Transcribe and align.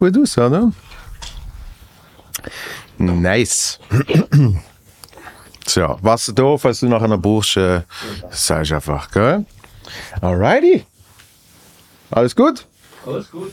aus, 0.00 0.38
oder? 0.38 0.72
Nice. 2.98 3.78
so, 5.66 5.98
Wasser 6.02 6.32
da, 6.32 6.56
falls 6.56 6.80
du 6.80 6.88
nachher 6.88 7.08
noch 7.08 7.20
brauchst, 7.20 7.56
äh, 7.56 7.82
sagst 8.30 8.72
einfach, 8.72 9.10
gell? 9.10 9.44
Alrighty. 10.20 10.86
Alles 12.10 12.34
gut? 12.34 12.66
Alles 13.06 13.30
gut. 13.30 13.52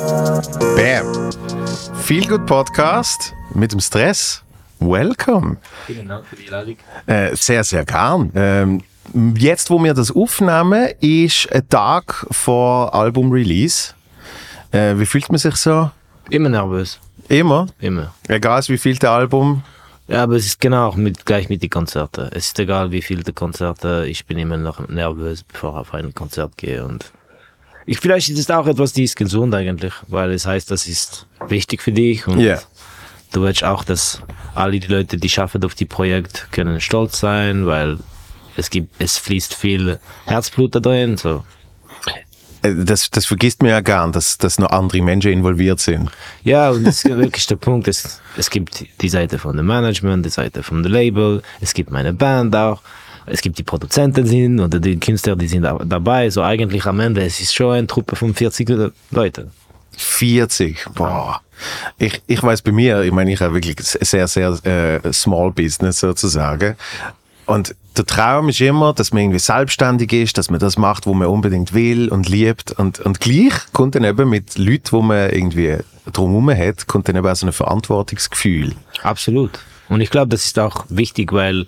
Bam. 0.00 1.30
Viel 2.02 2.26
gut 2.26 2.46
Podcast 2.46 3.34
mit 3.54 3.72
dem 3.72 3.80
Stress. 3.80 4.42
Welcome. 4.78 5.58
Vielen 5.86 6.08
Dank 6.08 6.24
für 6.24 6.36
die 6.36 6.46
Einladung. 6.46 6.76
Äh, 7.06 7.36
sehr, 7.36 7.62
sehr 7.64 7.84
gern. 7.84 8.32
Ähm, 8.34 8.82
jetzt, 9.36 9.68
wo 9.68 9.82
wir 9.82 9.92
das 9.92 10.10
aufnehmen, 10.10 10.88
ist 11.00 11.52
ein 11.52 11.68
Tag 11.68 12.26
vor 12.30 12.94
Album-Release. 12.94 13.92
Äh, 14.72 14.94
wie 14.96 15.04
fühlt 15.04 15.28
man 15.28 15.36
sich 15.36 15.56
so? 15.56 15.90
Immer 16.30 16.48
nervös. 16.48 16.98
Immer? 17.28 17.66
Immer. 17.78 18.14
Egal, 18.26 18.62
wie 18.68 18.78
viel 18.78 18.96
der 18.96 19.10
Album. 19.10 19.62
Ja, 20.08 20.22
aber 20.22 20.36
es 20.36 20.46
ist 20.46 20.60
genau 20.60 20.88
auch 20.88 20.96
mit, 20.96 21.26
gleich 21.26 21.50
mit 21.50 21.62
den 21.62 21.70
Konzerten. 21.70 22.30
Es 22.32 22.46
ist 22.46 22.58
egal, 22.58 22.90
wie 22.90 23.02
viele 23.02 23.32
Konzerte, 23.34 24.06
ich 24.08 24.24
bin 24.24 24.38
immer 24.38 24.56
noch 24.56 24.88
nervös, 24.88 25.44
bevor 25.44 25.72
ich 25.72 25.76
auf 25.76 25.94
ein 25.94 26.14
Konzert 26.14 26.56
gehe. 26.56 26.84
Und 26.86 27.12
ich, 27.90 27.98
vielleicht 27.98 28.28
ist 28.28 28.38
es 28.38 28.50
auch 28.50 28.66
etwas, 28.68 28.92
die 28.92 29.02
ist 29.02 29.16
gesund 29.16 29.52
eigentlich, 29.54 29.92
weil 30.06 30.30
es 30.30 30.46
heißt, 30.46 30.70
das 30.70 30.86
ist 30.86 31.26
wichtig 31.48 31.82
für 31.82 31.90
dich. 31.92 32.26
Und 32.28 32.38
Ja. 32.38 32.60
du 33.32 33.42
willst 33.42 33.64
auch, 33.64 33.82
dass 33.82 34.22
alle 34.54 34.78
die 34.78 34.86
Leute, 34.86 35.16
die 35.16 35.28
schaffen 35.28 35.64
auf 35.64 35.74
die 35.74 35.86
Projekt, 35.86 36.46
können 36.52 36.80
stolz 36.80 37.18
sein, 37.18 37.66
weil 37.66 37.98
es 38.56 38.70
gibt, 38.70 38.94
es 39.00 39.18
fließt 39.18 39.54
viel 39.54 39.98
Herzblut 40.26 40.74
da 40.76 40.80
drin. 40.80 41.16
So. 41.16 41.44
Äh, 42.62 42.74
Das, 42.84 43.10
das 43.10 43.26
vergisst 43.26 43.60
man 43.62 43.70
ja 43.70 43.80
gern, 43.80 44.12
dass, 44.12 44.38
dass 44.38 44.58
noch 44.60 44.70
andere 44.70 45.02
Menschen 45.02 45.32
involviert 45.32 45.80
sind. 45.80 46.10
Ja, 46.44 46.70
und 46.70 46.84
das 46.84 47.04
ist 47.04 47.16
wirklich 47.16 47.46
der 47.48 47.56
Punkt. 47.56 47.88
Es, 47.88 48.20
es 48.36 48.50
gibt 48.50 48.84
die 49.00 49.08
Seite 49.08 49.38
von 49.38 49.56
dem 49.56 49.66
Management, 49.66 50.24
die 50.26 50.30
Seite 50.30 50.62
von 50.62 50.82
dem 50.84 50.92
Label, 50.92 51.42
es 51.60 51.74
gibt 51.74 51.90
meine 51.90 52.12
Band 52.12 52.54
auch, 52.54 52.82
es 53.26 53.40
gibt 53.40 53.58
die 53.58 53.62
Produzenten 53.62 54.26
sind 54.26 54.60
oder 54.60 54.78
die 54.78 54.98
Künstler, 54.98 55.36
die 55.36 55.48
sind 55.48 55.62
da- 55.62 55.78
dabei. 55.84 56.30
So 56.30 56.42
eigentlich 56.42 56.86
am 56.86 57.00
Ende, 57.00 57.22
es 57.22 57.40
ist 57.40 57.54
schon 57.54 57.74
eine 57.74 57.86
Truppe 57.86 58.16
von 58.16 58.34
40 58.34 58.68
Leute. 59.10 59.50
40. 59.96 60.86
Boah. 60.94 61.40
Ich, 61.98 62.22
ich 62.26 62.42
weiß 62.42 62.62
bei 62.62 62.72
mir, 62.72 63.02
ich 63.02 63.12
meine, 63.12 63.32
ich 63.32 63.40
habe 63.40 63.54
wirklich 63.54 63.76
sehr, 63.80 64.26
sehr 64.26 64.50
äh, 64.64 65.12
Small 65.12 65.50
Business 65.52 66.00
sozusagen. 66.00 66.74
Und 67.46 67.74
der 67.96 68.06
Traum 68.06 68.48
ist 68.48 68.60
immer, 68.60 68.92
dass 68.94 69.12
man 69.12 69.22
irgendwie 69.24 69.40
selbstständig 69.40 70.12
ist, 70.12 70.38
dass 70.38 70.50
man 70.50 70.60
das 70.60 70.78
macht, 70.78 71.06
wo 71.06 71.14
man 71.14 71.28
unbedingt 71.28 71.74
will 71.74 72.08
und 72.08 72.28
liebt. 72.28 72.72
Und, 72.72 73.00
und 73.00 73.20
gleich 73.20 73.52
kommt 73.72 73.94
dann 73.96 74.04
eben 74.04 74.30
mit 74.30 74.56
Leuten, 74.56 74.92
wo 74.92 75.02
man 75.02 75.30
irgendwie 75.30 75.78
drumherum 76.12 76.50
hat, 76.56 76.86
kommt 76.86 77.08
dann 77.08 77.16
eben 77.16 77.26
auch 77.26 77.34
so 77.36 77.46
ein 77.46 77.52
Verantwortungsgefühl. 77.52 78.74
Absolut. 79.02 79.58
Und 79.88 80.00
ich 80.00 80.10
glaube, 80.10 80.28
das 80.28 80.44
ist 80.46 80.58
auch 80.58 80.86
wichtig, 80.88 81.32
weil 81.32 81.66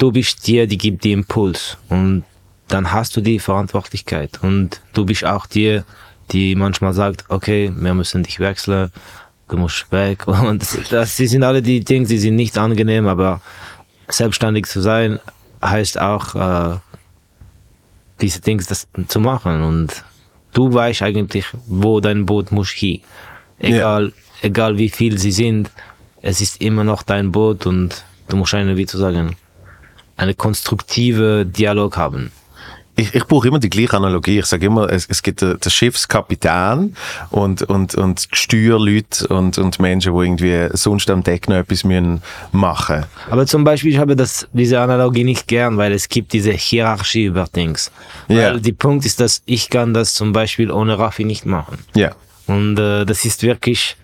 du 0.00 0.10
bist 0.10 0.46
dir, 0.46 0.66
die 0.66 0.78
gibt 0.78 1.04
die 1.04 1.12
Impuls. 1.12 1.76
Und 1.88 2.24
dann 2.68 2.90
hast 2.92 3.16
du 3.16 3.20
die 3.20 3.38
Verantwortlichkeit. 3.38 4.40
Und 4.42 4.80
du 4.94 5.04
bist 5.04 5.24
auch 5.24 5.46
dir, 5.46 5.84
die 6.32 6.54
manchmal 6.56 6.94
sagt, 6.94 7.24
okay, 7.28 7.72
wir 7.76 7.94
müssen 7.94 8.22
dich 8.22 8.40
wechseln, 8.40 8.90
du 9.48 9.56
musst 9.56 9.92
weg. 9.92 10.26
Und 10.26 10.66
das, 10.90 11.16
die 11.16 11.26
sind 11.26 11.44
alle 11.44 11.62
die 11.62 11.84
Dinge, 11.84 12.06
die 12.06 12.18
sind 12.18 12.36
nicht 12.36 12.56
angenehm, 12.56 13.06
aber 13.06 13.40
selbstständig 14.08 14.66
zu 14.66 14.80
sein 14.80 15.20
heißt 15.62 16.00
auch 16.00 16.34
äh, 16.34 16.78
diese 18.20 18.40
Dinge 18.40 18.62
das 18.66 18.88
zu 19.08 19.20
machen. 19.20 19.62
Und 19.62 20.04
du 20.54 20.72
weißt 20.72 21.02
eigentlich, 21.02 21.44
wo 21.66 22.00
dein 22.00 22.26
Boot 22.26 22.52
muss 22.52 22.70
hin. 22.70 23.02
Egal, 23.58 24.12
egal 24.40 24.78
wie 24.78 24.88
viel 24.88 25.18
sie 25.18 25.32
sind, 25.32 25.70
es 26.22 26.40
ist 26.40 26.62
immer 26.62 26.84
noch 26.84 27.02
dein 27.02 27.30
Boot 27.30 27.66
und 27.66 28.04
du 28.28 28.36
musst 28.36 28.54
eine, 28.54 28.76
wie 28.76 28.86
zu 28.86 28.96
sagen, 28.96 29.36
eine 30.20 30.34
konstruktive 30.34 31.46
Dialog 31.46 31.96
haben. 31.96 32.30
Ich, 32.96 33.14
ich 33.14 33.24
brauche 33.26 33.48
immer 33.48 33.58
die 33.58 33.70
gleiche 33.70 33.96
Analogie. 33.96 34.40
Ich 34.40 34.46
sage 34.46 34.66
immer, 34.66 34.90
es, 34.92 35.06
es 35.08 35.22
gibt 35.22 35.40
den, 35.40 35.58
den 35.58 35.70
Schiffskapitän 35.70 36.94
und, 37.30 37.62
und, 37.62 37.94
und 37.94 38.28
Steuerleute 38.30 39.26
und, 39.28 39.56
und 39.56 39.78
Menschen, 39.80 40.12
die 40.12 40.22
irgendwie 40.22 40.68
sonst 40.76 41.08
am 41.08 41.22
Deck 41.22 41.48
noch 41.48 41.56
etwas 41.56 41.84
müssen 41.84 42.20
machen 42.52 43.06
Aber 43.30 43.46
zum 43.46 43.64
Beispiel, 43.64 43.92
ich 43.92 43.98
habe 43.98 44.16
das, 44.16 44.46
diese 44.52 44.80
Analogie 44.80 45.24
nicht 45.24 45.48
gern, 45.48 45.78
weil 45.78 45.92
es 45.92 46.10
gibt 46.10 46.34
diese 46.34 46.50
Hierarchie 46.50 47.24
über 47.24 47.46
Dings. 47.56 47.90
Weil 48.28 48.60
die 48.60 48.72
Punkt 48.72 49.06
ist, 49.06 49.20
dass 49.20 49.42
ich 49.46 49.70
kann 49.70 49.94
das 49.94 50.12
zum 50.12 50.32
Beispiel 50.32 50.70
ohne 50.70 50.98
Raffi 50.98 51.24
nicht 51.24 51.46
machen. 51.46 51.78
Ja. 51.94 52.10
Und 52.46 52.78
äh, 52.78 53.06
das 53.06 53.24
ist 53.24 53.42
wirklich, 53.42 53.96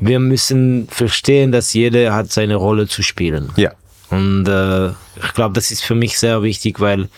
wir 0.00 0.18
müssen 0.18 0.88
verstehen, 0.90 1.52
dass 1.52 1.74
jeder 1.74 2.12
hat 2.12 2.32
seine 2.32 2.56
Rolle 2.56 2.88
zu 2.88 3.02
spielen. 3.02 3.52
Ja. 3.56 3.70
Und 4.10 4.46
äh, 4.46 4.88
ich 4.88 5.32
glaube, 5.34 5.54
das 5.54 5.70
ist 5.70 5.82
für 5.82 5.94
mich 5.94 6.18
sehr 6.18 6.42
wichtig, 6.42 6.80
weil 6.80 7.08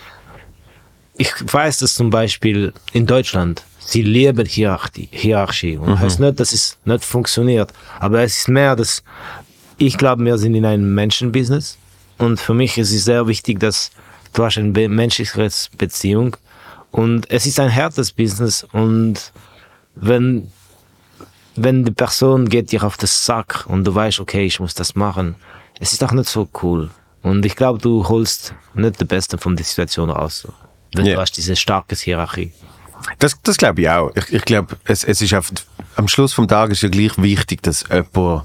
ich 1.17 1.33
weiß, 1.41 1.79
dass 1.79 1.95
zum 1.95 2.11
Beispiel 2.11 2.73
in 2.93 3.07
Deutschland, 3.07 3.65
sie 3.81 4.03
leben 4.03 4.47
Hierarchie, 4.47 5.09
Hierarchie. 5.11 5.77
Und 5.77 5.99
heißt 5.99 6.21
nicht, 6.21 6.39
dass 6.39 6.53
es 6.53 6.79
nicht 6.85 7.05
funktioniert. 7.05 7.73
Aber 7.99 8.23
es 8.23 8.39
ist 8.39 8.49
mehr, 8.49 8.77
dass 8.77 9.03
ich 9.77 9.99
glaube, 9.99 10.25
wir 10.25 10.39
sind 10.39 10.55
in 10.55 10.65
einem 10.65 10.95
Menschenbusiness. 10.95 11.77
Und 12.19 12.41
für 12.41 12.55
mich 12.55 12.79
ist 12.79 12.93
es 12.93 13.05
sehr 13.05 13.27
wichtig, 13.27 13.61
dass 13.61 13.91
du 14.33 14.45
hast 14.45 14.59
eine 14.59 14.89
menschliche 14.89 15.49
Beziehung. 15.77 16.37
Und 16.91 17.31
es 17.31 17.47
ist 17.47 17.61
ein 17.61 17.75
hartes 17.75 18.13
Business. 18.13 18.67
Und 18.73 19.33
wenn 19.95 20.51
wenn 21.63 21.85
die 21.85 21.91
Person 21.91 22.49
geht 22.49 22.71
dir 22.73 22.85
auf 22.85 22.97
den 22.97 23.09
Sack 23.09 23.65
und 23.69 23.85
du 23.85 23.95
weißt, 23.95 24.21
okay, 24.21 24.47
ich 24.47 24.61
muss 24.61 24.75
das 24.75 24.95
machen, 24.95 25.35
es 25.81 25.93
ist 25.93 26.03
auch 26.05 26.13
nicht 26.13 26.29
so 26.29 26.49
cool. 26.63 26.91
Und 27.23 27.45
ich 27.45 27.57
glaube, 27.57 27.79
du 27.79 28.09
holst 28.09 28.55
nicht 28.75 29.01
das 29.01 29.09
Beste 29.09 29.39
von 29.39 29.57
der 29.57 29.65
Situation 29.65 30.11
raus. 30.11 30.47
Wenn 30.95 31.05
Ja. 31.07 31.15
du 31.15 31.21
hast 31.21 31.33
diese 31.37 31.57
starke 31.57 31.95
Hierarchie. 31.97 32.53
Das, 33.19 33.37
das 33.43 33.57
glaube 33.57 33.81
ich 33.83 33.89
auch. 33.89 34.11
Ich, 34.15 34.33
ich 34.33 34.45
glaube, 34.45 34.77
es, 34.85 35.05
es 35.05 35.21
ist 35.21 35.35
auf, 35.35 35.53
am 35.97 36.09
Schluss 36.09 36.33
vom 36.33 36.49
Tag 36.49 36.71
ist 36.71 36.83
ja 36.83 36.89
gleich 36.89 37.17
wichtig, 37.19 37.63
dass 37.63 37.85
jemand 37.91 38.45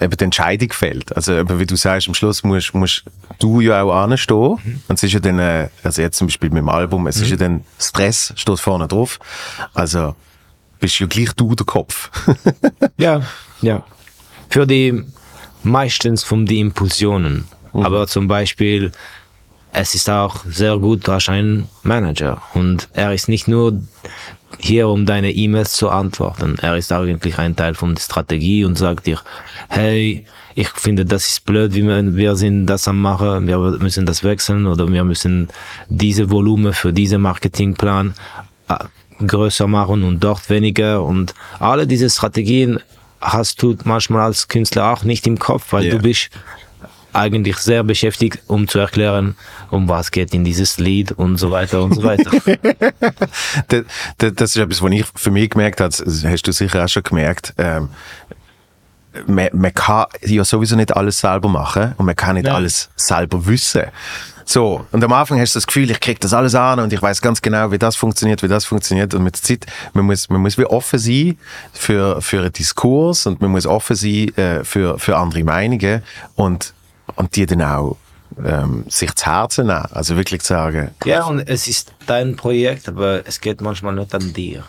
eben 0.00 0.16
die 0.16 0.24
Entscheidung 0.24 0.72
fällt. 0.72 1.14
Also 1.16 1.34
eben, 1.34 1.58
wie 1.58 1.66
du 1.66 1.76
sagst, 1.76 2.08
am 2.08 2.14
Schluss 2.14 2.42
musst, 2.44 2.74
musst 2.74 3.04
du 3.38 3.60
ja 3.60 3.82
auch 3.82 3.92
anstehen. 3.94 4.82
Und 4.88 4.94
es 4.96 5.02
ist 5.02 5.12
ja 5.12 5.20
dann, 5.20 5.38
äh, 5.38 5.68
also 5.82 6.02
jetzt 6.02 6.16
zum 6.18 6.26
Beispiel 6.28 6.50
mit 6.50 6.58
dem 6.58 6.68
Album, 6.68 7.06
es 7.06 7.20
ist 7.20 7.30
ja 7.30 7.36
dann 7.36 7.64
Stress, 7.78 8.32
steht 8.36 8.60
vorne 8.60 8.88
drauf. 8.88 9.18
Also 9.74 10.14
bist 10.80 10.98
ja 10.98 11.06
gleich 11.06 11.32
du 11.34 11.54
der 11.54 11.66
Kopf. 11.66 12.10
Ja, 12.96 13.22
ja. 13.60 13.82
Für 14.50 14.66
die 14.66 15.04
meistens 15.64 16.22
von 16.22 16.46
die 16.46 16.60
Impulsionen. 16.60 17.44
Aber 17.72 18.06
zum 18.06 18.28
Beispiel, 18.28 18.92
es 19.72 19.94
ist 19.94 20.08
auch 20.08 20.44
sehr 20.48 20.78
gut, 20.78 21.06
du 21.06 21.12
hast 21.12 21.28
einen 21.28 21.68
Manager. 21.82 22.40
Und 22.54 22.88
er 22.92 23.12
ist 23.12 23.28
nicht 23.28 23.48
nur 23.48 23.80
hier, 24.58 24.88
um 24.88 25.04
deine 25.04 25.32
E-Mails 25.32 25.72
zu 25.72 25.90
antworten. 25.90 26.56
Er 26.62 26.76
ist 26.76 26.92
eigentlich 26.92 27.38
ein 27.38 27.56
Teil 27.56 27.74
von 27.74 27.94
der 27.94 28.02
Strategie 28.02 28.64
und 28.64 28.78
sagt 28.78 29.06
dir, 29.06 29.20
hey, 29.68 30.24
ich 30.54 30.68
finde, 30.68 31.04
das 31.04 31.26
ist 31.26 31.44
blöd, 31.44 31.74
wie 31.74 31.82
wir, 31.82 32.14
wir 32.14 32.36
sind 32.36 32.66
das 32.66 32.86
am 32.86 33.00
machen, 33.00 33.48
wir 33.48 33.58
müssen 33.58 34.06
das 34.06 34.22
wechseln 34.22 34.66
oder 34.66 34.90
wir 34.90 35.02
müssen 35.02 35.48
diese 35.88 36.30
Volumen 36.30 36.72
für 36.72 36.92
diesen 36.92 37.22
Marketingplan 37.22 38.14
äh, 38.68 38.76
größer 39.26 39.66
machen 39.66 40.04
und 40.04 40.22
dort 40.22 40.48
weniger 40.50 41.02
und 41.02 41.34
alle 41.58 41.86
diese 41.86 42.08
Strategien 42.08 42.78
hast 43.24 43.62
du 43.62 43.76
manchmal 43.84 44.22
als 44.22 44.48
Künstler 44.48 44.92
auch 44.92 45.02
nicht 45.04 45.26
im 45.26 45.38
Kopf, 45.38 45.72
weil 45.72 45.84
Ja. 45.84 45.92
du 45.92 45.98
bist 45.98 46.30
eigentlich 47.12 47.58
sehr 47.58 47.84
beschäftigt, 47.84 48.40
um 48.48 48.66
zu 48.68 48.80
erklären, 48.80 49.36
um 49.70 49.88
was 49.88 50.10
geht 50.10 50.34
in 50.34 50.44
dieses 50.44 50.78
Lied 50.78 51.12
und 51.12 51.36
so 51.36 51.50
weiter 51.50 51.82
und 51.82 51.94
so 51.94 52.02
weiter. 52.02 52.30
das, 53.68 53.84
das, 54.18 54.50
ist 54.50 54.56
etwas, 54.56 54.82
was 54.82 54.92
ich 54.92 55.06
für 55.14 55.30
mich 55.30 55.50
gemerkt 55.50 55.80
habe, 55.80 55.90
das 55.90 56.24
hast 56.24 56.42
du 56.42 56.52
sicher 56.52 56.84
auch 56.84 56.88
schon 56.88 57.04
gemerkt. 57.04 57.54
Ähm, 57.56 57.88
man, 59.26 59.48
man 59.52 59.72
kann 59.72 60.06
ja 60.22 60.44
sowieso 60.44 60.74
nicht 60.74 60.94
alles 60.96 61.20
selber 61.20 61.48
machen 61.48 61.94
und 61.96 62.06
man 62.06 62.16
kann 62.16 62.34
nicht 62.34 62.46
Nein. 62.46 62.54
alles 62.54 62.90
selber 62.96 63.46
wissen. 63.46 63.84
So, 64.44 64.84
und 64.92 65.02
am 65.02 65.12
Anfang 65.12 65.40
hast 65.40 65.54
du 65.54 65.58
das 65.58 65.66
Gefühl, 65.66 65.90
ich 65.90 66.00
krieg 66.00 66.20
das 66.20 66.34
alles 66.34 66.54
an 66.54 66.78
und 66.80 66.92
ich 66.92 67.00
weiß 67.00 67.22
ganz 67.22 67.40
genau, 67.40 67.70
wie 67.72 67.78
das 67.78 67.96
funktioniert, 67.96 68.42
wie 68.42 68.48
das 68.48 68.64
funktioniert. 68.64 69.14
Und 69.14 69.24
mit 69.24 69.36
der 69.36 69.42
Zeit, 69.42 69.66
man 69.94 70.04
muss, 70.04 70.28
man 70.28 70.40
muss 70.40 70.58
wie 70.58 70.66
offen 70.66 70.98
sein 70.98 71.38
für, 71.72 72.20
für 72.20 72.40
einen 72.40 72.52
Diskurs 72.52 73.26
und 73.26 73.40
man 73.40 73.50
muss 73.50 73.66
offen 73.66 73.96
sein 73.96 74.36
äh, 74.36 74.64
für, 74.64 74.98
für 74.98 75.16
andere 75.16 75.44
Meinungen 75.44 76.02
und, 76.34 76.74
und 77.16 77.34
die 77.36 77.46
dann 77.46 77.62
auch 77.62 77.96
ähm, 78.44 78.84
sich 78.88 79.14
zu 79.14 79.26
Herzen 79.26 79.66
nehmen. 79.66 79.86
Also 79.92 80.16
wirklich 80.16 80.42
sagen. 80.42 80.90
Ja, 81.04 81.24
und 81.24 81.40
es 81.40 81.68
ist 81.68 81.92
dein 82.06 82.36
Projekt, 82.36 82.88
aber 82.88 83.26
es 83.26 83.40
geht 83.40 83.60
manchmal 83.60 83.94
nicht 83.94 84.14
an 84.14 84.32
dir. 84.32 84.64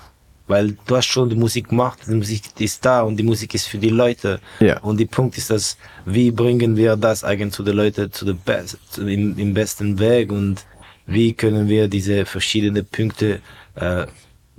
Weil 0.48 0.78
du 0.86 0.96
hast 0.96 1.08
schon 1.08 1.30
die 1.30 1.36
Musik 1.36 1.70
gemacht, 1.70 2.00
die 2.08 2.14
Musik 2.14 2.44
ist 2.60 2.86
da 2.86 3.02
und 3.02 3.18
die 3.18 3.24
Musik 3.24 3.56
ist 3.56 3.68
für 3.68 3.80
die 3.80 3.90
Leute. 3.90 4.40
Ja. 4.60 4.80
Und 4.82 4.98
die 4.98 5.08
Punkt 5.08 5.38
ist, 5.38 5.50
dass 5.50 5.78
wie 6.06 6.30
bringen 6.30 6.76
wir 6.76 6.96
das 6.96 7.24
eigentlich 7.24 7.54
zu 7.54 7.64
den 7.64 7.76
Leuten 7.76 8.12
zu 8.12 8.26
der 8.26 8.34
Best, 8.34 8.78
zu, 8.90 9.08
im, 9.08 9.38
im 9.38 9.54
besten 9.54 9.98
Weg 9.98 10.32
und 10.32 10.64
wie 11.08 11.34
können 11.34 11.68
wir 11.68 11.88
diese 11.88 12.26
verschiedenen 12.26 12.86
Punkte 12.86 13.40
äh, 13.76 14.06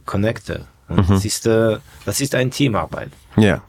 connecten. 0.04 0.64
Und 0.88 1.08
das 1.10 1.24
ist 1.24 1.46
äh, 1.46 1.78
das 2.04 2.20
ist 2.20 2.34
eine 2.34 2.50
Teamarbeit. 2.50 3.10
Ja. 3.36 3.62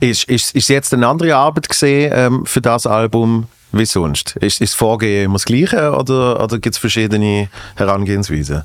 Ist, 0.00 0.24
ist, 0.24 0.54
ist 0.54 0.68
jetzt 0.68 0.92
eine 0.92 1.06
andere 1.06 1.36
Arbeit 1.36 1.68
gesehen 1.68 2.12
ähm, 2.14 2.46
für 2.46 2.60
das 2.60 2.86
Album 2.86 3.46
wie 3.72 3.84
sonst? 3.84 4.36
Ist, 4.36 4.60
ist 4.60 4.72
das 4.72 4.74
Vorgehen 4.74 5.26
immer 5.26 5.34
das 5.34 5.44
gleiche 5.44 5.92
oder, 5.92 6.42
oder 6.42 6.58
gibt 6.58 6.74
es 6.74 6.78
verschiedene 6.78 7.48
Herangehensweisen? 7.76 8.64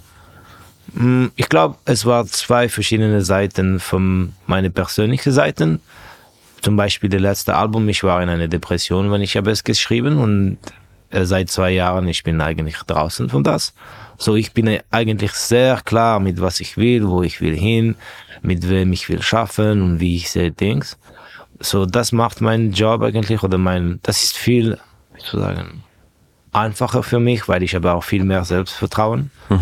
Mm, 0.94 1.28
Ich 1.36 1.50
glaube, 1.50 1.76
es 1.86 2.06
waren 2.06 2.28
zwei 2.28 2.70
verschiedene 2.70 3.22
Seiten 3.22 3.80
von 3.80 4.34
meiner 4.48 4.70
persönlichen 4.70 5.32
Seiten. 5.32 5.80
Zum 6.62 6.76
Beispiel 6.78 7.10
das 7.10 7.22
letzte 7.22 7.56
Album, 7.56 7.90
ich 7.90 8.04
war 8.04 8.22
in 8.24 8.30
einer 8.30 8.48
Depression, 8.48 9.12
wenn 9.12 9.22
ich 9.22 9.36
habe 9.36 9.52
es 9.52 9.64
geschrieben 9.64 10.18
und 10.18 10.58
äh, 11.10 11.26
seit 11.26 11.50
zwei 11.50 11.72
Jahren, 11.72 12.08
ich 12.08 12.24
bin 12.24 12.40
eigentlich 12.42 12.78
draußen 12.78 13.30
von 13.30 13.44
das. 13.44 13.74
So, 14.18 14.36
ich 14.36 14.54
bin 14.54 14.80
eigentlich 14.92 15.32
sehr 15.34 15.82
klar 15.84 16.20
mit 16.20 16.40
was 16.40 16.60
ich 16.60 16.78
will, 16.78 17.08
wo 17.08 17.24
ich 17.24 17.42
will 17.42 17.56
hin, 17.58 17.96
mit 18.42 18.70
wem 18.70 18.94
ich 18.94 19.10
will 19.10 19.22
schaffen 19.22 19.82
und 19.82 20.00
wie 20.00 20.16
ich 20.16 20.30
sehe 20.32 20.52
Dings. 20.52 20.98
So, 21.60 21.86
das 21.86 22.12
macht 22.12 22.40
meinen 22.42 22.72
Job 22.72 23.02
eigentlich 23.02 23.44
oder 23.44 23.58
mein, 23.58 24.00
das 24.04 24.24
ist 24.24 24.38
viel, 24.38 24.78
wie 25.16 25.22
zu 25.22 25.40
sagen, 25.40 25.84
einfacher 26.54 27.04
für 27.04 27.20
mich, 27.20 27.48
weil 27.48 27.64
ich 27.64 27.76
habe 27.76 27.92
auch 27.94 28.04
viel 28.04 28.24
mehr 28.24 28.46
Selbstvertrauen. 28.46 29.32
Äh, 29.50 29.56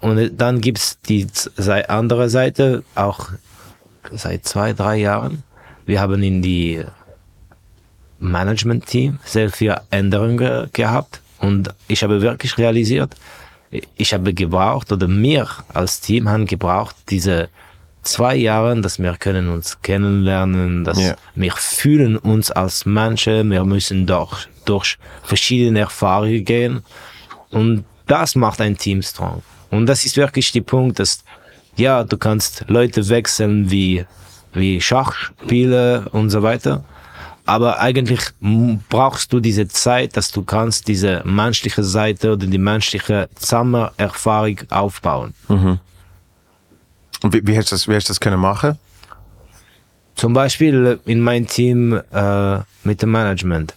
und 0.00 0.30
dann 0.40 0.60
gibt's 0.60 0.98
die 1.08 1.26
sei- 1.56 1.88
andere 1.88 2.28
Seite, 2.30 2.82
auch 2.94 3.28
seit 4.12 4.44
zwei, 4.46 4.72
drei 4.72 4.96
Jahren. 4.96 5.42
Wir 5.86 6.00
haben 6.00 6.22
in 6.22 6.40
die 6.42 6.82
Management-Team 8.18 9.18
sehr 9.24 9.50
viele 9.50 9.82
Änderungen 9.90 10.36
ge 10.38 10.66
gehabt 10.72 11.20
und 11.38 11.70
ich 11.88 12.02
habe 12.02 12.20
wirklich 12.20 12.56
realisiert, 12.58 13.14
ich 13.96 14.12
habe 14.12 14.34
gebraucht 14.34 14.92
oder 14.92 15.08
wir 15.08 15.46
als 15.72 16.00
Team 16.00 16.28
haben 16.28 16.46
gebraucht 16.46 16.96
diese 17.08 17.48
zwei 18.02 18.34
Jahre, 18.34 18.78
dass 18.80 18.98
wir 18.98 19.14
können 19.16 19.48
uns 19.48 19.80
kennenlernen, 19.82 20.84
dass 20.84 20.98
Ja. 21.00 21.14
wir 21.34 21.52
fühlen 21.52 22.16
uns 22.16 22.50
als 22.50 22.84
Menschen, 22.86 23.50
wir 23.50 23.64
müssen 23.64 24.06
durch, 24.06 24.48
durch 24.64 24.98
verschiedene 25.22 25.80
Erfahrungen 25.80 26.44
gehen 26.44 26.82
und 27.50 27.84
das 28.10 28.34
macht 28.34 28.60
ein 28.60 28.76
Team 28.76 29.02
strong. 29.02 29.42
Und 29.70 29.86
das 29.86 30.04
ist 30.04 30.16
wirklich 30.16 30.50
der 30.50 30.62
Punkt, 30.62 30.98
dass, 30.98 31.22
ja, 31.76 32.02
du 32.02 32.16
kannst 32.18 32.64
Leute 32.66 33.08
wechseln 33.08 33.70
wie, 33.70 34.04
wie 34.52 34.80
Schachspiele 34.80 36.08
und 36.10 36.30
so 36.30 36.42
weiter. 36.42 36.84
Aber 37.46 37.78
eigentlich 37.80 38.20
brauchst 38.88 39.32
du 39.32 39.40
diese 39.40 39.68
Zeit, 39.68 40.16
dass 40.16 40.30
du 40.32 40.42
kannst 40.42 40.88
diese 40.88 41.22
menschliche 41.24 41.84
Seite 41.84 42.32
oder 42.32 42.46
die 42.46 42.58
menschliche 42.58 43.28
Zusammenerfahrung 43.36 44.58
aufbauen. 44.70 45.34
Und 47.22 47.32
wie, 47.32 47.46
wie, 47.46 47.56
hast 47.56 47.70
du 47.70 47.74
das, 47.74 47.86
wie 47.86 47.94
hast 47.94 48.08
du 48.08 48.10
das 48.10 48.20
können 48.20 48.40
machen? 48.40 48.76
Zum 50.16 50.32
Beispiel 50.32 50.98
in 51.06 51.20
meinem 51.20 51.46
Team 51.46 52.00
äh, 52.12 52.58
mit 52.82 53.02
dem 53.02 53.12
Management. 53.12 53.74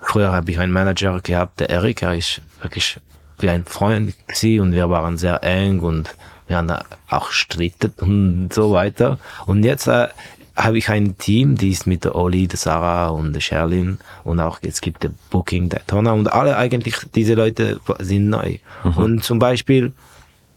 Früher 0.00 0.32
habe 0.32 0.50
ich 0.50 0.58
einen 0.58 0.72
Manager 0.72 1.20
gehabt, 1.20 1.60
der 1.60 1.70
Erik, 1.70 2.02
er 2.02 2.14
ist 2.14 2.40
wirklich 2.60 3.00
wie 3.38 3.50
ein 3.50 3.64
Freund 3.64 4.14
gewesen 4.26 4.60
und 4.60 4.72
wir 4.72 4.88
waren 4.90 5.16
sehr 5.16 5.42
eng 5.42 5.80
und 5.80 6.14
wir 6.46 6.58
haben 6.58 6.72
auch 7.08 7.30
stritten 7.30 7.92
und 8.00 8.52
so 8.52 8.72
weiter. 8.72 9.18
Und 9.46 9.64
jetzt 9.64 9.86
äh, 9.88 10.08
habe 10.56 10.78
ich 10.78 10.88
ein 10.88 11.18
Team, 11.18 11.56
die 11.56 11.70
ist 11.70 11.86
mit 11.86 12.04
der 12.04 12.14
Oli, 12.14 12.46
der 12.46 12.58
Sarah 12.58 13.08
und 13.08 13.34
der 13.34 13.40
Sherlin 13.40 13.98
und 14.24 14.40
auch 14.40 14.58
jetzt 14.62 14.80
gibt 14.80 15.02
der 15.02 15.10
Booking, 15.30 15.68
der 15.68 15.86
Tonna 15.86 16.12
und 16.12 16.32
alle 16.32 16.56
eigentlich, 16.56 16.96
diese 17.14 17.34
Leute 17.34 17.78
sind 17.98 18.30
neu. 18.30 18.58
Und 18.96 19.22
zum 19.22 19.38
Beispiel 19.38 19.92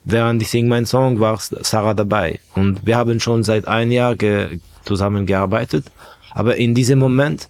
während 0.04 0.42
ich 0.42 0.50
singe 0.50 0.70
meinen 0.70 0.86
Song, 0.86 1.20
war 1.20 1.38
Sarah 1.40 1.94
dabei. 1.94 2.40
Und 2.56 2.86
wir 2.86 2.98
haben 2.98 3.20
schon 3.20 3.44
seit 3.44 3.68
einem 3.68 3.92
Jahr 3.92 4.16
ge 4.16 4.60
zusammengearbeitet. 4.86 5.86
Aber 6.32 6.56
in 6.56 6.74
diesem 6.74 7.00
Moment 7.00 7.50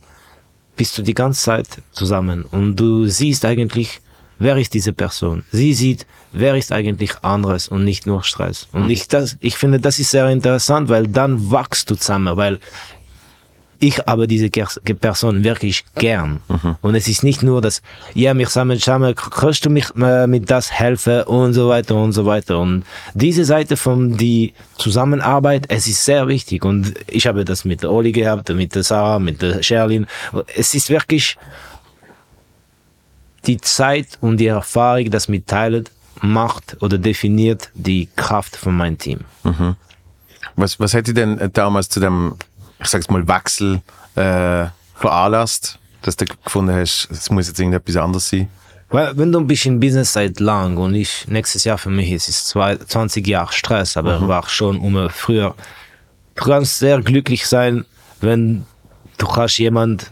bist 0.76 0.98
du 0.98 1.02
die 1.02 1.14
ganze 1.14 1.42
Zeit 1.42 1.68
zusammen 1.92 2.44
und 2.44 2.76
du 2.76 3.06
siehst 3.06 3.46
eigentlich, 3.46 4.02
wer 4.40 4.58
ist 4.58 4.74
diese 4.74 4.94
Person. 4.94 5.44
Sie 5.52 5.74
sieht, 5.74 6.08
wer 6.32 6.56
ist 6.56 6.72
eigentlich 6.72 7.12
anderes 7.22 7.68
und 7.68 7.84
nicht 7.84 8.08
nur 8.08 8.24
Stress. 8.24 8.68
Und 8.72 8.90
ich, 8.90 9.08
das, 9.08 9.38
ich 9.42 9.58
finde, 9.58 9.80
das 9.80 10.00
ist 10.00 10.12
sehr 10.12 10.28
interessant, 10.30 10.90
weil 10.90 11.08
dann 11.08 11.52
wachst 11.52 11.90
du 11.90 11.96
zusammen, 11.96 12.36
weil 12.38 12.60
ich 13.82 13.98
habe 14.00 14.28
diese 14.28 14.50
Person 14.50 15.44
wirklich 15.44 15.86
gern. 15.96 16.42
Und 16.82 16.96
es 16.96 17.08
ist 17.08 17.24
nicht 17.24 17.44
nur, 17.44 17.62
dass, 17.62 17.82
ja, 18.14 18.34
mich 18.34 18.50
zusammen, 18.50 18.78
zusammen, 18.78 19.16
kannst 19.16 19.66
du 19.66 19.70
mich 19.70 19.86
äh, 19.96 20.28
mit 20.28 20.52
das 20.52 20.72
helfen 20.72 21.24
und 21.24 21.54
so 21.54 21.70
weiter 21.70 21.96
und 21.96 22.12
so 22.12 22.26
weiter. 22.26 22.60
Und 22.60 22.84
diese 23.14 23.46
Seite 23.46 23.78
von 23.78 24.18
die 24.18 24.54
Zusammenarbeit, 24.78 25.66
es 25.70 25.88
ist 25.88 26.04
sehr 26.04 26.28
wichtig. 26.28 26.66
Und 26.66 26.94
ich 27.08 27.26
habe 27.26 27.46
das 27.46 27.64
mit 27.64 27.82
der 27.82 27.92
Oli 27.92 28.12
gehabt, 28.12 28.50
mit 28.50 28.76
der 28.76 28.84
Sarah, 28.84 29.20
mit 29.20 29.42
der 29.42 29.64
Sherlin. 29.64 30.08
Es 30.56 30.74
ist 30.74 30.90
wirklich 30.90 31.38
die 33.46 33.60
Zeit 33.60 34.18
und 34.22 34.38
die 34.38 34.48
Erfahrung, 34.48 35.10
das 35.12 35.28
mitteilt, 35.28 35.92
macht 36.22 36.78
oder 36.82 36.98
definiert 36.98 37.70
die 37.74 38.08
Kraft 38.16 38.56
von 38.56 38.76
meinem 38.76 38.98
Team. 38.98 39.22
Was, 40.56 40.80
was 40.80 40.94
hätte 40.94 41.14
denn 41.14 41.38
äh, 41.40 41.50
damals 41.50 41.90
zu 41.90 42.00
dem, 42.00 42.36
ich 42.80 42.88
sag's 42.88 43.10
mal, 43.10 43.28
Wechsel 43.28 43.82
äh, 44.16 44.66
veranlasst, 44.96 45.80
dass 46.02 46.18
du 46.18 46.26
gefunden 46.26 46.76
hast, 46.76 47.08
es 47.12 47.30
muss 47.30 47.48
jetzt 47.48 47.60
irgendetwas 47.60 47.96
anderes 47.96 48.30
sein? 48.30 48.50
Weil, 48.90 49.16
wenn 49.18 49.32
du 49.32 49.40
ein 49.40 49.48
bisschen 49.48 49.80
Business 49.80 50.14
seit 50.14 50.40
lang 50.40 50.78
und 50.78 50.96
ich, 50.96 51.28
nächstes 51.28 51.64
Jahr 51.64 51.78
für 51.78 51.92
mich 51.92 52.12
ist 52.12 52.28
es 52.28 52.46
zwei, 52.48 52.76
20 52.76 53.26
Jahre 53.28 53.54
Stress, 53.54 53.96
aber 53.98 54.28
war 54.28 54.50
schon 54.50 54.80
um 54.80 55.10
früher. 55.10 55.56
Du 56.36 56.46
kannst 56.46 56.80
sehr 56.80 57.00
glücklich 57.02 57.46
sein, 57.46 57.86
wenn 58.20 58.66
du 59.18 59.28
hast 59.36 59.58
jemand 59.58 60.12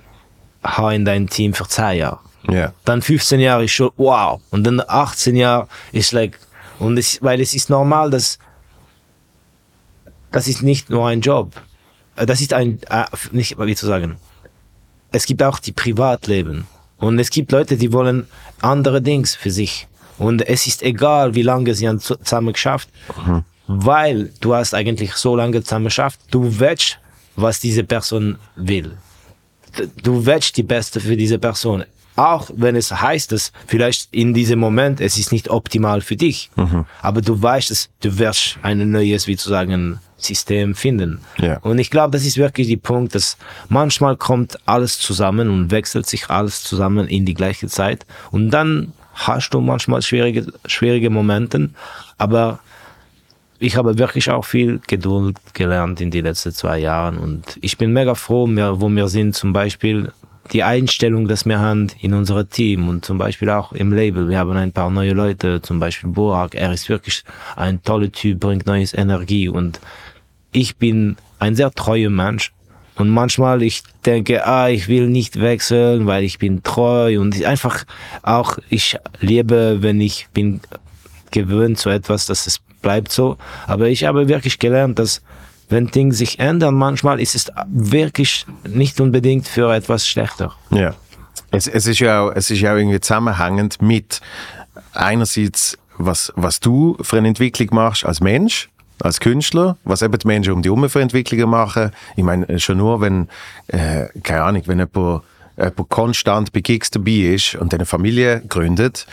in 0.92 1.06
dein 1.06 1.28
Team 1.28 1.54
für 1.54 1.68
10 1.68 1.98
Jahre. 1.98 2.20
Ja. 2.50 2.74
Dann 2.86 3.02
15 3.02 3.40
Jahre 3.40 3.66
ist 3.66 3.72
schon 3.72 3.92
wow. 3.98 4.42
Und 4.52 4.64
dann 4.64 4.82
18 4.86 5.36
Jahre 5.36 5.68
ist 5.92 6.12
like, 6.12 6.40
und 6.80 6.98
es, 6.98 7.22
weil 7.22 7.42
es 7.42 7.54
ist 7.54 7.70
normal, 7.70 8.10
dass, 8.10 8.40
das 10.32 10.48
ist 10.48 10.62
nicht 10.62 10.90
nur 10.90 11.08
ein 11.08 11.22
Job. 11.22 11.54
Äh, 12.16 12.26
Das 12.26 12.42
ist 12.42 12.54
ein, 12.54 12.80
äh, 12.90 13.06
nicht, 13.32 13.58
wie 13.60 13.76
zu 13.76 13.86
sagen. 13.86 14.18
Es 15.12 15.26
gibt 15.26 15.42
auch 15.44 15.60
die 15.60 15.72
Privatleben. 15.72 16.68
Und 16.98 17.20
es 17.20 17.30
gibt 17.30 17.52
Leute, 17.52 17.78
die 17.78 17.94
wollen 17.94 18.28
andere 18.62 19.02
Dings 19.02 19.36
für 19.36 19.52
sich. 19.52 19.88
Und 20.18 20.48
es 20.48 20.66
ist 20.66 20.82
egal, 20.82 21.36
wie 21.36 21.44
lange 21.44 21.76
sie 21.76 21.96
zusammen 22.00 22.54
geschafft, 22.54 22.90
weil 23.68 24.32
du 24.40 24.56
hast 24.56 24.74
eigentlich 24.74 25.14
so 25.14 25.36
lange 25.36 25.62
zusammen 25.62 25.86
geschafft, 25.86 26.20
du 26.32 26.60
weißt, 26.60 26.98
was 27.36 27.60
diese 27.60 27.84
Person 27.84 28.40
will 28.56 28.98
du 30.04 30.26
willst 30.26 30.58
die 30.58 30.64
Beste 30.64 31.00
für 31.00 31.16
diese 31.16 31.40
Person. 31.40 31.84
Auch 32.18 32.50
wenn 32.54 32.76
es 32.76 32.92
heißt, 32.92 33.32
dass 33.32 33.54
vielleicht 33.68 34.10
in 34.12 34.34
diesem 34.34 34.60
Moment 34.60 35.00
es 35.00 35.18
ist 35.18 35.32
nicht 35.32 35.50
optimal 35.50 36.02
für 36.02 36.18
dich. 36.18 36.50
Aber 37.02 37.22
du 37.22 37.42
weißt, 37.42 37.72
dass 37.72 37.90
du 38.02 38.18
wirst 38.18 38.58
ein 38.64 38.92
neues, 38.92 39.28
wie 39.28 39.38
zu 39.38 39.48
sagen, 39.50 40.00
System 40.18 40.74
finden. 40.74 41.22
Ja. 41.38 41.58
Und 41.60 41.78
ich 41.78 41.92
glaube, 41.92 42.12
das 42.12 42.26
ist 42.26 42.38
wirklich 42.38 42.68
der 42.68 42.78
Punkt, 42.78 43.14
dass 43.14 43.38
manchmal 43.70 44.18
kommt 44.18 44.58
alles 44.66 44.98
zusammen 45.00 45.48
und 45.48 45.70
wechselt 45.70 46.08
sich 46.08 46.30
alles 46.30 46.64
zusammen 46.64 47.08
in 47.08 47.26
die 47.26 47.36
gleiche 47.36 47.68
Zeit. 47.68 48.06
Und 48.32 48.50
dann 48.50 48.94
hast 49.14 49.52
du 49.52 49.62
manchmal 49.62 50.02
schwierige, 50.02 50.48
schwierige 50.66 51.12
Momente. 51.12 51.70
Aber 52.18 52.60
ich 53.60 53.76
habe 53.76 53.98
wirklich 53.98 54.30
auch 54.30 54.46
viel 54.46 54.80
Geduld 54.88 55.38
gelernt 55.54 56.02
in 56.02 56.12
den 56.12 56.26
letzten 56.26 56.52
zwei 56.52 56.80
Jahren 56.80 57.18
und 57.18 57.58
ich 57.62 57.78
bin 57.78 57.92
mega 57.92 58.14
froh, 58.14 58.48
wo 58.48 58.90
wir 58.90 59.08
sind, 59.08 59.36
zum 59.36 59.54
Beispiel 59.54 60.12
die 60.52 60.64
Einstellung, 60.64 61.28
dass 61.28 61.46
wir 61.46 61.60
haben 61.60 61.88
in 62.02 62.14
unserem 62.14 62.50
Team 62.50 62.88
und 62.88 63.06
zum 63.06 63.18
Beispiel 63.18 63.50
auch 63.50 63.72
im 63.74 63.94
Label. 63.94 64.30
Wir 64.30 64.40
haben 64.40 64.56
ein 64.56 64.72
paar 64.72 64.90
neue 64.90 65.14
Leute, 65.14 65.62
zum 65.62 65.80
Beispiel 65.80 66.10
Borak, 66.10 66.56
er 66.56 66.74
ist 66.74 66.90
wirklich 66.90 67.24
ein 67.56 67.82
toller 67.84 68.12
Typ, 68.12 68.40
bringt 68.40 68.66
neues 68.66 68.94
Energie 68.94 69.50
und 69.50 69.80
ich 70.52 70.78
bin 70.78 71.18
ein 71.40 71.56
sehr 71.56 71.72
treuer 71.72 72.10
Mensch. 72.10 72.52
Und 72.96 73.10
manchmal 73.10 73.62
ich 73.62 73.84
denke, 74.06 74.48
ah, 74.48 74.70
ich 74.70 74.88
will 74.88 75.08
nicht 75.08 75.40
wechseln, 75.40 76.08
weil 76.08 76.24
ich 76.24 76.40
bin 76.40 76.64
treu 76.64 77.20
und 77.22 77.44
einfach 77.46 77.86
auch, 78.24 78.58
ich 78.70 78.98
liebe, 79.20 79.78
wenn 79.82 80.02
ich 80.02 80.28
bin 80.34 80.62
gewöhnt 81.30 81.78
zu 81.78 81.90
etwas, 81.90 82.26
dass 82.26 82.48
es 82.48 82.60
bleibt 82.82 83.12
so. 83.12 83.38
Aber 83.68 83.88
ich 83.88 84.06
habe 84.06 84.28
wirklich 84.28 84.58
gelernt, 84.58 84.98
dass 84.98 85.22
wenn 85.70 85.88
Dinge 85.88 86.14
sich 86.14 86.40
ändern, 86.40 86.76
manchmal 86.76 87.20
ist 87.20 87.36
es 87.36 87.52
wirklich 87.68 88.46
nicht 88.68 89.00
unbedingt 89.02 89.48
für 89.48 89.74
etwas 89.74 90.08
schlechter. 90.08 90.54
Ja. 90.72 90.94
Es, 91.52 91.68
es, 91.68 91.88
ist 91.88 92.00
ja 92.00 92.22
auch, 92.22 92.32
es 92.34 92.50
ist 92.52 92.60
ja 92.60 92.74
auch 92.74 92.78
irgendwie 92.78 93.00
zusammenhängend 93.00 93.82
mit 93.82 94.22
einerseits, 94.94 95.78
was, 95.98 96.32
was 96.36 96.60
du 96.60 96.98
für 97.02 97.18
eine 97.18 97.30
Entwicklung 97.30 97.70
machst 97.72 98.06
als 98.06 98.22
Mensch, 98.22 98.70
als 99.02 99.20
Künstler, 99.20 99.78
was 99.84 100.02
eben 100.02 100.18
die 100.18 100.28
Menschen 100.28 100.54
um 100.54 100.62
die 100.62 100.70
herum 100.70 100.90
für 100.90 101.02
Entwicklungen 101.02 101.50
machen. 101.50 101.92
Ich 102.16 102.24
meine, 102.24 102.60
schon 102.60 102.78
nur, 102.78 103.02
wenn, 103.02 103.30
äh, 103.68 104.08
keine 104.24 104.44
Ahnung, 104.44 104.64
wenn 104.66 104.80
jemand, 104.80 105.24
jemand 105.58 105.90
konstant 105.90 106.52
bei 106.52 106.62
Gigs 106.62 106.92
dabei 106.92 107.34
ist 107.34 107.56
und 107.56 107.74
eine 107.74 107.86
Familie 107.86 108.42
gründet, 108.48 109.08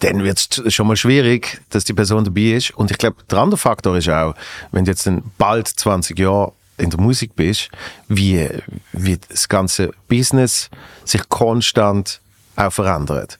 dann 0.00 0.24
wird 0.24 0.38
es 0.38 0.74
schon 0.74 0.86
mal 0.86 0.96
schwierig, 0.96 1.60
dass 1.70 1.84
die 1.84 1.92
Person 1.92 2.24
dabei 2.24 2.52
ist. 2.52 2.70
Und 2.72 2.90
ich 2.90 2.98
glaube, 2.98 3.16
der 3.30 3.38
andere 3.38 3.58
Faktor 3.58 3.96
ist 3.96 4.08
auch, 4.08 4.34
wenn 4.72 4.84
du 4.84 4.90
jetzt 4.90 5.06
dann 5.06 5.22
bald 5.38 5.68
20 5.68 6.18
Jahre 6.18 6.52
in 6.76 6.90
der 6.90 7.00
Musik 7.00 7.34
bist, 7.34 7.70
wie, 8.08 8.48
wie 8.92 9.18
das 9.28 9.48
ganze 9.48 9.90
Business 10.08 10.70
sich 11.04 11.28
konstant 11.28 12.20
auch 12.56 12.72
verändert. 12.72 13.38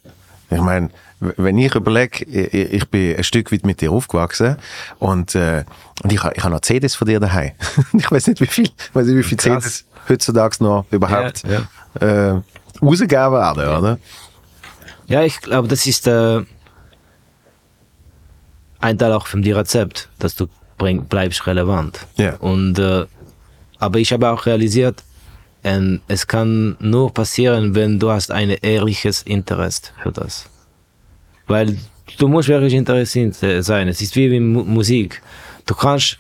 Ich 0.51 0.61
meine, 0.61 0.91
wenn 1.21 1.59
ich 1.59 1.75
überlege, 1.75 2.25
ich, 2.25 2.73
ich, 2.73 2.89
bin 2.89 3.17
ein 3.17 3.25
Stück 3.25 3.53
weit 3.53 3.67
mit 3.67 3.81
dir 3.81 3.91
aufgewachsen 3.91 4.57
und, 4.99 5.35
äh, 5.35 5.65
und 6.03 6.13
ich, 6.13 6.23
ich 6.23 6.43
habe 6.45 6.55
noch 6.55 6.61
CDs 6.61 6.95
von 6.95 7.09
dir 7.09 7.21
daheim. 7.21 7.53
ich 7.93 8.11
weiß 8.11 8.29
nicht, 8.29 8.41
wie 8.41 8.47
viel, 8.47 8.65
ich 8.65 8.95
weiß 8.95 9.07
nicht, 9.07 9.17
wie 9.17 9.23
viele 9.23 9.39
CDs 9.39 9.85
heutzutage 10.09 10.57
noch 10.61 10.87
überhaupt 10.91 11.43
ja, 11.45 11.67
ja. 12.01 12.37
Äh, 12.37 12.43
rausgegeben 12.81 13.33
werden, 13.33 13.79
oder? 13.79 13.99
Ja, 15.09 15.25
ich 15.25 15.41
glaube, 15.41 15.69
das 15.69 15.87
ist 15.87 16.07
äh, 16.07 16.43
ein 18.79 18.99
Teil 18.99 19.13
auch 19.13 19.27
von 19.27 19.43
dem 19.43 19.57
Rezept, 19.57 20.09
dass 20.19 20.35
du 20.35 20.47
bring, 20.77 21.05
bleibst 21.05 21.47
relevant. 21.47 22.07
Ja. 22.17 22.37
Und 22.37 22.79
äh, 22.79 23.07
aber 23.79 23.99
ich 23.99 24.13
habe 24.13 24.29
auch 24.29 24.45
realisiert, 24.47 25.03
ähm, 25.65 26.01
es 26.09 26.27
kann 26.27 26.77
nur 26.81 27.13
passieren, 27.13 27.75
wenn 27.75 27.99
du 27.99 28.11
hast 28.11 28.31
ein 28.31 28.51
ehrliches 28.51 29.23
Interesse 29.23 29.93
für 30.03 30.13
das. 30.13 30.49
Weil 31.47 31.79
du 32.19 32.29
musst 32.29 32.49
wirklich 32.49 32.75
interessiert 32.75 33.35
sein. 33.35 33.89
Es 33.89 34.01
ist 34.03 34.15
wie 34.15 34.29
mit 34.41 34.67
Musik. 34.67 35.23
Du 35.67 35.75
kannst 35.75 36.19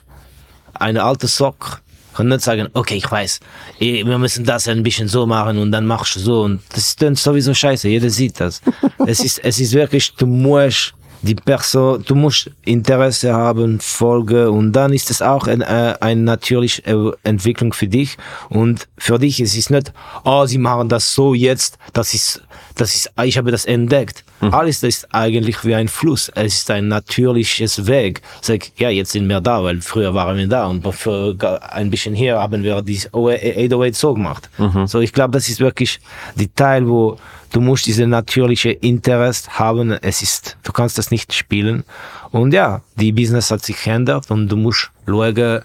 eine 0.74 1.02
alte 1.02 1.26
Sock 1.26 1.82
kann 2.18 2.28
nicht 2.28 2.42
sagen, 2.42 2.68
okay, 2.74 2.96
ich 2.96 3.08
weiß, 3.08 3.38
wir 3.78 4.18
müssen 4.18 4.44
das 4.44 4.66
ein 4.66 4.82
bisschen 4.82 5.06
so 5.06 5.24
machen 5.24 5.56
und 5.58 5.70
dann 5.70 5.86
machst 5.86 6.16
du 6.16 6.20
so 6.20 6.42
und 6.42 6.60
das 6.70 6.88
ist 6.88 7.00
dann 7.00 7.14
sowieso 7.14 7.54
scheiße, 7.54 7.88
jeder 7.88 8.10
sieht 8.10 8.40
das. 8.40 8.60
es 9.06 9.20
ist, 9.20 9.38
es 9.44 9.60
ist 9.60 9.72
wirklich, 9.72 10.12
du 10.16 10.26
musst 10.26 10.94
die 11.22 11.36
Person, 11.36 12.02
du 12.04 12.16
musst 12.16 12.50
Interesse 12.64 13.32
haben, 13.32 13.78
Folge 13.78 14.50
und 14.50 14.72
dann 14.72 14.92
ist 14.92 15.10
es 15.10 15.22
auch 15.22 15.46
ein, 15.46 15.60
äh, 15.60 15.94
eine 16.00 16.20
natürliche 16.20 17.16
Entwicklung 17.22 17.72
für 17.72 17.86
dich 17.86 18.16
und 18.48 18.88
für 18.98 19.20
dich 19.20 19.40
ist 19.40 19.56
es 19.56 19.70
nicht, 19.70 19.92
oh, 20.24 20.44
sie 20.44 20.58
machen 20.58 20.88
das 20.88 21.14
so 21.14 21.34
jetzt, 21.34 21.78
das 21.92 22.14
ist, 22.14 22.42
das 22.74 22.96
ist, 22.96 23.12
ich 23.22 23.38
habe 23.38 23.52
das 23.52 23.64
entdeckt. 23.64 24.24
Mhm. 24.40 24.54
Alles 24.54 24.82
ist 24.82 25.12
eigentlich 25.12 25.64
wie 25.64 25.74
ein 25.74 25.88
Fluss, 25.88 26.30
es 26.34 26.58
ist 26.58 26.70
ein 26.70 26.88
natürliches 26.88 27.86
Weg. 27.86 28.22
Sag, 28.40 28.70
ja, 28.78 28.90
jetzt 28.90 29.12
sind 29.12 29.28
wir 29.28 29.40
da, 29.40 29.62
weil 29.62 29.80
früher 29.80 30.14
waren 30.14 30.36
wir 30.36 30.48
da 30.48 30.66
und 30.66 30.86
für 30.94 31.36
ein 31.70 31.90
bisschen 31.90 32.14
hier 32.14 32.38
haben 32.38 32.62
wir 32.62 32.82
die 32.82 33.00
808 33.12 33.94
so 33.94 34.14
gemacht. 34.14 34.48
Mhm. 34.58 34.86
So, 34.86 35.00
ich 35.00 35.12
glaube, 35.12 35.32
das 35.32 35.48
ist 35.48 35.60
wirklich 35.60 36.00
die 36.36 36.48
Teil, 36.48 36.88
wo 36.88 37.18
Du 37.50 37.60
musst 37.62 37.86
diese 37.86 38.06
natürliche 38.06 38.70
Interesse 38.70 39.48
haben. 39.50 39.92
Es 39.92 40.22
ist, 40.22 40.58
du 40.64 40.72
kannst 40.72 40.98
das 40.98 41.10
nicht 41.10 41.32
spielen. 41.32 41.84
Und 42.30 42.52
ja, 42.52 42.82
die 42.96 43.12
Business 43.12 43.50
hat 43.50 43.64
sich 43.64 43.82
geändert 43.82 44.30
und 44.30 44.48
du 44.48 44.56
musst 44.56 44.90
schauen, 45.06 45.62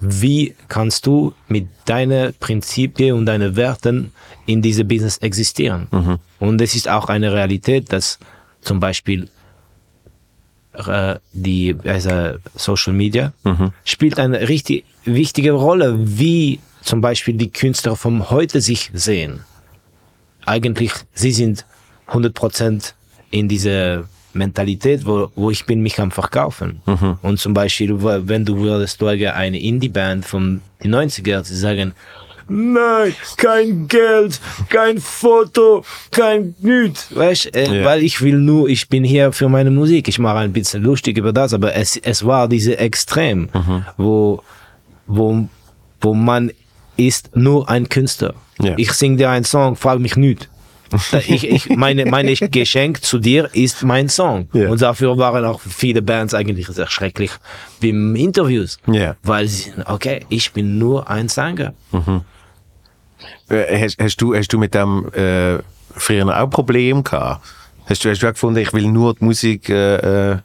wie 0.00 0.54
kannst 0.68 1.06
du 1.06 1.34
mit 1.48 1.68
deinen 1.84 2.32
Prinzipien 2.38 3.14
und 3.14 3.26
deinen 3.26 3.56
Werten 3.56 4.12
in 4.48 4.62
diese 4.62 4.84
Business 4.84 5.18
existieren. 5.18 5.86
Mhm. 5.90 6.18
Und 6.40 6.60
es 6.60 6.74
ist 6.74 6.88
auch 6.88 7.08
eine 7.08 7.32
Realität, 7.32 7.92
dass 7.92 8.18
zum 8.60 8.80
Beispiel 8.80 9.28
äh, 10.72 11.16
die 11.32 11.76
also 11.84 12.38
Social 12.54 12.92
Media 12.92 13.32
mhm. 13.44 13.72
spielt 13.84 14.18
eine 14.18 14.48
richtig 14.48 14.84
wichtige 15.04 15.52
Rolle, 15.52 15.96
wie 15.98 16.60
zum 16.82 17.00
Beispiel 17.00 17.34
die 17.34 17.50
Künstler 17.50 17.94
vom 17.94 18.30
heute 18.30 18.60
sich 18.60 18.90
sehen 18.94 19.44
eigentlich, 20.48 20.92
sie 21.12 21.32
sind 21.32 21.64
100% 22.08 22.92
in 23.30 23.48
dieser 23.48 24.04
Mentalität, 24.32 25.04
wo, 25.06 25.30
wo 25.34 25.50
ich 25.50 25.66
bin 25.66 25.80
mich 25.80 26.00
am 26.00 26.10
Verkaufen. 26.10 26.80
Mhm. 26.86 27.18
Und 27.22 27.38
zum 27.38 27.54
Beispiel, 27.54 28.02
wenn 28.02 28.44
du 28.44 28.56
würdest 28.58 29.02
eine 29.02 29.60
Indie-Band 29.60 30.24
von 30.24 30.60
den 30.82 30.94
90er, 30.94 31.44
sie 31.44 31.56
sagen, 31.56 31.92
nein, 32.48 33.14
kein 33.36 33.88
Geld, 33.88 34.40
kein 34.68 34.98
Foto, 34.98 35.84
kein 36.10 36.54
Nüt, 36.60 37.06
weißt, 37.14 37.54
äh, 37.54 37.70
yeah. 37.70 37.84
weil 37.84 38.02
ich 38.02 38.20
will 38.20 38.38
nur, 38.38 38.68
ich 38.68 38.88
bin 38.88 39.04
hier 39.04 39.32
für 39.32 39.48
meine 39.48 39.70
Musik, 39.70 40.08
ich 40.08 40.18
mache 40.18 40.38
ein 40.38 40.52
bisschen 40.52 40.82
lustig 40.82 41.18
über 41.18 41.32
das, 41.32 41.54
aber 41.54 41.74
es, 41.74 41.96
es 41.96 42.24
war 42.24 42.48
diese 42.48 42.78
Extrem, 42.78 43.48
mhm. 43.52 43.84
wo, 43.96 44.42
wo, 45.06 45.48
wo 46.00 46.14
man 46.14 46.50
ist 46.96 47.36
nur 47.36 47.68
ein 47.68 47.88
Künstler. 47.88 48.34
Ja. 48.60 48.74
Ich 48.76 48.92
sing 48.92 49.16
dir 49.16 49.30
einen 49.30 49.44
Song, 49.44 49.76
frag 49.76 50.00
mich 50.00 50.16
nicht. 50.16 50.48
ich, 51.28 51.48
ich, 51.48 51.68
meine, 51.70 52.06
meine 52.06 52.34
Geschenk 52.34 53.02
zu 53.02 53.18
dir 53.18 53.50
ist 53.52 53.82
mein 53.82 54.08
Song. 54.08 54.48
Ja. 54.52 54.70
Und 54.70 54.80
dafür 54.80 55.18
waren 55.18 55.44
auch 55.44 55.60
viele 55.60 56.02
Bands 56.02 56.34
eigentlich 56.34 56.66
sehr 56.68 56.88
schrecklich 56.88 57.30
wie 57.80 57.90
im 57.90 58.16
Interviews. 58.16 58.78
Ja. 58.86 59.16
Weil 59.22 59.48
sie, 59.48 59.72
okay, 59.84 60.24
ich 60.28 60.52
bin 60.52 60.78
nur 60.78 61.08
ein 61.08 61.28
Sänger. 61.28 61.74
Mhm. 61.92 62.22
Äh, 63.48 63.82
hast, 63.82 64.00
hast, 64.00 64.16
du, 64.20 64.34
hast 64.34 64.52
du 64.52 64.58
mit 64.58 64.74
dem 64.74 65.12
äh, 65.12 65.58
früher 65.96 66.42
auch 66.42 66.50
Problem 66.50 67.02
gehabt? 67.02 67.46
Hast 67.86 68.04
du, 68.04 68.10
hast 68.10 68.22
du 68.22 68.26
auch 68.28 68.32
gefunden, 68.32 68.60
ich 68.60 68.72
will 68.72 68.86
nur 68.86 69.14
die 69.14 69.24
Musik 69.24 69.68
äh, 69.68 70.32
äh 70.32 70.38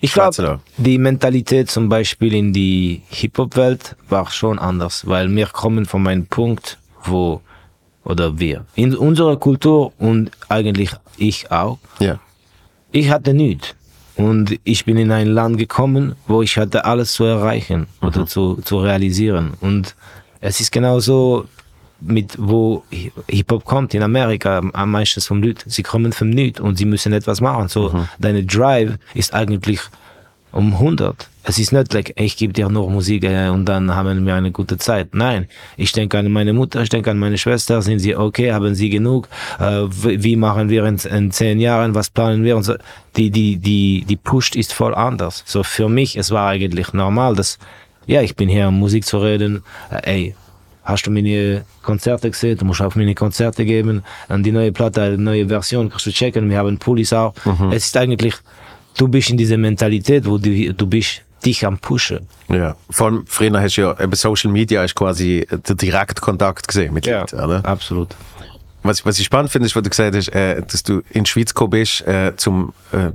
ich 0.00 0.12
glaube, 0.12 0.60
die 0.78 0.98
Mentalität 0.98 1.70
zum 1.70 1.88
Beispiel 1.88 2.34
in 2.34 2.52
die 2.52 3.02
Hip-Hop-Welt 3.08 3.96
war 4.08 4.30
schon 4.30 4.58
anders, 4.58 5.06
weil 5.06 5.34
wir 5.34 5.46
kommen 5.46 5.86
von 5.86 6.06
einem 6.06 6.26
Punkt, 6.26 6.78
wo, 7.04 7.40
oder 8.04 8.38
wir, 8.38 8.64
in 8.74 8.96
unserer 8.96 9.36
Kultur 9.36 9.92
und 9.98 10.30
eigentlich 10.48 10.90
ich 11.18 11.50
auch, 11.50 11.78
ja. 11.98 12.18
ich 12.90 13.10
hatte 13.10 13.34
nichts. 13.34 13.74
Und 14.16 14.58
ich 14.64 14.86
bin 14.86 14.96
in 14.96 15.12
ein 15.12 15.28
Land 15.28 15.58
gekommen, 15.58 16.14
wo 16.26 16.40
ich 16.40 16.56
hatte 16.56 16.86
alles 16.86 17.12
zu 17.12 17.24
erreichen 17.24 17.86
mhm. 18.00 18.08
oder 18.08 18.26
zu, 18.26 18.56
zu 18.62 18.80
realisieren. 18.80 19.52
Und 19.60 19.94
es 20.40 20.60
ist 20.60 20.72
genauso, 20.72 21.46
mit 22.00 22.36
wo 22.38 22.84
Hip-Hop 23.28 23.64
kommt 23.64 23.94
in 23.94 24.02
Amerika, 24.02 24.62
am 24.72 24.90
meisten 24.90 25.20
vom 25.20 25.42
Lüt. 25.42 25.64
Sie 25.66 25.82
kommen 25.82 26.12
vom 26.12 26.30
Nüt 26.30 26.60
und 26.60 26.78
sie 26.78 26.84
müssen 26.84 27.12
etwas 27.12 27.40
machen. 27.40 27.68
So, 27.68 27.90
mhm. 27.90 28.08
deine 28.18 28.44
Drive 28.44 28.98
ist 29.14 29.34
eigentlich 29.34 29.80
um 30.52 30.72
100. 30.74 31.28
Es 31.48 31.58
ist 31.58 31.72
nicht 31.72 31.92
like, 31.92 32.12
ich 32.16 32.36
gebe 32.36 32.52
dir 32.52 32.68
nur 32.68 32.90
Musik 32.90 33.22
äh, 33.22 33.48
und 33.48 33.66
dann 33.66 33.94
haben 33.94 34.26
wir 34.26 34.34
eine 34.34 34.50
gute 34.50 34.78
Zeit. 34.78 35.14
Nein, 35.14 35.46
ich 35.76 35.92
denke 35.92 36.18
an 36.18 36.30
meine 36.32 36.52
Mutter, 36.52 36.82
ich 36.82 36.88
denke 36.88 37.10
an 37.10 37.18
meine 37.18 37.38
Schwester. 37.38 37.82
Sind 37.82 38.00
sie 38.00 38.16
okay? 38.16 38.52
Haben 38.52 38.74
sie 38.74 38.90
genug? 38.90 39.28
Äh, 39.60 39.84
wie 39.90 40.34
machen 40.34 40.68
wir 40.70 40.84
in, 40.86 40.96
in 40.96 41.30
zehn 41.30 41.60
Jahren? 41.60 41.94
Was 41.94 42.10
planen 42.10 42.42
wir? 42.42 42.56
Und 42.56 42.64
so. 42.64 42.74
Die, 43.16 43.30
die, 43.30 43.56
die, 43.56 44.04
die 44.08 44.16
Push 44.16 44.56
ist 44.56 44.72
voll 44.72 44.94
anders. 44.94 45.44
So 45.46 45.62
für 45.62 45.88
mich, 45.88 46.16
es 46.16 46.30
war 46.32 46.48
eigentlich 46.48 46.92
normal, 46.92 47.36
dass, 47.36 47.58
ja, 48.06 48.22
ich 48.22 48.34
bin 48.34 48.48
hier, 48.48 48.68
um 48.68 48.78
Musik 48.78 49.04
zu 49.06 49.18
reden. 49.18 49.62
Äh, 49.90 50.10
ey, 50.10 50.34
hast 50.86 51.06
du 51.06 51.10
meine 51.10 51.64
Konzerte 51.82 52.30
gesehen, 52.30 52.56
du 52.56 52.64
musst 52.64 52.80
auf 52.80 52.96
meine 52.96 53.14
Konzerte 53.14 53.64
geben, 53.64 54.02
an 54.28 54.42
die 54.42 54.52
neue 54.52 54.72
Platte, 54.72 55.16
die 55.16 55.22
neue 55.22 55.48
Version 55.48 55.90
kannst 55.90 56.06
du 56.06 56.12
checken, 56.12 56.48
wir 56.48 56.58
haben 56.58 56.78
Pullis 56.78 57.12
auch. 57.12 57.34
Mhm. 57.44 57.72
Es 57.72 57.86
ist 57.86 57.96
eigentlich, 57.96 58.34
du 58.96 59.08
bist 59.08 59.28
in 59.30 59.36
dieser 59.36 59.58
Mentalität, 59.58 60.24
wo 60.26 60.38
du, 60.38 60.72
du 60.72 60.86
bist 60.86 61.22
dich 61.44 61.66
am 61.66 61.78
Pushen. 61.78 62.26
Ja, 62.48 62.76
vor 62.88 63.08
allem 63.08 63.24
früher 63.26 63.60
hast 63.60 63.76
du 63.76 63.82
ja 63.82 64.00
eben 64.00 64.12
Social 64.14 64.50
Media 64.50 64.82
ist 64.84 64.94
quasi 64.94 65.46
der 65.50 65.74
Direktkontakt 65.74 66.66
gesehen 66.66 66.94
mit 66.94 67.06
ja, 67.06 67.20
Leuten, 67.20 67.40
oder? 67.40 67.64
absolut. 67.64 68.08
Was, 68.82 69.04
was 69.04 69.18
ich 69.18 69.26
spannend 69.26 69.50
finde, 69.50 69.66
ist, 69.66 69.74
was 69.74 69.82
du 69.82 69.90
gesagt 69.90 70.14
hast, 70.14 70.28
äh, 70.28 70.62
dass 70.62 70.84
du 70.84 71.02
in 71.10 71.24
die 71.24 71.30
Schweiz 71.30 71.52
gekommen 71.52 71.70
bist, 71.70 72.06
äh, 72.06 72.34
zum, 72.36 72.72
äh, 72.92 73.10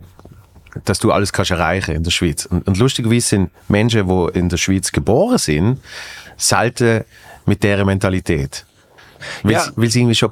dass 0.83 0.99
du 0.99 1.11
alles 1.11 1.31
kannst 1.31 1.51
erreichen 1.51 1.95
in 1.95 2.03
der 2.03 2.11
Schweiz. 2.11 2.45
Und, 2.45 2.67
und 2.67 2.77
lustigerweise 2.77 3.27
sind 3.27 3.51
Menschen, 3.69 4.07
die 4.07 4.37
in 4.37 4.49
der 4.49 4.57
Schweiz 4.57 4.91
geboren 4.91 5.37
sind, 5.37 5.79
selten 6.35 7.05
mit 7.45 7.63
dieser 7.63 7.86
Mentalität. 7.86 8.65
Weil, 9.43 9.53
ja. 9.53 9.67
weil 9.75 9.89
sie 9.89 10.00
irgendwie 10.00 10.15
schon 10.15 10.31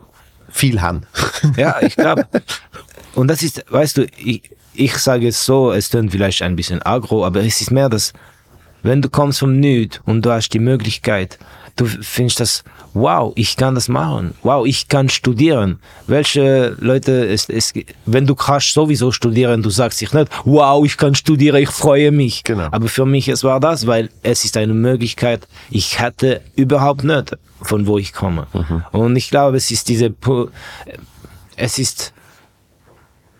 viel 0.49 0.81
haben. 0.81 1.03
Ja, 1.57 1.81
ich 1.81 1.95
glaube. 1.95 2.27
Und 3.15 3.27
das 3.27 3.43
ist, 3.43 3.65
weißt 3.69 3.97
du, 3.97 4.05
ich, 4.17 4.51
ich 4.73 4.97
sage 4.97 5.27
es 5.27 5.45
so, 5.45 5.71
es 5.71 5.89
klingt 5.89 6.11
vielleicht 6.11 6.41
ein 6.41 6.55
bisschen 6.55 6.81
agro, 6.83 7.25
aber 7.25 7.41
es 7.41 7.59
ist 7.59 7.71
mehr 7.71 7.89
das, 7.89 8.13
wenn 8.83 9.01
du 9.01 9.09
kommst 9.09 9.39
vom 9.39 9.59
Nüt 9.59 10.01
und 10.05 10.25
du 10.25 10.31
hast 10.31 10.49
die 10.49 10.59
Möglichkeit, 10.59 11.37
du 11.75 11.85
findest 11.85 12.39
das, 12.39 12.63
wow, 12.93 13.33
ich 13.35 13.55
kann 13.57 13.75
das 13.75 13.87
machen. 13.87 14.33
Wow, 14.43 14.65
ich 14.65 14.87
kann 14.87 15.09
studieren. 15.09 15.79
Welche 16.07 16.75
Leute, 16.79 17.27
es, 17.27 17.49
es, 17.49 17.73
wenn 18.05 18.25
du 18.25 18.35
kannst 18.35 18.73
sowieso 18.73 19.11
studieren, 19.11 19.61
du 19.63 19.69
sagst 19.69 20.01
dich 20.01 20.13
nicht, 20.13 20.29
wow, 20.45 20.85
ich 20.85 20.97
kann 20.97 21.15
studieren, 21.15 21.61
ich 21.61 21.69
freue 21.69 22.11
mich. 22.11 22.43
Genau. 22.43 22.67
Aber 22.71 22.87
für 22.87 23.05
mich, 23.05 23.27
es 23.27 23.43
war 23.43 23.59
das, 23.59 23.87
weil 23.87 24.09
es 24.23 24.45
ist 24.45 24.57
eine 24.57 24.73
Möglichkeit, 24.73 25.47
ich 25.69 25.99
hatte 25.99 26.41
überhaupt 26.55 27.03
nicht, 27.03 27.35
von 27.61 27.87
wo 27.87 27.97
ich 27.97 28.13
komme. 28.13 28.47
Und 28.91 29.15
ich 29.15 29.29
glaube, 29.29 29.57
es 29.57 29.71
ist 29.71 29.89
diese, 29.89 30.13
es 31.55 31.77
ist, 31.77 32.13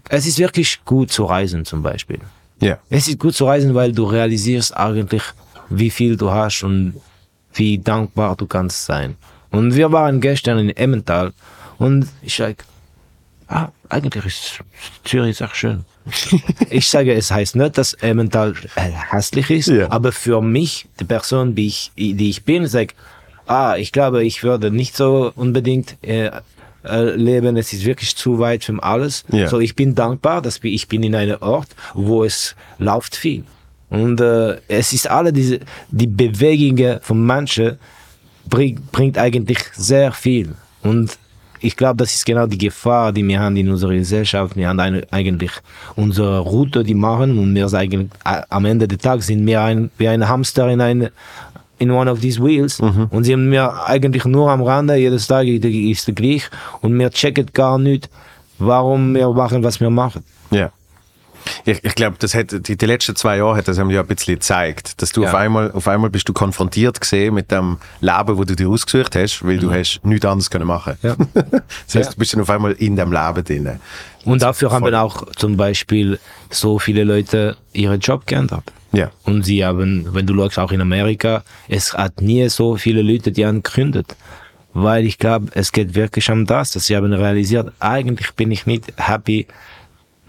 es 0.09 0.25
ist 0.25 0.39
wirklich 0.39 0.83
gut 0.86 1.12
zu 1.12 1.25
reisen 1.25 1.65
zum 1.65 1.81
Beispiel. 1.81 2.19
Ja. 2.62 2.77
Es 2.89 3.07
ist 3.07 3.19
gut 3.19 3.36
zu 3.36 3.45
reisen, 3.45 3.74
weil 3.75 3.93
du 3.93 4.03
realisierst 4.05 4.75
eigentlich, 4.75 5.24
wie 5.69 5.89
viel 5.89 6.17
du 6.17 6.31
hast 6.31 6.63
und 6.63 6.95
wie 7.53 7.77
dankbar 7.77 8.35
du 8.35 8.45
kannst 8.45 8.85
sein. 8.85 9.15
Und 9.51 9.75
wir 9.75 9.91
waren 9.91 10.21
gestern 10.21 10.59
in 10.59 10.69
Emmental 10.75 11.33
und 11.77 12.07
ich 12.21 12.35
sage, 12.35 12.57
ah, 13.47 13.69
eigentlich 13.89 14.25
ist 14.25 14.59
Zürich 15.03 15.43
auch 15.43 15.53
schön. 15.55 15.85
ich 16.69 16.87
sage, 16.87 17.13
es 17.13 17.31
heißt 17.31 17.55
nicht, 17.55 17.77
dass 17.77 17.93
Emmental 17.93 18.53
äh, 18.75 18.91
hässlich 19.11 19.49
ist, 19.49 19.67
Ja. 19.67 19.91
aber 19.91 20.11
für 20.11 20.41
mich, 20.41 20.87
die 20.99 21.03
Person, 21.05 21.55
die 21.55 21.67
ich, 21.67 21.91
die 21.95 22.29
ich 22.29 22.43
bin, 22.43 22.67
sage, 22.67 22.93
ah, 23.47 23.75
ich 23.77 23.91
glaube, 23.91 24.23
ich 24.23 24.43
würde 24.43 24.69
nicht 24.71 24.95
so 24.95 25.31
unbedingt 25.35 25.97
äh, 26.03 26.29
äh, 26.83 27.15
leben. 27.15 27.57
Es 27.57 27.73
ist 27.73 27.85
wirklich 27.85 28.15
zu 28.15 28.39
weit 28.39 28.63
für 28.63 28.81
alles. 28.81 29.25
Ja. 29.31 29.47
So, 29.47 29.59
ich 29.59 29.75
bin 29.75 29.95
dankbar, 29.95 30.41
dass 30.41 30.59
ich 30.63 30.87
bin 30.87 31.03
in 31.03 31.15
einem 31.15 31.41
Ort, 31.41 31.67
wo 31.93 32.23
es 32.23 32.55
läuft 32.77 33.15
viel. 33.15 33.43
Und 33.89 34.22
äh, 34.22 34.58
es 34.67 34.93
ist 34.93 35.10
alle 35.10 35.34
diese, 35.34 35.60
die 35.89 36.08
Bewegungen 36.08 37.00
von 37.01 37.25
Menschen 37.25 37.77
bringt, 38.48 38.91
bringt 38.91 39.17
eigentlich 39.17 39.60
sehr 39.74 40.12
viel. 40.12 40.53
Und 40.84 41.17
ich 41.62 41.75
glaube, 41.75 41.98
das 41.98 42.13
ist 42.15 42.25
genau 42.25 42.46
die 42.48 42.58
Gefahr, 42.58 43.12
die 43.12 43.27
wir 43.27 43.39
haben 43.39 43.58
in 43.58 43.69
unserer 43.69 43.93
Gesellschaft. 43.93 44.55
Wir 44.55 44.69
haben 44.69 44.79
eine, 44.79 45.05
eigentlich 45.12 45.51
unsere 45.96 46.39
Route, 46.39 46.84
die 46.84 46.93
machen 46.93 47.38
und 47.38 47.53
wir 47.55 47.67
sind 47.67 47.79
eigentlich, 47.79 48.10
a- 48.24 48.43
am 48.50 48.65
Ende 48.65 48.88
des 48.88 49.00
Tages 49.00 49.27
sind 49.27 49.46
wir 49.46 49.62
ein, 49.62 49.89
wie 49.98 50.08
ein 50.08 50.27
Hamster 50.27 50.69
in 50.69 50.79
eine, 50.79 51.12
in 51.77 51.91
one 51.91 52.10
of 52.10 52.19
these 52.22 52.41
wheels 52.43 52.79
und 53.10 53.24
sie 53.24 53.34
haben 53.34 53.50
mir 53.50 53.86
eigentlich 53.88 54.24
nur 54.25 54.50
am 54.51 54.62
Rande, 54.62 54.96
jedes 54.96 55.27
Tag 55.27 55.48
ist 55.48 56.13
gleich 56.15 56.43
und 56.81 56.98
wir 56.98 57.10
checken 57.10 57.48
gar 57.53 57.77
nicht, 57.77 58.10
warum 58.58 59.13
wir 59.15 59.29
machen, 59.31 59.63
was 59.63 59.79
wir 59.81 59.89
machen. 59.89 60.24
Ja. 60.51 60.72
Ich, 61.65 61.83
ich 61.83 61.95
glaube, 61.95 62.17
das 62.19 62.33
hat, 62.35 62.67
die, 62.67 62.77
die 62.77 62.85
letzten 62.85 63.15
zwei 63.15 63.37
Jahre 63.37 63.55
hat 63.57 63.67
das 63.67 63.77
haben 63.79 63.89
ja 63.89 64.01
ein 64.01 64.07
bisschen 64.07 64.35
gezeigt, 64.35 65.01
dass 65.01 65.11
du 65.11 65.23
Ja. 65.23 65.29
auf 65.29 65.35
einmal, 65.35 65.71
auf 65.71 65.87
einmal 65.87 66.09
bist 66.09 66.27
du 66.29 66.33
konfrontiert 66.33 66.99
gesehen 67.01 67.33
mit 67.33 67.51
dem 67.51 67.77
Leben, 68.01 68.37
wo 68.37 68.43
du 68.43 68.55
dir 68.55 68.69
ausgesucht 68.69 69.15
hast, 69.15 69.45
weil 69.45 69.57
du 69.57 69.71
hast 69.71 69.99
nichts 70.03 70.25
anderes 70.25 70.49
können 70.49 70.67
machen. 70.67 70.93
Ja. 71.03 71.15
das 71.85 71.95
heißt, 71.95 72.13
du 72.13 72.17
bist 72.17 72.33
dann 72.33 72.41
auf 72.41 72.49
einmal 72.49 72.73
in 72.73 72.95
dem 72.95 73.11
Leben 73.11 73.43
drin. 73.43 73.79
Und 74.25 74.41
dafür 74.41 74.71
haben 74.71 74.93
auch 74.95 75.25
zum 75.35 75.55
Beispiel 75.57 76.19
so 76.49 76.77
viele 76.79 77.03
Leute 77.03 77.55
ihren 77.73 77.99
Job 77.99 78.27
geändert. 78.27 78.63
Ja. 78.91 79.11
Und 79.23 79.43
sie 79.43 79.63
haben, 79.63 80.07
wenn 80.13 80.25
du 80.25 80.35
schaust, 80.35 80.59
auch 80.59 80.71
in 80.71 80.81
Amerika, 80.81 81.43
es 81.67 81.93
hat 81.93 82.21
nie 82.21 82.49
so 82.49 82.75
viele 82.75 83.01
Leute, 83.01 83.31
die 83.31 83.45
haben 83.45 83.61
gegründet. 83.63 84.15
Weil 84.73 85.05
ich 85.05 85.17
glaube, 85.17 85.47
es 85.55 85.71
geht 85.71 85.95
wirklich 85.95 86.29
um 86.29 86.45
das, 86.45 86.71
dass 86.71 86.85
sie 86.87 86.95
haben 86.95 87.11
realisiert, 87.13 87.71
eigentlich 87.79 88.31
bin 88.33 88.51
ich 88.51 88.65
nicht 88.65 88.85
happy 88.97 89.47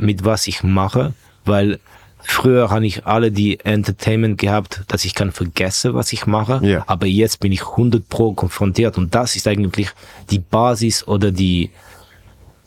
mit 0.00 0.24
was 0.24 0.46
ich 0.46 0.62
mache, 0.62 1.12
weil 1.44 1.78
früher 2.22 2.70
habe 2.70 2.86
ich 2.86 3.06
alle 3.06 3.30
die 3.32 3.60
Entertainment 3.60 4.38
gehabt, 4.38 4.82
dass 4.88 5.04
ich 5.04 5.14
kann 5.14 5.32
vergessen, 5.32 5.94
was 5.94 6.12
ich 6.12 6.26
mache, 6.26 6.60
Ja. 6.62 6.84
aber 6.86 7.06
jetzt 7.06 7.40
bin 7.40 7.52
ich 7.52 7.62
100 7.62 8.08
pro 8.08 8.32
konfrontiert 8.32 8.98
und 8.98 9.14
das 9.14 9.36
ist 9.36 9.46
eigentlich 9.48 9.90
die 10.30 10.38
Basis 10.38 11.06
oder 11.08 11.30
die, 11.32 11.70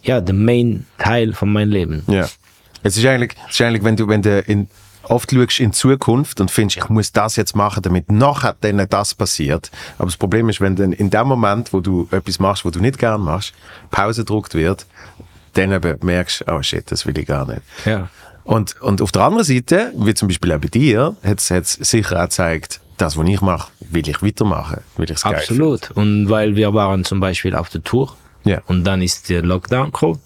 ja, 0.02 0.22
der 0.22 0.36
Main 0.36 0.86
Teil 0.98 1.34
von 1.34 1.52
meinem 1.52 1.72
Leben. 1.72 2.04
Ja. 2.08 2.28
Es 2.82 2.98
ist 2.98 3.06
eigentlich, 3.06 3.36
es 3.48 3.54
ist 3.56 3.62
eigentlich 3.62 3.84
wenn 3.84 3.96
du, 3.96 4.08
wenn 4.08 4.22
du 4.22 4.40
in, 4.42 4.68
oft 5.04 5.32
schaust 5.32 5.60
in 5.60 5.72
Zukunft 5.72 6.42
und 6.42 6.50
findest, 6.52 6.78
ich 6.78 6.90
muss 6.90 7.12
das 7.12 7.36
jetzt 7.36 7.56
machen, 7.56 7.82
damit 7.84 8.12
nachher 8.12 8.56
dann 8.60 8.86
das 8.90 9.14
passiert. 9.14 9.70
Aber 9.98 10.08
das 10.08 10.18
Problem 10.18 10.50
ist, 10.50 10.62
wenn 10.62 10.76
dann 10.76 10.94
in 10.94 11.10
dem 11.10 11.28
Moment, 11.28 11.74
wo 11.74 11.80
du 11.80 12.08
etwas 12.12 12.40
machst, 12.40 12.66
wo 12.66 12.70
du 12.72 12.80
nicht 12.80 12.98
gern 12.98 13.22
machst, 13.22 13.54
Pause 13.92 14.22
gedruckt 14.22 14.56
wird, 14.56 14.86
dann 15.54 15.72
eben 15.72 15.98
merkst 16.06 16.46
oh 16.50 16.62
shit, 16.62 16.90
das 16.92 17.06
will 17.06 17.18
ich 17.18 17.26
gar 17.28 17.46
nicht. 17.48 17.62
Ja. 17.86 18.10
Und, 18.44 18.80
und 18.82 19.02
auf 19.02 19.12
der 19.12 19.22
anderen 19.24 19.46
Seite, 19.46 19.94
wie 19.96 20.14
zum 20.14 20.28
Beispiel 20.28 20.52
auch 20.52 20.60
bei 20.60 20.68
dir, 20.68 21.16
hat 21.24 21.40
es 21.40 21.74
sicher 21.74 22.18
auch 22.20 22.24
gezeigt, 22.24 22.82
das, 22.98 23.18
was 23.18 23.28
ich 23.28 23.42
mache, 23.42 23.72
will 23.90 24.08
ich 24.08 24.22
weitermachen, 24.22 24.82
will 24.98 25.06
ich 25.10 25.18
es. 25.18 25.26
Absolut. 25.26 25.92
Und 25.92 26.30
weil 26.30 26.56
wir 26.56 26.74
waren 26.74 27.06
zum 27.06 27.20
Beispiel 27.20 27.56
auf 27.56 27.70
der 27.70 27.84
Tour 27.84 28.16
Ja. 28.44 28.62
und 28.68 28.84
dann 28.84 29.02
ist 29.02 29.30
der 29.30 29.42
Lockdown 29.44 29.86
gekommen. 29.88 30.20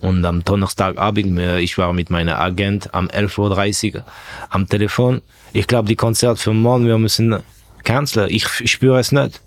Und 0.00 0.24
am 0.24 0.44
Donnerstagabend, 0.44 1.38
ich 1.60 1.78
war 1.78 1.92
mit 1.94 2.10
meinem 2.10 2.36
Agent 2.36 2.92
am 2.94 3.06
11.30 3.06 3.94
Uhr 3.96 4.04
am 4.50 4.68
Telefon. 4.68 5.22
Ich 5.54 5.66
glaube, 5.66 5.88
die 5.88 5.96
Konzert 5.96 6.38
für 6.38 6.52
morgen, 6.52 6.86
wir 6.86 6.98
müssen 6.98 7.36
canceln. 7.82 8.28
Ich, 8.30 8.46
ich 8.60 8.70
spüre 8.72 8.98
es 9.00 9.10
nicht. 9.10 9.40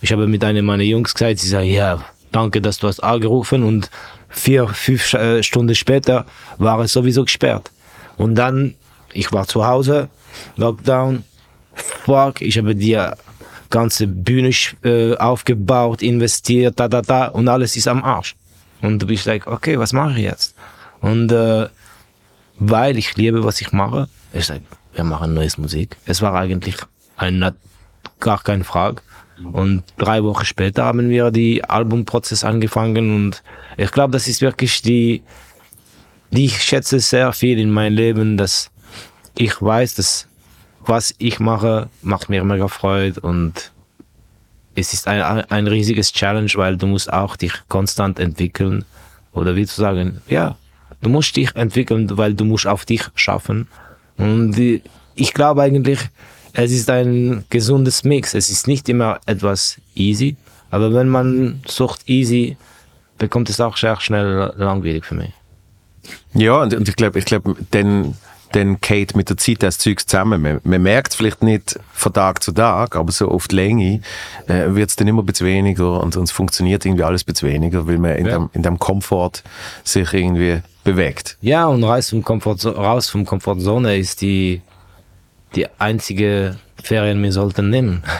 Ich 0.00 0.12
habe 0.12 0.28
mit 0.28 0.44
einem 0.44 0.64
meiner 0.66 0.84
Jungs 0.84 1.14
gesagt, 1.14 1.40
sie 1.40 1.48
sagen, 1.48 1.66
ja, 1.68 2.00
danke, 2.30 2.60
dass 2.60 2.78
du 2.78 2.86
hast 2.86 3.00
angerufen 3.02 3.64
und 3.64 3.90
vier, 4.38 4.68
fünf 4.68 5.12
äh, 5.14 5.42
Stunden 5.42 5.74
später 5.74 6.24
war 6.58 6.78
es 6.80 6.92
sowieso 6.92 7.24
gesperrt. 7.24 7.70
Und 8.16 8.34
dann, 8.34 8.74
ich 9.12 9.32
war 9.32 9.46
zu 9.46 9.66
Hause, 9.66 10.08
Lockdown, 10.56 11.24
fuck, 11.74 12.40
ich 12.40 12.58
habe 12.58 12.74
die 12.74 12.98
ganze 13.70 14.06
Bühne 14.06 14.50
äh, 14.84 15.16
aufgebaut, 15.16 16.02
investiert, 16.02 16.78
da, 16.80 16.88
da, 16.88 17.02
da, 17.02 17.26
und 17.26 17.48
alles 17.48 17.76
ist 17.76 17.88
am 17.88 18.02
Arsch. 18.02 18.34
Und 18.80 19.00
du 19.00 19.06
bist 19.06 19.26
like, 19.26 19.46
okay, 19.46 19.78
was 19.78 19.92
mache 19.92 20.12
ich 20.12 20.24
jetzt? 20.24 20.54
Und 21.00 21.32
äh, 21.32 21.68
weil 22.58 22.98
ich 22.98 23.16
liebe, 23.16 23.44
was 23.44 23.60
ich 23.60 23.72
mache, 23.72 24.08
ich 24.32 24.46
sag, 24.46 24.60
wir 24.94 25.04
machen 25.04 25.34
neues 25.34 25.58
Musik. 25.58 25.96
Es 26.06 26.22
war 26.22 26.34
eigentlich 26.34 26.76
ein, 27.16 27.52
gar 28.20 28.42
keine 28.42 28.64
Frage. 28.64 29.02
Und 29.52 29.84
drei 29.96 30.22
Wochen 30.24 30.44
später 30.44 30.84
haben 30.84 31.08
wir 31.10 31.30
die 31.30 31.62
Albumprozess 31.64 32.44
angefangen 32.44 33.14
und 33.14 33.42
ich 33.76 33.90
glaube, 33.92 34.12
das 34.12 34.26
ist 34.26 34.40
wirklich 34.40 34.82
die, 34.82 35.22
die 36.30 36.46
ich 36.46 36.60
schätze 36.62 36.98
sehr 37.00 37.32
viel 37.32 37.58
in 37.58 37.70
meinem 37.70 37.94
Leben, 37.94 38.36
dass 38.36 38.70
ich 39.36 39.62
weiß, 39.62 39.94
dass 39.94 40.26
was 40.80 41.14
ich 41.18 41.38
mache, 41.38 41.88
macht 42.02 42.28
mir 42.28 42.42
mega 42.44 42.66
Freude 42.66 43.20
und 43.20 43.72
es 44.74 44.92
ist 44.92 45.06
ein, 45.06 45.22
ein 45.22 45.66
riesiges 45.66 46.12
Challenge, 46.12 46.50
weil 46.54 46.76
du 46.76 46.86
musst 46.86 47.12
auch 47.12 47.36
dich 47.36 47.52
konstant 47.68 48.18
entwickeln 48.18 48.84
oder 49.32 49.54
wie 49.56 49.66
zu 49.66 49.80
sagen, 49.80 50.20
ja, 50.28 50.56
du 51.02 51.10
musst 51.10 51.36
dich 51.36 51.54
entwickeln, 51.54 52.16
weil 52.16 52.34
du 52.34 52.44
musst 52.44 52.66
auf 52.66 52.84
dich 52.84 53.02
schaffen. 53.14 53.68
Und 54.16 54.56
ich 55.14 55.34
glaube 55.34 55.62
eigentlich, 55.62 55.98
es 56.64 56.72
ist 56.72 56.90
ein 56.90 57.44
gesundes 57.50 58.04
Mix. 58.04 58.34
Es 58.34 58.50
ist 58.50 58.66
nicht 58.66 58.88
immer 58.88 59.20
etwas 59.26 59.76
easy, 59.94 60.36
aber 60.70 60.92
wenn 60.92 61.08
man 61.08 61.60
sucht 61.66 62.08
easy, 62.08 62.56
bekommt 63.16 63.48
es 63.48 63.60
auch 63.60 63.76
sehr 63.76 63.98
schnell 64.00 64.52
langweilig 64.56 65.04
für 65.04 65.14
mich. 65.14 65.30
Ja, 66.34 66.62
und, 66.62 66.74
und 66.74 66.88
ich 66.88 66.96
glaube, 66.96 67.18
ich 67.18 67.24
glaube, 67.24 67.54
dann, 67.70 68.14
dann 68.52 68.80
geht 68.80 69.14
mit 69.14 69.28
der 69.28 69.36
Zeit 69.36 69.62
das 69.62 69.78
Zeug 69.78 70.00
zusammen. 70.08 70.40
Man, 70.42 70.60
man 70.64 70.82
merkt 70.82 71.12
es 71.12 71.16
vielleicht 71.16 71.42
nicht 71.42 71.78
von 71.92 72.12
Tag 72.12 72.42
zu 72.42 72.50
Tag, 72.52 72.96
aber 72.96 73.12
so 73.12 73.28
auf 73.28 73.46
die 73.46 73.56
Länge 73.56 74.00
äh, 74.48 74.74
wird 74.74 74.90
es 74.90 74.96
dann 74.96 75.06
immer 75.06 75.22
ein 75.22 75.26
bisschen 75.26 75.46
weniger 75.46 76.00
und, 76.02 76.16
und 76.16 76.24
es 76.24 76.30
funktioniert 76.32 76.84
irgendwie 76.84 77.04
alles 77.04 77.22
ein 77.22 77.26
bisschen 77.32 77.50
weniger, 77.50 77.86
weil 77.86 77.98
man 77.98 78.16
in, 78.16 78.26
Ja. 78.26 78.32
dem, 78.38 78.50
in 78.52 78.62
dem 78.62 78.78
Komfort 78.78 79.42
sich 79.84 80.12
irgendwie 80.12 80.60
bewegt. 80.82 81.36
Ja, 81.40 81.66
und 81.66 81.84
raus 81.84 82.10
vom 82.10 82.24
Komfort, 82.24 82.64
raus 82.66 83.08
vom 83.10 83.24
Komfortzone 83.26 83.96
ist 83.96 84.22
die, 84.22 84.62
die 85.54 85.66
einzige 85.78 86.56
Ferien 86.82 87.22
wir 87.22 87.32
sollten 87.32 87.70
nehmen. 87.70 88.02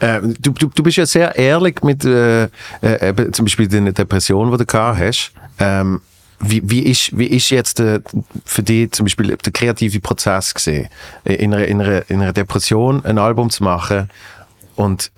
Äh, 0.00 0.20
du, 0.40 0.50
du, 0.50 0.66
du 0.74 0.82
bist 0.82 0.96
ja 0.96 1.06
sehr 1.06 1.36
ehrlich 1.36 1.82
mit 1.82 2.04
äh, 2.04 2.44
äh, 2.80 3.30
zum 3.30 3.44
Beispiel 3.44 3.68
deiner 3.68 3.92
Depression, 3.92 4.50
die 4.50 4.56
du 4.56 4.66
gehabt 4.66 4.98
hast. 4.98 5.32
Ähm, 5.60 6.00
wie, 6.40 6.68
wie, 6.68 6.80
ist, 6.80 7.16
wie 7.16 7.26
ist 7.26 7.50
jetzt 7.50 7.78
äh, 7.80 8.00
für 8.44 8.62
dich 8.62 8.90
zum 8.90 9.04
Beispiel 9.04 9.36
der 9.36 9.52
kreative 9.52 10.00
Prozess 10.00 10.52
gesehen, 10.52 10.88
in 11.24 11.54
einer, 11.54 11.66
in, 11.66 11.80
einer, 11.80 12.10
in 12.10 12.20
einer 12.22 12.32
Depression 12.32 13.04
ein 13.04 13.18
Album 13.18 13.50
zu 13.50 13.62
machen 13.62 14.10
und 14.74 15.12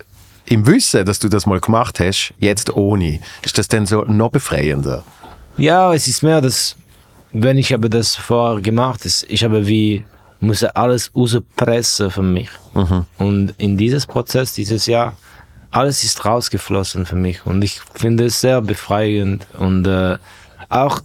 im 0.45 0.65
Wissen, 0.67 1.05
dass 1.05 1.19
du 1.19 1.27
das 1.27 1.45
mal 1.45 1.59
gemacht 1.59 1.99
hast, 1.99 2.33
jetzt 2.39 2.73
ohne, 2.75 3.19
ist 3.41 3.57
das 3.57 3.67
dann 3.67 3.85
so 3.85 4.03
noch 4.03 4.29
befreiender? 4.29 5.03
Ja, 5.57 5.93
es 5.93 6.07
ist 6.07 6.23
mehr 6.23 6.39
das, 6.39 6.75
wenn 7.33 7.57
ich 7.57 7.73
habe 7.73 7.89
das 7.89 8.15
vorher 8.15 8.61
gemacht, 8.61 9.05
ist, 9.05 9.25
ich 9.29 9.43
habe 9.43 9.67
wie, 9.67 10.03
musste 10.39 10.75
alles 10.75 11.11
rauspressen 11.15 12.11
für 12.11 12.21
mich. 12.21 12.49
Und 13.17 13.53
in 13.57 13.77
dieses 13.77 14.05
Prozess, 14.05 14.53
dieses 14.53 14.85
Jahr, 14.85 15.15
alles 15.71 16.03
ist 16.03 16.23
rausgeflossen 16.25 17.05
für 17.05 17.15
mich. 17.15 17.45
Und 17.45 17.61
ich 17.63 17.81
finde 17.93 18.25
es 18.25 18.39
sehr 18.41 18.61
befreiend 18.61 19.45
und 19.57 19.85
äh, 19.85 20.17
auch 20.69 21.01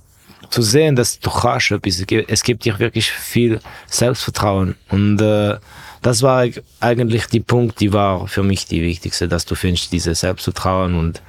zu 0.50 0.62
sehen, 0.62 0.96
dass 0.96 1.18
du 1.18 1.30
rasch 1.30 1.74
bist. 1.80 2.00
Es 2.00 2.06
gibt- 2.06 2.30
Es 2.30 2.42
gibt 2.42 2.64
dir 2.64 2.78
wirklich 2.78 3.10
viel 3.10 3.58
Selbstvertrauen. 3.86 4.74
Und 4.90 5.20
äh, 5.20 5.56
das 6.02 6.22
war 6.22 6.44
eigentlich 6.80 7.26
die 7.26 7.40
Punkt, 7.40 7.80
die 7.80 7.92
war 7.92 8.26
für 8.28 8.42
mich 8.42 8.66
die 8.66 8.82
wichtigste, 8.82 9.28
dass 9.28 9.44
du 9.46 9.54
findest 9.54 9.92
diese 9.92 10.14
Selbstvertrauen 10.14 10.94
und 10.94 11.22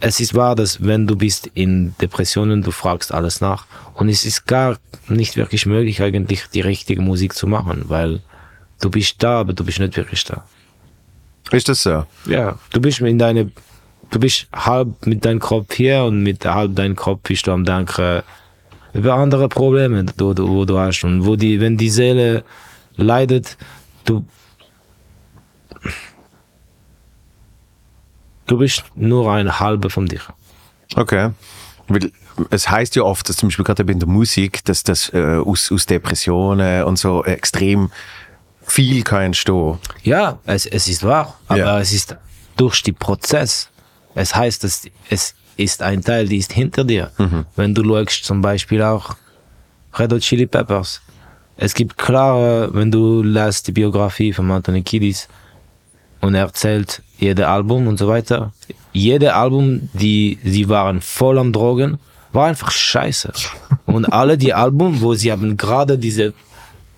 es 0.00 0.18
ist 0.18 0.34
wahr, 0.34 0.56
dass 0.56 0.82
wenn 0.82 1.06
du 1.06 1.14
bist 1.14 1.50
in 1.54 1.94
Depressionen, 2.00 2.62
du 2.62 2.70
fragst 2.70 3.12
alles 3.12 3.40
nach 3.40 3.66
und 3.94 4.08
es 4.08 4.24
ist 4.24 4.46
gar 4.46 4.78
nicht 5.08 5.36
wirklich 5.36 5.66
möglich, 5.66 6.02
eigentlich 6.02 6.44
die 6.52 6.62
richtige 6.62 7.02
Musik 7.02 7.34
zu 7.34 7.46
machen, 7.46 7.84
weil 7.88 8.20
du 8.80 8.90
bist 8.90 9.22
da, 9.22 9.40
aber 9.40 9.52
du 9.52 9.62
bist 9.62 9.78
nicht 9.78 9.96
wirklich 9.96 10.24
da. 10.24 10.44
Ist 11.50 11.68
das 11.68 11.82
so? 11.82 12.06
Ja, 12.26 12.58
du 12.72 12.80
bist 12.80 13.00
in 13.00 13.18
deine, 13.18 13.50
du 14.10 14.18
bist 14.18 14.46
halb 14.52 15.06
mit 15.06 15.24
deinem 15.24 15.40
Kopf 15.40 15.74
hier 15.74 16.04
und 16.04 16.22
mit 16.22 16.44
halb 16.46 16.76
deinem 16.76 16.96
Kopf 16.96 17.20
bist 17.24 17.46
du 17.46 17.52
am 17.52 17.64
Denken 17.64 18.22
über 18.94 19.14
andere 19.14 19.48
Probleme, 19.48 20.04
die 20.04 20.16
du, 20.16 20.48
wo 20.48 20.64
du 20.64 20.78
hast 20.78 21.04
und 21.04 21.26
wo 21.26 21.36
die, 21.36 21.60
wenn 21.60 21.76
die 21.76 21.90
Seele 21.90 22.42
leidet, 22.96 23.58
du 24.04 24.24
du 28.50 28.58
bist 28.58 28.84
nur 28.94 29.30
eine 29.32 29.60
halbe 29.60 29.90
von 29.90 30.06
dir. 30.06 30.20
Okay. 30.96 31.30
Weil 31.88 32.10
es 32.50 32.68
heißt 32.70 32.96
ja 32.96 33.02
oft, 33.02 33.28
dass 33.28 33.36
zum 33.36 33.48
Beispiel 33.48 33.64
gerade 33.64 33.82
in 33.82 33.98
der 33.98 34.08
Musik, 34.08 34.64
dass 34.64 34.82
das 34.82 35.12
äh, 35.12 35.36
aus, 35.44 35.70
aus 35.72 35.86
Depressionen 35.86 36.84
und 36.84 36.98
so 36.98 37.24
extrem 37.24 37.90
viel 38.62 39.02
kann 39.02 39.22
entstehen. 39.22 39.78
Ja, 40.02 40.38
es, 40.46 40.66
es 40.66 40.88
ist 40.88 41.02
wahr, 41.04 41.36
aber 41.48 41.58
Ja. 41.58 41.80
es 41.80 41.92
ist 41.92 42.16
durch 42.56 42.82
den 42.82 42.94
Prozess. 42.94 43.68
Es 44.14 44.34
heißt, 44.34 44.64
dass 44.64 44.82
es 45.08 45.34
ist 45.56 45.82
ein 45.82 46.02
Teil, 46.02 46.26
die 46.28 46.38
ist 46.38 46.52
hinter 46.52 46.84
dir. 46.84 47.10
Wenn 47.56 47.74
du 47.74 47.84
schaust, 47.84 48.24
zum 48.24 48.40
Beispiel 48.40 48.82
auch 48.82 49.14
Red 49.98 50.12
Hot 50.12 50.20
Chili 50.22 50.46
Peppers. 50.46 51.00
Es 51.56 51.74
gibt 51.74 51.98
klare, 51.98 52.70
wenn 52.72 52.90
du 52.90 53.22
lässt 53.22 53.66
die 53.68 53.72
Biografie 53.72 54.32
von 54.32 54.50
Anthony 54.50 54.82
Kiddis 54.82 55.28
und 56.20 56.34
er 56.34 56.42
erzählt 56.42 57.02
jede 57.18 57.48
Album 57.48 57.86
und 57.86 57.98
so 57.98 58.08
weiter. 58.08 58.52
Jede 58.92 59.34
Album, 59.34 59.88
die 59.92 60.38
sie 60.44 60.68
waren 60.68 61.00
voll 61.00 61.38
am 61.38 61.52
Drogen, 61.52 61.98
war 62.32 62.46
einfach 62.46 62.70
scheiße. 62.70 63.32
Und 63.86 64.12
alle 64.12 64.38
die 64.38 64.54
Album, 64.54 65.00
wo 65.00 65.14
sie 65.14 65.32
haben 65.32 65.56
gerade 65.56 65.98
diese 65.98 66.32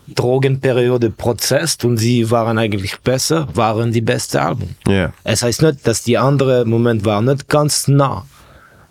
Drogenperiode 0.08 1.10
prozesst 1.10 1.84
und 1.84 1.96
sie 1.96 2.30
waren 2.30 2.58
eigentlich 2.58 3.00
besser, 3.00 3.48
waren 3.54 3.92
die 3.92 4.00
beste 4.00 4.42
Alben. 4.42 4.76
Ja. 4.86 5.12
Es 5.24 5.42
heißt 5.42 5.62
nicht, 5.62 5.86
dass 5.86 6.02
die 6.02 6.18
andere 6.18 6.64
Moment 6.64 7.04
war 7.04 7.22
nicht 7.22 7.48
ganz 7.48 7.88
nah, 7.88 8.26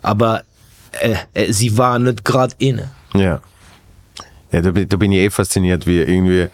aber 0.00 0.42
äh, 1.00 1.14
äh, 1.34 1.52
sie 1.52 1.76
waren 1.78 2.04
nicht 2.04 2.24
gerade 2.24 2.54
inne. 2.58 2.90
Ja. 3.14 3.40
Ja, 4.52 4.60
da 4.60 4.70
bin, 4.70 4.88
da 4.88 4.96
bin 4.98 5.12
ich 5.12 5.18
eh 5.18 5.30
fasziniert, 5.30 5.86
wie 5.86 6.00
irgendwie 6.00 6.48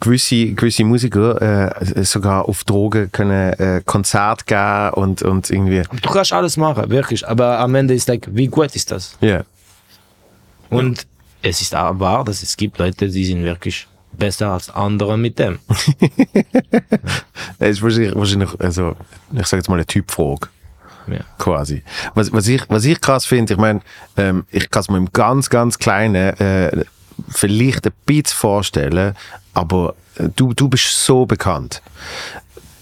gewisse, 0.00 0.52
gewisse 0.54 0.84
Musiker 0.84 1.68
äh, 1.76 2.04
sogar 2.04 2.48
auf 2.48 2.64
Drogen 2.64 3.12
können 3.12 3.52
äh, 3.54 3.82
Konzert 3.84 4.46
gehen 4.46 4.90
und, 4.94 5.22
und 5.22 5.50
irgendwie. 5.50 5.82
Du 6.02 6.10
kannst 6.10 6.32
alles 6.32 6.56
machen, 6.56 6.88
wirklich, 6.90 7.28
aber 7.28 7.58
am 7.58 7.74
Ende 7.74 7.94
ist 7.94 8.08
like, 8.08 8.28
wie 8.32 8.46
gut 8.46 8.74
ist 8.74 8.90
das? 8.90 9.16
Ja. 9.20 9.44
Und 10.70 11.06
es 11.42 11.60
ist 11.60 11.74
auch 11.74 11.98
wahr, 12.00 12.24
dass 12.24 12.42
es 12.42 12.56
gibt 12.56 12.78
Leute, 12.78 13.08
die 13.08 13.24
sind 13.24 13.44
wirklich 13.44 13.86
besser 14.12 14.52
als 14.52 14.70
andere 14.70 15.16
mit 15.16 15.38
dem. 15.38 15.58
Das 17.58 17.70
ist 17.70 17.82
wahrscheinlich, 17.82 18.14
wahrscheinlich 18.14 18.50
also, 18.60 18.94
ich 19.32 19.46
sage 19.46 19.60
jetzt 19.60 19.68
mal 19.68 19.74
eine 19.74 19.86
Typfrage. 19.86 20.48
Ja. 21.10 21.20
quasi. 21.38 21.82
Was, 22.14 22.32
was, 22.32 22.48
ich, 22.48 22.62
was 22.68 22.84
ich 22.84 23.00
krass 23.00 23.24
finde, 23.24 23.54
ich 23.54 23.58
meine, 23.58 23.80
ähm, 24.16 24.44
ich 24.50 24.70
kann 24.70 24.80
es 24.80 24.88
mir 24.88 24.98
im 24.98 25.12
ganz, 25.12 25.50
ganz 25.50 25.78
Kleinen 25.78 26.36
äh, 26.38 26.84
vielleicht 27.28 27.86
ein 27.86 27.92
bisschen 28.06 28.36
vorstellen, 28.36 29.14
aber 29.54 29.94
äh, 30.16 30.28
du, 30.34 30.52
du 30.54 30.68
bist 30.68 31.04
so 31.04 31.26
bekannt. 31.26 31.82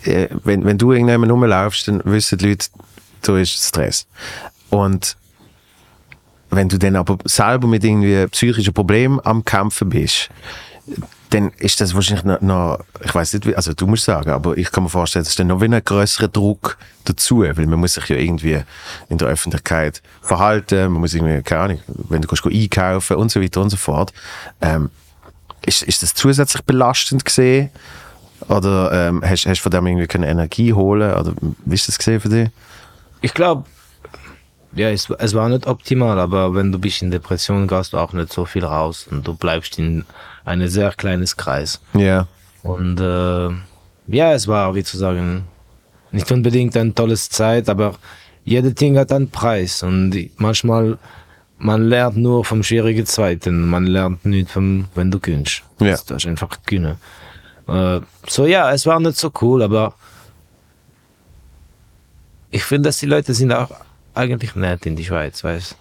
Äh, 0.05 0.29
wenn, 0.45 0.65
wenn 0.65 0.79
du 0.79 0.93
irgendjemand 0.93 1.33
rumlaufst, 1.33 1.89
dann 1.89 2.03
wissen 2.05 2.39
die 2.39 2.49
Leute, 2.49 2.67
du 3.23 3.35
ist 3.37 3.53
Stress. 3.53 4.07
Und 4.71 5.17
wenn 6.51 6.69
du 6.69 6.79
dann 6.79 6.97
aber 6.97 7.19
selber 7.25 7.67
mit 7.67 7.85
irgendwie 7.85 8.27
psychischen 8.29 8.73
Problemen 8.73 9.21
am 9.25 9.45
Kämpfen 9.45 9.89
bist, 9.89 10.31
dann 11.31 11.51
ist 11.59 11.81
das 11.81 11.95
wahrscheinlich 11.95 12.25
noch, 12.25 12.41
noch 12.41 12.79
ich 13.05 13.15
weiß 13.15 13.35
nicht, 13.35 13.57
also 13.57 13.73
du 13.73 13.87
musst 13.87 14.05
sagen, 14.05 14.31
aber 14.31 14.57
ich 14.57 14.71
kann 14.71 14.85
mir 14.85 14.91
vorstellen, 14.91 15.25
das 15.25 15.31
ist 15.31 15.39
dann 15.39 15.49
noch 15.49 15.61
wie 15.61 15.67
ein 15.67 15.85
größerer 15.85 16.29
Druck 16.29 16.79
dazu, 17.05 17.41
weil 17.41 17.67
man 17.67 17.81
muss 17.81 17.95
sich 17.95 18.09
ja 18.09 18.17
irgendwie 18.17 18.63
in 19.09 19.19
der 19.19 19.29
Öffentlichkeit 19.29 20.03
verhalten, 20.23 20.93
man 20.93 21.01
muss 21.01 21.15
irgendwie, 21.15 21.43
keine 21.43 21.61
Ahnung, 21.63 21.81
wenn 22.09 22.23
du 22.23 22.29
kannst 22.29 22.47
einkaufen 22.47 23.17
und 23.17 23.31
so 23.31 23.41
weiter 23.41 23.61
und 23.61 23.71
so 23.71 23.77
fort. 23.77 24.13
Ähm, 24.61 24.91
ist, 25.65 25.83
ist 25.83 26.03
das 26.03 26.15
zusätzlich 26.15 26.63
belastend 26.63 27.25
gesehen? 27.25 27.71
Oder 28.49 29.09
ähm, 29.09 29.23
hast, 29.25 29.47
hast 29.47 29.59
du 29.59 29.63
von 29.63 29.73
dem 29.73 29.87
irgendwie 29.87 30.07
keine 30.07 30.29
Energie 30.29 30.73
holen? 30.73 31.13
Oder 31.13 31.35
wie 31.65 31.75
ist 31.75 31.89
das 31.89 31.99
gesehen 31.99 32.21
für 32.21 32.29
dich? 32.29 32.51
Ich 33.21 33.35
glaube, 33.35 33.65
ja, 34.77 34.91
es, 34.91 35.11
es 35.11 35.35
war 35.35 35.49
nicht 35.49 35.67
optimal, 35.67 36.19
aber 36.19 36.55
wenn 36.55 36.71
du 36.71 36.79
bist 36.79 37.03
in 37.03 37.11
Depression, 37.11 37.67
gehst 37.67 37.93
du 37.93 37.99
auch 37.99 38.13
nicht 38.13 38.33
so 38.33 38.45
viel 38.45 38.65
raus 38.65 39.07
und 39.11 39.27
du 39.27 39.35
bleibst 39.35 39.79
in 39.79 40.05
einem 40.45 40.69
sehr 40.69 40.93
kleines 40.93 41.37
Kreis. 41.37 41.81
Ja. 41.95 42.29
Und 42.63 43.01
äh, 43.01 43.49
ja, 44.09 44.33
es 44.33 44.47
war, 44.47 44.75
wie 44.75 44.85
zu 44.85 44.99
sagen, 44.99 45.45
nicht 46.13 46.31
unbedingt 46.31 46.77
eine 46.77 46.95
tolle 46.95 47.17
Zeit, 47.17 47.69
aber 47.69 47.95
jede 48.45 48.73
Ding 48.73 48.97
hat 48.99 49.13
einen 49.13 49.31
Preis 49.31 49.83
und 49.83 50.15
manchmal 50.37 50.99
man 51.59 51.89
lernt 51.89 52.19
nur 52.19 52.45
vom 52.45 52.63
schwierigen 52.63 53.07
Zweiten, 53.07 53.69
man 53.69 53.87
lernt 53.87 54.25
nicht 54.27 54.51
vom, 54.51 54.87
wenn 54.95 55.11
du 55.11 55.19
künnst. 55.19 55.63
Ja. 55.81 55.97
Das 56.07 56.11
ist 56.11 56.27
einfach 56.27 56.51
können. 56.67 56.97
Äh, 57.67 58.01
so 58.29 58.47
ja, 58.47 58.71
es 58.73 58.85
war 58.87 59.01
nicht 59.01 59.17
so 59.17 59.33
cool, 59.41 59.63
aber 59.63 59.95
ich 62.51 62.63
finde, 62.63 62.89
dass 62.89 62.99
die 62.99 63.07
Leute 63.07 63.33
sind 63.35 63.53
auch 63.53 63.71
eigentlich 64.17 64.55
nett 64.55 64.87
in 64.87 64.97
die 64.97 65.05
Schweiz, 65.05 65.45
weißt 65.45 65.77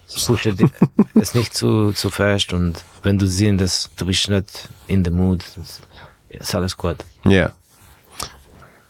die- 0.58 0.70
es 1.20 1.34
nicht 1.34 1.54
zu, 1.54 1.92
zu 1.92 2.10
fest 2.10 2.52
und 2.52 2.82
wenn 3.02 3.18
du 3.18 3.26
siehst, 3.26 3.60
dass 3.60 3.90
du 3.96 4.06
bist 4.06 4.28
nicht 4.28 4.68
in 4.86 5.04
the 5.04 5.10
mood, 5.10 5.42
ist- 5.60 5.80
ist 6.28 6.54
alles 6.54 6.76
gut. 6.76 6.96
Ja. 7.24 7.52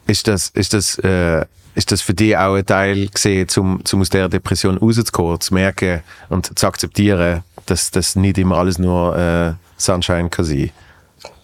Ist 0.06 0.28
das, 0.28 0.48
ist 0.50 0.72
das, 0.72 0.98
äh, 0.98 1.44
ist 1.74 1.90
das 1.92 2.00
für 2.00 2.14
dich 2.14 2.36
auch 2.36 2.54
ein 2.54 2.64
Teil 2.64 3.08
gesehen, 3.08 3.48
zum, 3.48 3.84
zum 3.84 4.00
aus 4.00 4.08
der 4.08 4.28
Depression 4.28 4.78
rauszukommen, 4.78 5.40
zu 5.40 5.52
merken 5.54 6.02
und 6.28 6.58
zu 6.58 6.66
akzeptieren, 6.66 7.42
dass 7.66 7.90
das 7.90 8.14
nicht 8.16 8.38
immer 8.38 8.58
alles 8.58 8.78
nur 8.78 9.16
äh, 9.16 9.52
Sunshine 9.76 10.28
kann 10.30 10.44
sein? 10.44 10.70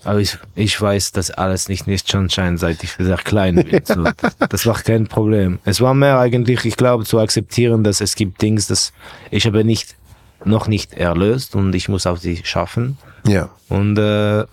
Aber 0.05 0.19
ich, 0.19 0.37
ich 0.55 0.81
weiß, 0.81 1.13
dass 1.13 1.31
alles 1.31 1.69
nicht 1.69 1.87
nicht 1.87 2.11
schon 2.11 2.29
scheint, 2.29 2.59
seit 2.59 2.83
ich 2.83 2.93
sehr 2.99 3.17
klein 3.17 3.57
bin. 3.57 3.83
So, 3.85 4.05
das, 4.49 4.67
war 4.67 4.75
kein 4.81 5.07
Problem. 5.07 5.59
Es 5.65 5.81
war 5.81 5.95
mehr 5.95 6.19
eigentlich, 6.19 6.65
ich 6.65 6.77
glaube, 6.77 7.05
zu 7.05 7.21
akzeptieren, 7.21 7.85
dass 7.85 8.01
es 8.01 8.17
gibt 8.17 8.43
Dinge, 8.43 8.61
das 8.69 8.93
ich 9.31 9.47
habe 9.47 9.65
nicht, 9.65 9.97
noch 10.45 10.67
nicht 10.67 10.95
erlöst 10.95 11.55
und 11.55 11.75
ich 11.75 11.89
muss 11.89 12.07
auf 12.07 12.19
sie 12.19 12.41
schaffen. 12.45 12.99
Ja. 13.27 13.51
Und 13.69 13.97
äh, 13.99 14.45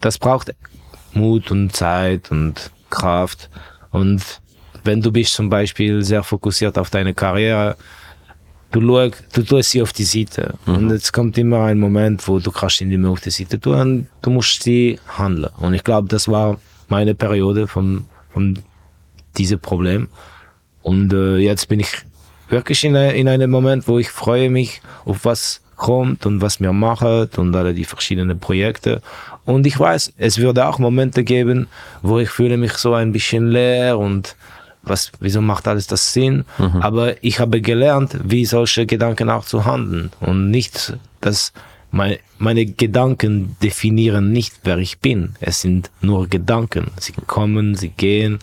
das 0.00 0.18
braucht 0.18 0.54
Mut 1.12 1.50
und 1.50 1.74
Zeit 1.76 2.30
und 2.30 2.70
Kraft. 2.90 3.50
Und 3.90 4.22
wenn 4.84 5.02
du 5.02 5.12
bist 5.12 5.34
zum 5.34 5.50
Beispiel 5.50 6.02
sehr 6.02 6.22
fokussiert 6.22 6.78
auf 6.78 6.90
deine 6.90 7.14
Karriere, 7.14 7.76
du, 8.74 8.80
schau, 8.80 9.10
du 9.32 9.42
tust 9.42 9.70
sie 9.70 9.82
auf 9.82 9.92
die 9.92 10.04
Seite. 10.04 10.54
Und 10.66 10.90
es 10.90 11.12
kommt 11.12 11.38
immer 11.38 11.64
ein 11.64 11.78
Moment, 11.78 12.26
wo 12.26 12.38
du 12.38 12.50
kannst 12.50 12.78
sie 12.78 12.84
nicht 12.84 12.98
mehr 12.98 13.10
auf 13.10 13.20
die 13.20 13.30
Seite 13.30 13.60
tun 13.60 13.80
und 13.80 14.06
du 14.22 14.30
musst 14.30 14.62
sie 14.62 14.98
handeln. 15.18 15.50
Und 15.58 15.74
ich 15.74 15.84
glaube, 15.84 16.08
das 16.08 16.28
war 16.28 16.58
meine 16.88 17.14
Periode 17.14 17.66
von, 17.66 18.06
von 18.32 18.58
diesem 19.36 19.60
Problem. 19.60 20.08
Und 20.82 21.12
äh, 21.12 21.36
jetzt 21.36 21.68
bin 21.68 21.80
ich 21.80 21.90
wirklich 22.48 22.84
in, 22.84 22.94
in 22.94 23.28
einem 23.28 23.50
Moment, 23.50 23.88
wo 23.88 23.98
ich 23.98 24.10
freue 24.10 24.50
mich 24.50 24.82
auf 25.04 25.24
was 25.24 25.60
kommt 25.76 26.24
und 26.26 26.40
was 26.40 26.60
wir 26.60 26.72
machen 26.72 27.28
und 27.36 27.56
alle 27.56 27.74
die 27.74 27.84
verschiedenen 27.84 28.38
Projekte. 28.38 29.02
Und 29.44 29.66
ich 29.66 29.78
weiß, 29.78 30.12
es 30.16 30.38
würde 30.38 30.66
auch 30.66 30.78
Momente 30.78 31.24
geben, 31.24 31.68
wo 32.02 32.18
ich 32.18 32.30
fühle 32.30 32.56
mich 32.56 32.74
so 32.74 32.94
ein 32.94 33.12
bisschen 33.12 33.50
leer 33.50 33.98
und 33.98 34.36
was, 34.84 35.12
wieso 35.20 35.40
macht 35.40 35.66
alles 35.68 35.86
das 35.86 36.12
Sinn? 36.12 36.44
Aber 36.80 37.22
ich 37.22 37.40
habe 37.40 37.60
gelernt, 37.60 38.16
wie 38.24 38.44
solche 38.44 38.86
Gedanken 38.86 39.30
auch 39.30 39.44
zu 39.44 39.64
handeln 39.64 40.10
und 40.20 40.50
nicht, 40.50 40.96
dass 41.20 41.52
meine, 41.90 42.18
meine 42.38 42.66
Gedanken 42.66 43.56
definieren 43.62 44.32
nicht, 44.32 44.54
wer 44.64 44.78
ich 44.78 44.98
bin. 44.98 45.34
Es 45.40 45.60
sind 45.60 45.90
nur 46.00 46.28
Gedanken. 46.28 46.90
Sie 46.98 47.12
kommen, 47.26 47.74
sie 47.76 47.90
gehen, 47.90 48.40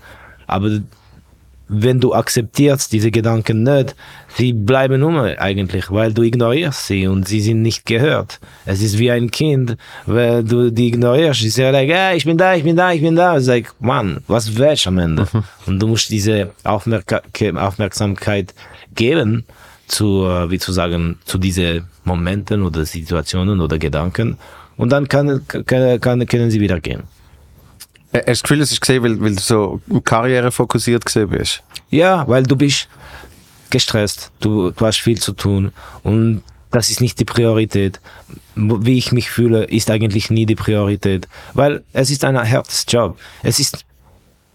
aber 0.48 0.80
wenn 1.68 2.00
du 2.02 2.14
akzeptierst 2.14 2.92
diese 2.92 3.12
Gedanken 3.12 3.64
nicht, 3.64 3.96
sie 4.38 4.54
bleiben 4.54 5.02
immer 5.02 5.38
eigentlich, 5.40 5.92
weil 5.92 6.14
du 6.14 6.24
ignorierst 6.24 6.88
sie 6.88 7.08
und 7.08 7.28
sie 7.28 7.42
sind 7.42 7.62
nicht 7.62 7.86
gehört. 7.86 8.40
Es 8.66 8.82
ist 8.82 8.98
wie 8.98 9.12
ein 9.12 9.30
Kind, 9.32 9.78
wenn 10.06 10.48
du 10.48 10.72
die 10.72 10.88
ignorierst, 10.88 11.42
sie 11.42 11.50
sagen, 11.50 11.74
like, 11.74 11.90
ja, 11.90 12.14
ich 12.14 12.26
bin 12.26 12.38
da, 12.38 12.56
ich 12.56 12.64
bin 12.64 12.76
da, 12.76 12.92
ich 12.92 13.02
bin 13.02 13.16
da. 13.16 13.36
Es 13.36 13.44
ist 13.44 13.48
like, 13.50 13.74
Mann, 13.80 14.24
was 14.28 14.56
willst 14.56 14.86
du 14.86 14.90
am 14.90 15.00
Ende? 15.00 15.28
Und 15.66 15.80
du 15.80 15.88
musst 15.88 16.10
diese 16.10 16.52
Aufmerka 16.64 17.22
Aufmerksamkeit 17.56 18.54
geben, 18.96 19.46
zu, 19.88 20.26
äh, 20.26 20.50
wie 20.50 20.60
zu 20.60 20.72
sagen, 20.72 21.18
zu 21.26 21.38
diese 21.38 21.84
Momenten 22.04 22.64
oder 22.64 22.86
Situationen 22.86 23.60
oder 23.60 23.78
Gedanken 23.78 24.38
und 24.78 24.92
dann 24.92 25.08
kann, 25.08 25.46
kann, 25.48 26.00
kann, 26.00 26.26
können 26.26 26.50
sie 26.50 26.60
wieder 26.60 26.80
gehen. 26.80 27.04
Äh, 28.12 28.20
Hast 28.20 28.26
du 28.26 28.32
das 28.32 28.42
Gefühl, 28.44 28.60
dass 28.60 28.72
ich 28.72 28.80
gesehen, 28.80 29.04
weil, 29.04 29.22
weil 29.22 29.36
du 29.36 29.42
so 29.42 29.82
karrierefokussiert 30.04 31.06
gesehen 31.06 31.30
bist? 31.30 31.64
Ja, 31.90 32.28
weil 32.28 32.44
du 32.44 32.56
bist 32.56 32.88
gestresst, 33.72 34.32
du, 34.40 34.72
du 34.72 34.86
hast 34.86 35.00
viel 35.00 35.20
zu 35.20 35.34
tun 35.34 35.72
und 36.04 36.44
das 36.70 36.90
ist 36.90 37.02
nicht 37.02 37.20
die 37.20 37.26
Priorität. 37.26 38.00
Wie 38.56 38.98
ich 38.98 39.12
mich 39.12 39.30
fühle, 39.30 39.66
ist 39.66 39.90
eigentlich 39.90 40.30
nie 40.30 40.46
die 40.46 40.56
Priorität, 40.56 41.28
weil 41.54 41.84
es 41.94 42.10
ist 42.10 42.24
ein 42.24 42.38
hartes 42.38 42.86
Job. 42.88 43.18
Es 43.44 43.60
ist 43.60 43.86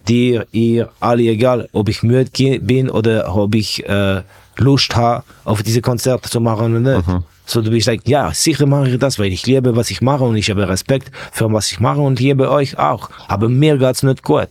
dir, 0.09 0.47
ihr, 0.53 0.91
alle 1.01 1.23
egal, 1.23 1.69
ob 1.73 1.89
ich 1.89 2.03
müde 2.03 2.61
bin 2.61 2.89
oder 2.89 3.35
ob 3.35 3.55
ich 3.55 3.87
äh, 3.87 4.23
Lust 4.57 4.97
habe, 4.97 5.25
auf 5.45 5.63
diese 5.63 5.83
Konzerte 5.83 6.31
zu 6.31 6.41
machen 6.41 6.77
oder 6.77 6.97
nicht. 6.97 7.09
So, 7.49 7.63
du 7.63 7.71
bist 7.71 7.87
like, 7.87 8.09
ja, 8.09 8.33
sicher 8.33 8.67
mache 8.67 8.89
ich 8.91 8.99
das, 8.99 9.19
weil 9.19 9.33
ich 9.33 9.47
liebe, 9.47 9.77
was 9.77 9.91
ich 9.91 10.01
mache 10.01 10.25
und 10.25 10.37
ich 10.37 10.51
habe 10.51 10.69
Respekt 10.69 11.13
für 11.33 11.53
was 11.53 11.71
ich 11.71 11.79
mache 11.79 12.01
und 12.01 12.19
liebe 12.19 12.51
euch 12.51 12.77
auch. 12.79 13.09
Aber 13.29 13.49
mir 13.49 13.79
geht's 13.79 14.03
nicht 14.03 14.23
gut. 14.25 14.49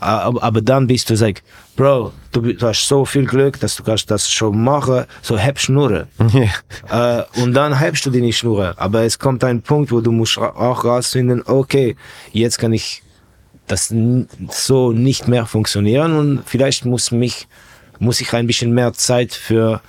Aber, 0.00 0.42
aber 0.42 0.60
dann 0.60 0.86
bist 0.86 1.10
du 1.10 1.14
like, 1.14 1.42
Bro, 1.76 2.12
du, 2.32 2.40
du 2.40 2.66
hast 2.66 2.86
so 2.86 3.04
viel 3.04 3.24
Glück, 3.24 3.58
dass 3.60 3.76
du 3.76 3.82
kannst 3.82 4.10
das 4.10 4.30
schon 4.30 4.62
machen, 4.62 5.04
so 5.22 5.38
heb 5.38 5.58
Schnurren. 5.58 6.06
Äh, 6.90 7.22
und 7.42 7.52
dann 7.52 7.78
hebst 7.78 8.06
du 8.06 8.10
die 8.10 8.20
nicht 8.20 8.38
Schnurren. 8.38 8.72
Aber 8.78 9.02
es 9.02 9.18
kommt 9.18 9.44
ein 9.44 9.60
Punkt, 9.60 9.92
wo 9.92 10.00
du 10.00 10.10
musst 10.10 10.38
auch 10.38 10.84
rausfinden, 10.84 11.42
okay, 11.44 11.96
jetzt 12.32 12.58
kann 12.58 12.72
ich 12.72 13.02
das 13.66 13.92
so 14.50 14.92
nicht 14.92 15.28
mehr 15.28 15.44
funktionieren 15.44 16.16
und 16.16 16.42
vielleicht 16.46 16.86
muss 16.86 17.10
mich, 17.10 17.46
muss 17.98 18.20
ich 18.20 18.32
ein 18.32 18.46
bisschen 18.46 18.72
mehr 18.72 18.94
Zeit 18.94 19.34
für 19.34 19.82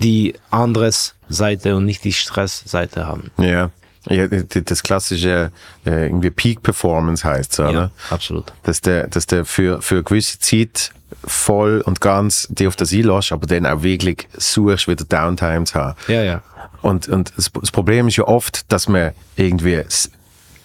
die 0.00 0.34
andere 0.50 0.90
Seite 1.28 1.76
und 1.76 1.84
nicht 1.84 2.04
die 2.04 2.12
Stressseite 2.12 3.06
haben. 3.06 3.30
Ja. 3.38 3.70
Ja 4.08 4.26
das 4.26 4.82
klassische 4.82 5.52
äh, 5.84 6.06
irgendwie 6.06 6.30
Peak 6.30 6.62
Performance 6.62 7.24
heißt 7.24 7.52
so, 7.52 7.70
ne? 7.70 7.90
absolut. 8.08 8.52
Dass 8.62 8.80
der, 8.80 9.08
dass 9.08 9.26
der 9.26 9.44
für, 9.44 9.82
für 9.82 9.96
eine 9.96 10.04
gewisse 10.04 10.38
Zeit 10.38 10.92
voll 11.24 11.82
und 11.82 12.00
ganz 12.00 12.48
die 12.50 12.66
auf 12.66 12.76
das 12.76 12.92
einlässt, 12.92 13.32
aber 13.32 13.46
dann 13.46 13.66
auch 13.66 13.82
wirklich 13.82 14.28
suchst, 14.36 14.88
wieder 14.88 15.04
Downtime 15.04 15.64
zu 15.64 15.74
haben. 15.74 15.96
Ja, 16.08 16.22
ja. 16.22 16.42
Und, 16.82 17.08
und 17.08 17.32
das, 17.36 17.50
das 17.52 17.70
Problem 17.70 18.08
ist 18.08 18.16
ja 18.16 18.24
oft, 18.24 18.72
dass 18.72 18.88
man 18.88 19.12
irgendwie 19.36 19.82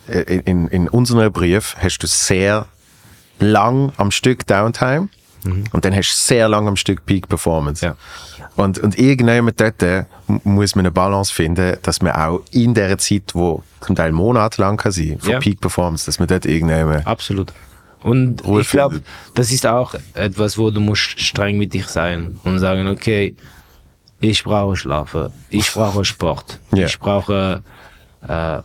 äh, 0.07 0.41
in, 0.45 0.67
in 0.69 0.87
unserem 0.87 1.31
Brief 1.33 1.75
hast 1.77 1.99
du 1.99 2.07
sehr 2.07 2.67
lang 3.39 3.91
am 3.97 4.11
Stück 4.11 4.47
Downtime 4.47 5.09
und 5.71 5.85
dann 5.85 5.95
hast 5.95 6.11
du 6.11 6.15
sehr 6.33 6.47
lang 6.49 6.67
am 6.67 6.75
Stück 6.75 7.05
Peak 7.05 7.27
Performance. 7.29 7.85
Ja. 7.85 7.95
Und, 8.55 8.79
und 8.79 8.97
irgendwann 8.97 9.51
dort 9.55 9.83
äh, 9.83 10.05
muss 10.43 10.75
man 10.75 10.85
eine 10.85 10.91
Balance 10.91 11.33
finden, 11.33 11.77
dass 11.83 12.01
man 12.01 12.13
auch 12.13 12.41
in 12.51 12.73
der 12.73 12.97
Zeit, 12.97 13.31
wo 13.33 13.63
zum 13.81 13.95
Teil 13.95 14.11
monatelang 14.11 14.77
kann 14.77 14.91
sein, 14.91 15.17
von 15.19 15.31
Ja. 15.31 15.39
Peak 15.39 15.59
Performance, 15.61 16.05
dass 16.05 16.19
man 16.19 16.27
dort 16.27 16.45
irgendwann 16.45 17.03
Absolut. 17.05 17.53
Und 18.01 18.45
Ruhe 18.45 18.61
ich 18.61 18.69
glaube, 18.69 19.01
das 19.33 19.51
ist 19.51 19.65
auch 19.65 19.95
etwas, 20.13 20.57
wo 20.57 20.69
du 20.69 20.79
musst 20.79 21.19
streng 21.19 21.57
mit 21.57 21.73
dich 21.73 21.87
sein 21.87 22.39
und 22.43 22.59
sagen, 22.59 22.87
okay, 22.87 23.35
ich 24.19 24.43
brauche 24.43 24.75
Schlafen, 24.75 25.29
ich 25.49 25.71
brauche 25.73 26.05
Sport, 26.05 26.59
Ja. 26.73 26.85
ich 26.85 26.99
brauche 26.99 27.61
äh, 28.27 28.59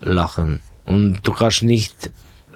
Lachen. 0.00 0.60
Und 0.84 1.20
du 1.22 1.32
kannst 1.32 1.62
nicht 1.62 2.10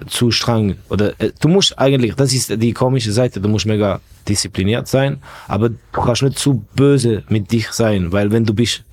zu 0.07 0.29
streng 0.31 0.77
oder 0.89 1.19
äh, 1.19 1.31
du 1.39 1.47
musst 1.47 1.77
eigentlich, 1.79 2.13
das 2.15 2.31
ist 2.33 2.49
die 2.61 2.73
komische 2.73 3.11
Seite, 3.11 3.41
du 3.41 3.49
musst 3.49 3.65
mega 3.65 3.99
diszipliniert 4.27 4.87
sein, 4.87 5.21
aber 5.47 5.69
du 5.69 5.75
kannst 5.91 6.21
nicht 6.21 6.37
zu 6.37 6.65
böse 6.75 7.23
mit 7.29 7.51
dich 7.51 7.69
sein, 7.71 8.11
weil 8.11 8.31
wenn 8.31 8.45
du 8.45 8.53
bist 8.53 8.83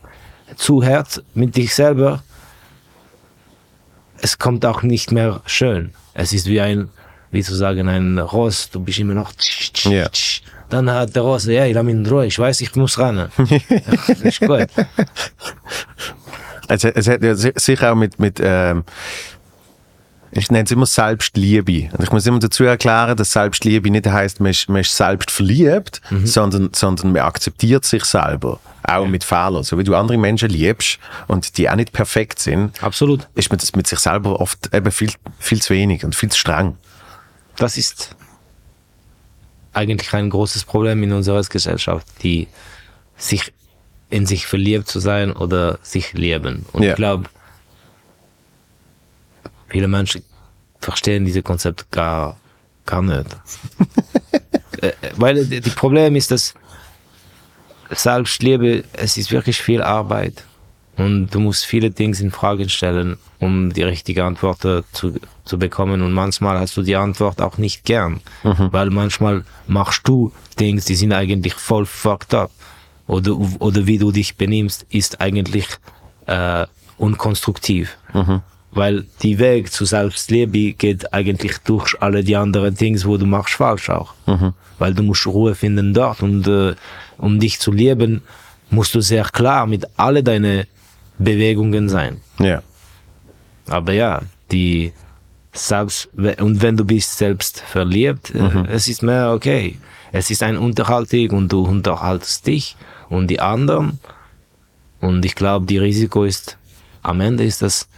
zu 0.57 0.83
hart 0.85 1.23
mit 1.35 1.57
dich 1.57 1.75
selber, 1.75 2.23
es 4.21 4.38
kommt 4.38 4.64
auch 4.64 4.83
nicht 4.83 5.12
mehr 5.12 5.40
schön. 5.47 5.93
Es 6.14 6.33
ist 6.33 6.47
wie 6.47 6.61
ein, 6.61 6.88
wie 7.31 7.43
zu 7.43 7.55
sagen, 7.55 7.88
ein 7.88 8.19
Ross, 8.19 8.71
du 8.71 8.81
bist 8.81 8.99
immer 9.01 9.14
noch, 9.14 9.33
Ja. 9.85 10.09
dann 10.71 10.90
hat 10.90 11.14
der 11.17 11.23
Ross, 11.23 11.45
ja, 11.47 11.67
ich 11.67 11.75
lass 11.75 11.85
mich 11.85 11.95
in 11.95 12.07
Ruhe, 12.07 12.27
ich 12.27 12.38
weiß, 12.38 12.61
ich 12.62 12.75
muss 12.77 12.99
ran. 12.99 13.29
ist 14.23 14.40
gut. 14.40 14.67
Es, 16.69 16.85
es 16.85 17.09
hat 17.09 17.23
ja 17.23 17.35
si- 17.35 17.53
sicher 17.57 17.93
auch 17.93 17.97
mit, 17.97 18.19
mit 18.19 18.38
ähm, 18.43 18.85
ich 20.37 20.51
nenne 20.51 20.64
es 20.64 20.70
immer 20.70 20.87
Selbstliebe. 20.87 21.88
Und 21.97 22.03
ich 22.03 22.11
muss 22.11 22.27
immer 22.27 22.38
dazu 22.40 22.64
erklären, 22.64 23.16
dass 23.16 23.33
Selbstliebe 23.33 23.90
nicht 23.90 24.07
heißt, 24.07 24.40
man 24.40 24.51
ist, 24.51 24.68
man 24.68 24.81
ist 24.81 24.97
selbst 24.97 25.31
verliebt, 25.31 26.01
sondern, 26.25 26.70
sondern 26.75 27.12
man 27.12 27.23
akzeptiert 27.23 27.85
sich 27.85 28.05
selber. 28.05 28.59
Auch 28.83 29.07
mit 29.07 29.25
Fehlern. 29.25 29.62
So 29.62 29.79
wie 29.79 29.85
du 29.85 29.94
andere 29.94 30.18
Menschen 30.18 30.51
liebst 30.51 30.99
und 31.29 31.57
die 31.57 31.70
auch 31.70 31.77
nicht 31.77 31.92
perfekt 31.92 32.38
sind, 32.38 32.83
Absolut. 32.83 33.29
ist 33.35 33.51
man 33.51 33.59
das 33.59 33.75
mit 33.75 33.87
sich 33.87 33.99
selber 34.01 34.40
oft 34.40 34.75
eben 34.75 34.90
viel, 34.90 35.11
viel 35.38 35.62
zu 35.62 35.73
wenig 35.73 36.05
und 36.05 36.14
viel 36.14 36.31
zu 36.31 36.38
streng. 36.38 36.77
Das 37.57 37.79
ist 37.79 38.14
eigentlich 39.73 40.12
ein 40.14 40.31
großes 40.31 40.64
Problem 40.64 41.03
in 41.03 41.12
unserer 41.12 41.42
Gesellschaft, 41.42 42.07
die 42.23 42.49
sich 43.16 43.53
in 44.11 44.27
sich 44.27 44.47
verliebt 44.47 44.88
zu 44.88 45.01
sein 45.01 45.33
oder 45.33 45.79
sich 45.83 46.12
lieben. 46.12 46.66
Und 46.73 46.83
Ja. 46.83 46.90
ich 46.90 46.97
glaube, 46.97 47.25
viele 49.75 49.89
Menschen 49.89 50.23
verstehen 50.79 51.25
diese 51.25 51.43
Konzept 51.43 51.91
gar, 51.91 52.37
gar 52.87 53.03
nicht. 53.03 53.27
Äh, 54.81 54.91
Weil 55.17 55.47
die 55.47 55.61
die 55.61 55.71
Problem 55.71 56.17
ist, 56.17 56.33
dass 56.33 56.53
Selbstliebe, 57.91 58.83
es 58.93 59.17
ist 59.17 59.31
wirklich 59.31 59.59
viel 59.63 59.81
Arbeit. 59.83 60.43
Und 60.97 61.29
du 61.33 61.39
musst 61.39 61.65
viele 61.65 61.91
Dinge 61.93 62.19
in 62.19 62.33
Frage 62.33 62.69
stellen, 62.69 63.17
um 63.39 63.73
die 63.73 63.85
richtige 63.85 64.25
Antwort 64.25 64.61
zu, 64.93 65.15
zu 65.45 65.59
bekommen. 65.59 66.03
Und 66.03 66.13
manchmal 66.13 66.59
hast 66.59 66.77
du 66.77 66.83
die 66.83 66.97
Antwort 66.97 67.41
auch 67.41 67.57
nicht 67.57 67.85
gern. 67.85 68.21
Weil 68.73 68.91
manchmal 68.91 69.45
machst 69.69 70.03
du 70.09 70.33
Dinge, 70.59 70.81
die 70.81 70.97
sind 70.97 71.13
eigentlich 71.13 71.55
voll 71.55 71.87
fucked 71.87 72.35
up. 72.35 72.51
Oder, 73.07 73.33
oder 73.61 73.87
wie 73.87 73.99
du 73.99 74.11
dich 74.11 74.37
benimmst, 74.37 74.87
ist 74.91 75.21
eigentlich 75.21 75.69
äh, 76.27 76.67
unkonstruktiv. 76.99 77.97
Weil 78.75 79.05
die 79.23 79.39
Weg 79.39 79.73
zu 79.73 79.85
Selbstliebe 79.85 80.73
geht 80.73 81.13
eigentlich 81.13 81.59
durch 81.59 81.95
alle 82.01 82.25
die 82.25 82.37
anderen 82.37 82.75
Dinge, 82.75 83.03
wo 83.05 83.17
du 83.17 83.27
machst 83.27 83.55
falsch 83.55 83.89
auch. 83.91 84.15
Weil 84.79 84.95
du 84.95 85.03
musst 85.03 85.27
Ruhe 85.27 85.55
finden 85.55 85.95
dort 85.95 86.23
und 86.23 86.47
äh, 86.49 86.75
um 87.19 87.39
dich 87.39 87.61
zu 87.61 87.71
lieben, 87.71 88.23
musst 88.71 88.95
du 88.95 89.01
sehr 89.01 89.25
klar 89.25 89.67
mit 89.67 89.87
alle 89.97 90.23
deine 90.23 90.67
Bewegungen 91.19 91.89
sein. 91.89 92.21
Ja. 92.39 92.63
Aber 93.69 93.93
ja, 93.93 94.21
die 94.51 94.93
selbst 95.53 96.09
und 96.17 96.61
wenn 96.61 96.77
du 96.77 96.85
bist 96.85 97.17
selbst 97.17 97.61
verliebt, 97.61 98.35
äh, 98.35 98.65
es 98.69 98.89
ist 98.89 99.03
mehr 99.03 99.33
okay. 99.33 99.79
Es 100.13 100.31
ist 100.31 100.43
ein 100.43 100.57
Unterhaltung 100.57 101.31
und 101.31 101.53
du 101.53 101.65
unterhaltest 101.65 102.47
dich 102.47 102.77
und 103.09 103.29
die 103.29 103.41
anderen. 103.41 103.99
Und 105.01 105.25
ich 105.25 105.35
glaube, 105.35 105.67
die 105.67 105.79
Risiko 105.79 106.25
ist 106.25 106.57
am 107.03 107.21
Ende 107.21 107.45
ist 107.45 107.63
das, 107.63 107.89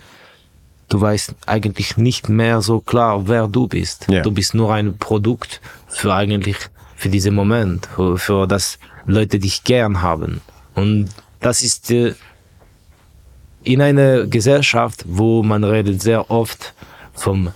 du 0.89 1.01
weißt 1.01 1.35
eigentlich 1.47 1.97
nicht 1.97 2.29
mehr 2.29 2.61
so 2.61 2.81
klar, 2.81 3.29
wer 3.29 3.49
du 3.49 3.67
bist. 3.67 4.07
Ja. 4.09 4.23
Du 4.23 4.31
bist 4.31 4.55
nur 4.55 4.73
ein 4.73 4.99
Produkt 4.99 5.61
für 5.89 6.15
eigentlich 6.15 6.57
für 6.97 7.09
diesen 7.09 7.35
Moment, 7.35 7.87
für, 7.95 8.19
für 8.19 8.47
das 8.47 8.79
Leute 9.07 9.39
dich 9.39 9.65
gern 9.65 10.03
haben. 10.03 10.41
Und 10.75 11.09
das 11.41 11.63
ist 11.63 11.91
äh, 11.91 12.15
in 13.63 13.83
einer 13.83 14.27
Gesellschaft, 14.27 15.05
wo 15.07 15.43
man 15.43 15.65
redet 15.65 16.01
sehr 16.03 16.31
oft 16.31 16.75
vom 17.15 17.53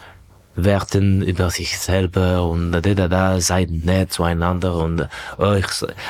Werten 0.56 1.22
über 1.22 1.50
sich 1.50 1.78
selber 1.78 2.48
und 2.48 2.72
da, 2.72 2.80
da, 2.80 3.08
da, 3.08 3.40
seid 3.40 3.70
nett 3.70 4.12
zueinander 4.12 4.74
und 4.74 5.00
äh, 5.38 5.62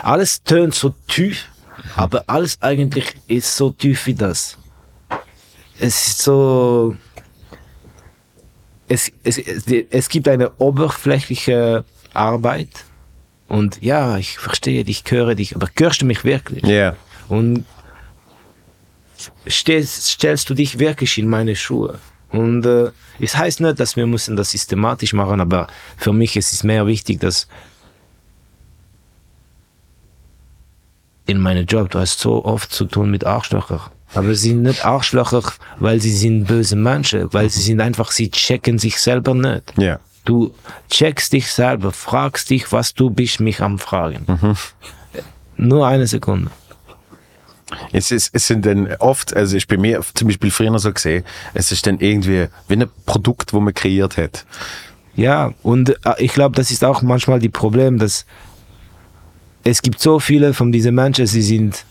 alles 0.03 0.43
tönt 0.43 0.75
so 0.75 0.95
tief, 1.07 1.47
aber 1.95 2.25
alles 2.27 2.61
eigentlich 2.61 3.15
ist 3.27 3.57
so 3.57 3.71
tief 3.71 4.07
wie 4.07 4.15
das. 4.15 4.57
Es 5.79 6.09
ist 6.09 6.23
so, 6.23 6.97
es, 8.91 9.13
es, 9.23 9.39
es, 9.39 10.09
gibt 10.09 10.27
eine 10.27 10.51
oberflächliche 10.59 11.85
Arbeit 12.13 12.85
und 13.47 13.81
ja, 13.81 14.19
ich 14.19 14.37
verstehe 14.37 14.83
dich, 14.83 15.05
ich 15.07 15.11
höre 15.13 15.37
dich, 15.37 15.55
aber 15.55 15.69
hörst 15.79 16.03
du 16.03 16.07
mich 16.07 16.25
wirklich? 16.25 16.65
Ja. 16.65 16.97
Und 17.29 17.65
stellst, 19.49 20.09
stellst 20.09 20.51
du 20.51 20.55
dich 20.55 20.81
wirklich 20.81 21.19
in 21.19 21.29
meine 21.29 21.55
Schuhe. 21.55 22.01
Und 22.31 22.67
äh, 22.67 22.91
es 23.21 23.37
heißt 23.37 23.61
nicht, 23.61 23.79
dass 23.79 23.95
wir 23.95 24.07
müssen 24.07 24.35
das 24.35 24.51
systematisch 24.51 25.13
machen, 25.13 25.41
aber 25.41 25.69
für 25.97 26.13
mich 26.13 26.37
ist 26.37 26.53
es 26.53 26.65
mehr 26.65 26.87
wichtig, 26.89 27.21
dass 27.21 27.47
in 31.27 31.39
meinem 31.39 31.65
Job, 31.65 31.91
du 31.91 32.01
hast 32.01 32.19
so 32.19 32.45
oft 32.45 32.73
zu 32.73 32.87
tun 32.87 33.09
mit 33.13 33.25
Arschlöchern. 33.25 33.93
Aber 34.15 34.35
sie 34.35 34.49
sind 34.49 34.63
nicht 34.63 34.85
Arschlöcher, 34.85 35.43
weil 35.79 36.01
sie 36.01 36.13
sind 36.13 36.45
böse 36.45 36.77
Menschen, 36.77 37.33
weil 37.33 37.49
sie 37.49 37.63
sind 37.63 37.81
einfach, 37.81 38.11
sie 38.11 38.31
checken 38.31 38.79
sich 38.79 38.99
selber 39.01 39.35
nicht. 39.35 39.73
Ja. 39.77 40.01
Du 40.25 40.53
checkst 40.91 41.33
dich 41.33 41.51
selber, 41.51 41.93
fragst 41.93 42.51
dich, 42.51 42.73
was 42.73 42.93
du 42.95 43.11
bist, 43.11 43.41
mich 43.41 43.61
am 43.61 43.79
Fragen. 43.79 44.27
Nur 45.57 45.87
eine 45.87 46.07
Sekunde. 46.07 46.51
Es, 47.93 48.11
ist, 48.11 48.31
es 48.35 48.47
sind 48.47 48.67
dann 48.67 48.93
oft, 48.99 49.35
also 49.35 49.57
ich 49.57 49.69
bei 49.69 49.77
mir 49.77 50.01
zum 50.15 50.29
Beispiel 50.29 50.51
früher 50.51 50.77
so 50.79 50.93
gesehen, 50.93 51.25
es 51.55 51.71
ist 51.71 51.87
dann 51.87 52.01
irgendwie 52.01 52.49
wie 52.67 52.75
ein 52.75 52.89
Produkt, 53.07 53.53
wo 53.53 53.61
man 53.61 53.75
kreiert 53.75 54.17
hat. 54.17 54.45
Ja, 55.15 55.53
und 55.63 55.91
äh, 55.91 56.15
ich 56.19 56.33
glaube, 56.33 56.57
das 56.57 56.71
ist 56.71 56.85
auch 56.85 57.03
manchmal 57.03 57.39
die 57.39 57.49
Problem, 57.49 57.99
dass 57.99 58.27
es 59.63 59.83
gibt 59.83 60.01
so 60.01 60.19
viele 60.19 60.55
von 60.55 60.73
diesen 60.73 60.95
Menschen, 60.95 61.27
sie 61.27 61.43
sind 61.43 61.85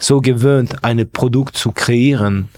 so 0.00 0.20
gewöhnt, 0.20 0.82
ein 0.82 1.08
Produkt 1.10 1.56
zu 1.56 1.72
kreieren 1.72 2.48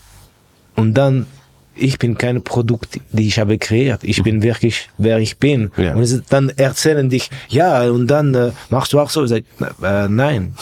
und 0.76 0.94
dann 0.94 1.26
ich 1.74 1.98
bin 1.98 2.18
kein 2.18 2.42
Produkt, 2.42 3.00
die 3.12 3.28
ich 3.28 3.38
habe 3.38 3.58
kreiert. 3.58 4.04
Ich 4.04 4.22
bin 4.22 4.42
wirklich, 4.42 4.90
wer 4.98 5.18
ich 5.18 5.38
bin. 5.38 5.70
Ja. 5.76 5.94
Und 5.94 6.24
dann 6.28 6.50
erzählen 6.50 7.08
dich, 7.08 7.30
ja, 7.48 7.90
und 7.90 8.08
dann 8.08 8.34
äh, 8.34 8.52
machst 8.70 8.92
du 8.92 9.00
auch 9.00 9.08
so. 9.08 9.24
Ich 9.24 9.30
sag, 9.30 9.44
äh, 9.82 10.08
nein. 10.08 10.54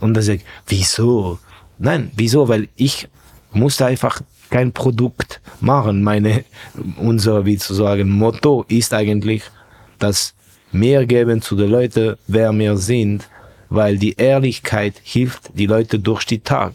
Und 0.00 0.14
dann 0.14 0.22
sag 0.22 0.36
ich, 0.36 0.44
wieso? 0.66 1.38
Nein, 1.78 2.10
wieso? 2.16 2.48
Weil 2.48 2.68
ich 2.76 3.08
musste 3.52 3.86
einfach 3.86 4.20
kein 4.50 4.72
Produkt 4.72 5.40
machen. 5.60 6.02
Meine, 6.02 6.44
unser, 6.98 7.44
wie 7.46 7.56
zu 7.56 7.74
sagen, 7.74 8.10
Motto 8.10 8.64
ist 8.68 8.92
eigentlich, 8.92 9.42
dass 9.98 10.34
mehr 10.72 11.06
geben 11.06 11.40
zu 11.40 11.56
den 11.56 11.70
Leuten, 11.70 12.16
wer 12.26 12.52
wir 12.52 12.76
sind, 12.76 13.28
weil 13.70 13.98
die 13.98 14.14
Ehrlichkeit 14.14 14.94
hilft 15.02 15.50
die 15.54 15.66
Leute 15.66 15.98
durch 15.98 16.24
die 16.24 16.40
Tag. 16.40 16.72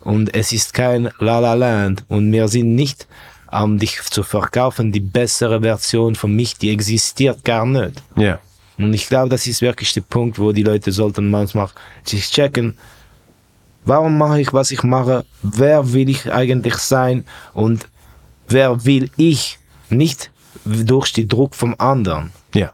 Und 0.00 0.34
es 0.34 0.52
ist 0.52 0.74
kein 0.74 1.10
La 1.18 1.38
La 1.40 1.54
Land 1.54 2.04
und 2.08 2.32
wir 2.32 2.48
sind 2.48 2.74
nicht 2.74 3.06
um 3.50 3.78
dich 3.78 4.00
zu 4.02 4.22
verkaufen, 4.22 4.92
die 4.92 5.00
bessere 5.00 5.60
Version 5.60 6.14
von 6.14 6.34
mich, 6.34 6.56
die 6.56 6.70
existiert 6.70 7.44
gar 7.44 7.66
nicht. 7.66 8.02
Ja. 8.16 8.38
Und 8.78 8.94
ich 8.94 9.08
glaube, 9.08 9.28
das 9.28 9.46
ist 9.46 9.60
wirklich 9.60 9.92
der 9.92 10.02
Punkt, 10.02 10.38
wo 10.38 10.52
die 10.52 10.62
Leute 10.62 10.92
sollten 10.92 11.30
manchmal 11.30 11.68
sich 12.04 12.30
checken, 12.30 12.78
warum 13.84 14.16
mache 14.16 14.40
ich, 14.40 14.52
was 14.52 14.70
ich 14.70 14.82
mache, 14.82 15.24
wer 15.42 15.92
will 15.92 16.08
ich 16.08 16.32
eigentlich 16.32 16.76
sein 16.76 17.24
und 17.52 17.88
wer 18.48 18.84
will 18.84 19.10
ich 19.16 19.58
nicht 19.90 20.30
durch 20.64 21.12
den 21.12 21.28
Druck 21.28 21.54
vom 21.54 21.74
anderen. 21.78 22.30
Ja. 22.54 22.72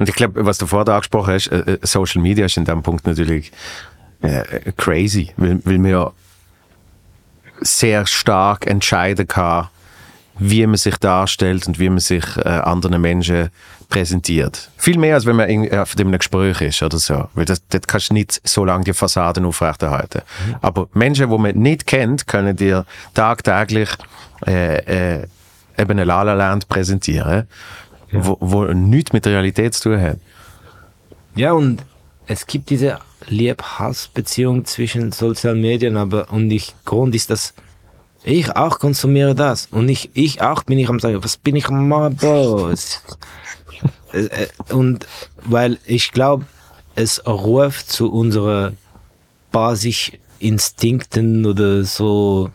Und 0.00 0.08
ich 0.08 0.14
glaube, 0.14 0.46
was 0.46 0.56
du 0.56 0.66
vorher 0.66 0.94
angesprochen 0.94 1.34
hast, 1.34 1.48
äh, 1.48 1.74
äh, 1.74 1.78
Social 1.82 2.22
Media 2.22 2.46
ist 2.46 2.56
in 2.56 2.64
dem 2.64 2.82
Punkt 2.82 3.06
natürlich 3.06 3.52
äh, 4.22 4.72
crazy, 4.78 5.30
weil, 5.36 5.60
weil 5.66 5.78
man 5.78 5.90
ja 5.90 6.12
sehr 7.60 8.06
stark 8.06 8.66
entscheiden 8.66 9.28
kann, 9.28 9.68
wie 10.38 10.66
man 10.66 10.78
sich 10.78 10.96
darstellt 10.96 11.68
und 11.68 11.78
wie 11.78 11.90
man 11.90 11.98
sich 11.98 12.24
äh, 12.38 12.48
anderen 12.48 12.98
Menschen 13.02 13.50
präsentiert. 13.90 14.70
Viel 14.78 14.96
mehr, 14.96 15.16
als 15.16 15.26
wenn 15.26 15.36
man 15.36 15.50
in, 15.50 15.64
in 15.64 15.78
einem 15.78 16.12
Gespräch 16.12 16.62
ist 16.62 16.82
oder 16.82 16.96
so. 16.96 17.28
Weil 17.34 17.44
das, 17.44 17.60
das 17.68 17.82
kannst 17.86 18.08
du 18.08 18.14
nicht 18.14 18.40
so 18.42 18.64
lange 18.64 18.84
die 18.84 18.94
Fassaden 18.94 19.44
aufrechterhalten. 19.44 20.22
Aber 20.62 20.88
Menschen, 20.94 21.28
die 21.28 21.36
man 21.36 21.54
nicht 21.56 21.86
kennt, 21.86 22.26
können 22.26 22.56
dir 22.56 22.86
tagtäglich 23.12 23.90
äh, 24.46 25.18
äh, 25.18 25.26
eben 25.76 25.98
ein 25.98 26.06
Lala 26.06 26.32
Land 26.32 26.70
präsentieren, 26.70 27.46
wo, 28.12 28.36
wo 28.40 28.64
nichts 28.64 29.12
mit 29.12 29.24
der 29.24 29.32
Realität 29.32 29.74
zu 29.74 29.90
tun 29.90 30.00
hat. 30.00 30.18
Ja, 31.36 31.52
und 31.52 31.82
es 32.26 32.46
gibt 32.46 32.70
diese 32.70 32.98
Lieb-Hass-Beziehung 33.28 34.64
zwischen 34.64 35.12
sozialen 35.12 35.60
Medien, 35.60 35.96
aber 35.96 36.30
und 36.32 36.50
ich, 36.50 36.74
Grund 36.84 37.14
ist, 37.14 37.30
dass 37.30 37.54
ich 38.24 38.54
auch 38.56 38.78
konsumiere 38.78 39.34
das. 39.34 39.66
Und 39.70 39.88
ich, 39.88 40.10
ich 40.14 40.42
auch 40.42 40.62
bin 40.64 40.78
ich 40.78 40.88
am 40.88 41.00
sagen, 41.00 41.22
was 41.22 41.36
bin 41.36 41.56
ich 41.56 41.66
Bro? 41.66 42.70
Es- 42.70 43.02
äh, 44.12 44.48
Und 44.72 45.06
weil 45.44 45.78
ich 45.86 46.12
glaube, 46.12 46.44
es 46.96 47.24
ruft 47.26 47.90
zu 47.90 48.12
unseren 48.12 48.76
Basisinstinkten 49.52 51.46
oder 51.46 51.84
so. 51.84 52.50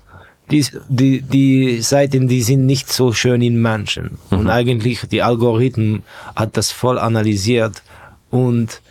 Die, 0.52 0.66
die, 0.90 1.22
die 1.22 1.82
Seiten, 1.82 2.28
die 2.28 2.44
sind 2.44 2.66
nicht 2.66 2.92
so 2.92 3.14
schön 3.14 3.42
in 3.42 3.62
Menschen. 3.62 4.20
Und 4.30 4.50
eigentlich, 4.50 5.02
die 5.10 5.24
Algorithmen 5.24 6.04
hat 6.36 6.56
das 6.56 6.72
voll 6.72 7.00
analysiert 7.00 7.82
und 8.30 8.82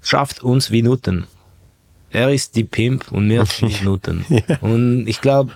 schafft 0.00 0.42
uns 0.42 0.70
wie 0.70 0.82
Nutten. 0.82 1.26
Er 2.10 2.30
ist 2.32 2.56
die 2.56 2.64
Pimp 2.64 3.10
und 3.10 3.28
wir 3.28 3.44
sind 3.44 3.80
die 3.80 3.84
Nutten. 3.90 4.24
Und 4.60 5.06
ich 5.08 5.20
glaube, 5.20 5.52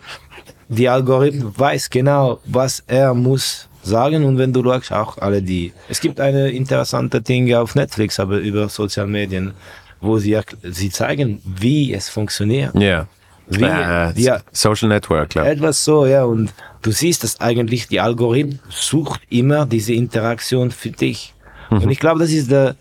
die 0.69 0.89
Algorithmen 0.89 1.57
weiß 1.57 1.91
genau, 1.91 2.41
was 2.45 2.83
er 2.87 3.15
muss 3.15 3.69
sagen. 3.83 4.25
Und 4.25 4.39
wenn 4.39 4.53
du 4.53 4.63
schaust, 4.63 4.93
auch 4.93 5.19
alle 5.19 5.43
die. 5.43 5.73
Es 5.89 6.01
gibt 6.01 6.21
eine 6.21 6.51
interessante 6.51 7.21
Dinge 7.21 7.61
auf 7.61 7.75
Netflix, 7.75 8.19
aber 8.19 8.39
über 8.39 8.69
Soziale 8.69 9.09
Medien, 9.09 9.53
wo 10.01 10.19
sie, 10.19 10.39
sie 10.63 10.91
zeigen, 10.91 11.41
wie 11.45 11.93
es 11.93 12.09
funktioniert. 12.09 12.75
Ja. 12.75 13.07
Wie, 13.49 13.65
Äh, 13.65 14.13
ja, 14.21 14.41
Social 14.53 14.89
Network, 14.89 15.31
klar. 15.31 15.47
etwas 15.47 15.85
so, 15.85 16.07
ja. 16.07 16.25
Und 16.25 16.53
du 16.83 16.91
siehst, 16.91 17.25
dass 17.25 17.41
eigentlich 17.41 17.89
die 17.89 18.01
Algorithmen 18.01 18.61
sucht 18.69 19.21
immer 19.29 19.67
diese 19.67 19.93
Interaktion 19.95 20.71
für 20.71 20.91
dich. 20.91 21.35
Und 21.71 21.91
ich 21.91 21.99
glaube, 21.99 22.21
das 22.21 22.31
ist 22.31 22.51
der, 22.51 22.77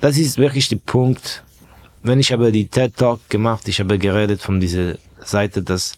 das 0.00 0.18
ist 0.18 0.36
wirklich 0.38 0.68
der 0.68 0.76
Punkt. 0.76 1.42
Wenn 2.02 2.18
ich 2.20 2.32
aber 2.34 2.50
die 2.50 2.66
TED 2.66 2.96
Talk 2.96 3.20
gemacht, 3.30 3.66
ich 3.68 3.80
habe 3.80 3.98
geredet 3.98 4.42
von 4.42 4.60
dieser 4.60 4.96
Seite, 5.24 5.62
dass 5.62 5.94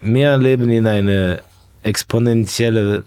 wir 0.00 0.36
leben 0.36 0.68
in 0.70 0.86
einer 0.86 1.38
exponentiellen 1.82 3.04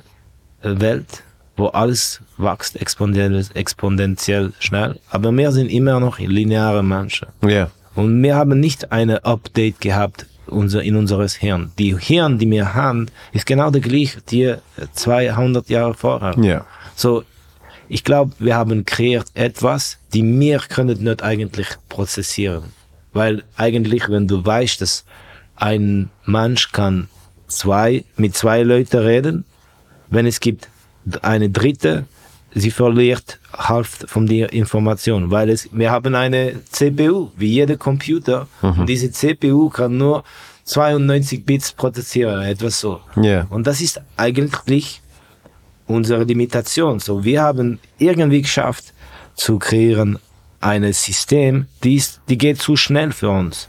Welt, 0.62 1.24
wo 1.58 1.68
alles 1.68 2.22
wächst 2.38 2.82
exponentiell, 2.82 3.46
exponentiell 3.54 4.54
schnell, 4.60 5.00
aber 5.10 5.32
wir 5.32 5.52
sind 5.52 5.70
immer 5.70 6.00
noch 6.00 6.18
lineare 6.20 6.82
Menschen. 6.84 7.28
Ja. 7.46 7.70
Und 7.96 8.22
wir 8.24 8.36
haben 8.36 8.60
nicht 8.60 8.92
eine 8.92 9.26
Update 9.26 9.82
gehabt 9.82 10.26
unser, 10.48 10.84
in 10.84 10.96
unseres 10.96 11.36
Hirn. 11.36 11.72
Die 11.78 11.98
Hirn, 11.98 12.38
die 12.38 12.50
wir 12.50 12.74
haben, 12.74 13.08
ist 13.32 13.46
genau 13.46 13.72
der 13.72 13.82
gleiche, 13.82 14.22
die 14.22 14.56
200 14.94 15.70
Jahre 15.70 15.94
vorher. 15.94 16.36
Ja. 16.40 16.66
So, 16.96 17.24
ich 17.88 18.04
glaube, 18.04 18.34
wir 18.40 18.56
haben 18.56 18.86
kreiert 18.86 19.28
etwas, 19.34 19.98
die 20.14 20.24
wir 20.24 20.60
können 20.60 21.04
nicht 21.04 21.24
eigentlich 21.24 21.68
prozessieren. 21.90 22.64
Weil 23.14 23.44
eigentlich, 23.58 24.08
wenn 24.10 24.28
du 24.28 24.46
weißt, 24.46 24.82
dass 24.82 25.06
ein 25.56 26.10
Mensch 26.26 26.72
kann 26.72 27.10
zwei, 27.48 28.06
mit 28.16 28.36
zwei 28.36 28.64
Leuten 28.64 28.98
reden, 28.98 29.46
wenn 30.10 30.26
es 30.26 30.40
gibt 30.40 30.70
eine 31.22 31.50
dritte, 31.50 32.06
sie 32.54 32.72
verliert 32.72 33.40
halb 33.54 33.88
von 33.88 34.28
der 34.28 34.52
Information, 34.54 35.32
weil 35.32 35.50
es, 35.50 35.70
wir 35.72 35.92
haben 35.92 36.16
eine 36.16 36.60
CPU, 36.70 37.30
wie 37.38 37.48
jeder 37.48 37.78
Computer, 37.78 38.48
und 38.62 38.88
diese 38.88 39.12
CPU 39.12 39.70
kann 39.70 39.98
nur 39.98 40.24
92 40.66 41.46
Bits 41.46 41.72
prozessieren, 41.72 42.42
etwas 42.42 42.80
so. 42.80 43.00
Ja. 43.16 43.48
Und 43.50 43.68
das 43.68 43.82
ist 43.82 44.02
eigentlich 44.18 45.02
unsere 45.88 46.24
Limitation. 46.24 47.00
So, 47.00 47.24
wir 47.24 47.42
haben 47.42 47.80
irgendwie 47.98 48.42
geschafft 48.42 48.94
zu 49.36 49.60
kreieren 49.60 50.20
ein 50.62 50.94
System, 50.94 51.66
die, 51.84 51.96
ist, 51.96 52.22
die 52.30 52.38
geht 52.38 52.62
zu 52.62 52.76
schnell 52.76 53.12
für 53.12 53.30
uns. 53.30 53.68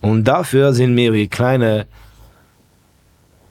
Und 0.00 0.24
dafür 0.24 0.74
sind 0.74 0.94
wir 0.96 1.12
wie 1.14 1.26
kleine, 1.26 1.86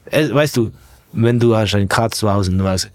äh, 0.06 0.30
weißt 0.32 0.58
du, 0.58 0.72
wenn 1.12 1.40
du 1.40 1.56
hast 1.56 1.74
einen 1.74 1.90
Katz 1.90 2.20
zu 2.20 2.32
Hause 2.32 2.52
und 2.52 2.60
du 2.60 2.64
weißt, 2.64 2.92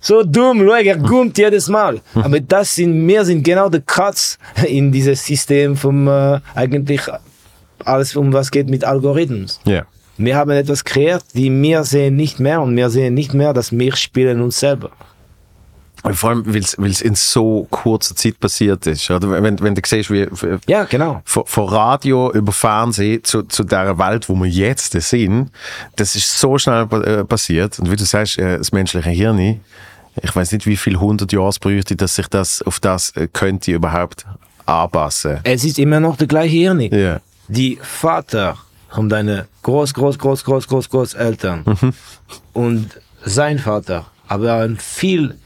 so 0.00 0.22
dumm, 0.22 0.68
er 0.68 0.96
gummt 0.96 1.38
jedes 1.38 1.68
Mal. 1.68 2.00
Aber 2.14 2.40
das 2.40 2.74
sind, 2.74 3.06
wir 3.06 3.24
sind 3.24 3.42
genau 3.42 3.68
der 3.68 3.80
Katz 3.80 4.38
in 4.66 4.92
dieses 4.92 5.24
System 5.24 5.76
vom, 5.76 6.08
äh, 6.08 6.40
eigentlich 6.54 7.02
alles, 7.84 8.16
um 8.16 8.32
was 8.32 8.50
geht 8.50 8.68
mit 8.68 8.84
Algorithmen. 8.84 9.46
Ja. 9.64 9.84
Wir 10.16 10.36
haben 10.36 10.50
etwas 10.50 10.84
kreiert, 10.84 11.24
die 11.34 11.50
wir 11.50 11.84
sehen 11.84 12.16
nicht 12.16 12.40
mehr 12.40 12.60
und 12.60 12.76
wir 12.76 12.90
sehen 12.90 13.14
nicht 13.14 13.34
mehr, 13.34 13.52
dass 13.52 13.70
wir 13.70 13.94
spielen 13.94 14.40
uns 14.40 14.58
selber. 14.58 14.90
Vor 16.12 16.30
allem, 16.30 16.46
weil 16.46 16.90
es 16.90 17.00
in 17.00 17.14
so 17.14 17.66
kurzer 17.70 18.14
Zeit 18.14 18.38
passiert 18.38 18.86
ist. 18.86 19.10
Oder? 19.10 19.30
Wenn, 19.42 19.60
wenn 19.60 19.74
du 19.74 19.82
siehst, 19.84 20.10
wie 20.10 20.26
Ja, 20.66 20.84
genau. 20.84 21.22
von, 21.24 21.44
von 21.46 21.68
Radio 21.68 22.32
über 22.32 22.52
Fernsehen 22.52 23.24
zu, 23.24 23.42
zu 23.42 23.64
der 23.64 23.98
Welt, 23.98 24.28
wo 24.28 24.34
wir 24.36 24.48
jetzt 24.48 24.92
sind, 24.92 25.50
das 25.96 26.14
ist 26.14 26.38
so 26.38 26.56
schnell 26.56 26.86
äh, 27.04 27.24
passiert. 27.24 27.78
Und 27.78 27.90
wie 27.90 27.96
du 27.96 28.04
sagst, 28.04 28.38
äh, 28.38 28.58
das 28.58 28.72
menschliche 28.72 29.10
Hirn, 29.10 29.60
ich 30.20 30.34
weiß 30.34 30.52
nicht, 30.52 30.66
wie 30.66 30.76
viel 30.76 30.98
hundert 30.98 31.32
Jahre 31.32 31.48
es 31.48 31.58
bräuchte, 31.58 31.96
dass 31.96 32.14
sich 32.16 32.28
das 32.28 32.62
auf 32.62 32.80
das 32.80 33.10
äh, 33.16 33.28
könnte 33.32 33.72
überhaupt 33.72 34.24
anpassen. 34.66 35.40
Es 35.44 35.64
ist 35.64 35.78
immer 35.78 36.00
noch 36.00 36.16
der 36.16 36.26
gleiche 36.26 36.56
Hirn. 36.56 36.80
Ja. 36.80 37.20
Die 37.48 37.78
Vater 37.82 38.56
von 38.90 39.08
deinen 39.08 39.44
Groß, 39.62 39.94
Groß, 39.94 40.18
Groß, 40.18 40.44
Groß, 40.44 40.66
Groß, 40.66 40.88
Großeltern 40.88 41.64
und 42.52 43.00
sein 43.24 43.58
Vater, 43.58 44.06
aber 44.28 44.54
ein 44.54 44.76
viel, 44.76 45.36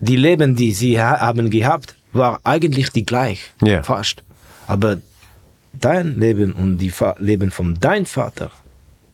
die 0.00 0.16
Leben, 0.16 0.56
die 0.56 0.72
sie 0.72 1.00
ha 1.00 1.20
haben 1.20 1.50
gehabt, 1.50 1.94
war 2.12 2.40
eigentlich 2.44 2.90
die 2.90 3.04
gleich. 3.04 3.52
Ja. 3.62 3.82
Fast. 3.82 4.22
Aber 4.66 4.98
dein 5.72 6.18
Leben 6.18 6.52
und 6.52 6.78
die 6.78 6.90
Fa 6.90 7.14
Leben 7.18 7.50
von 7.50 7.76
dein 7.80 8.06
Vater, 8.06 8.50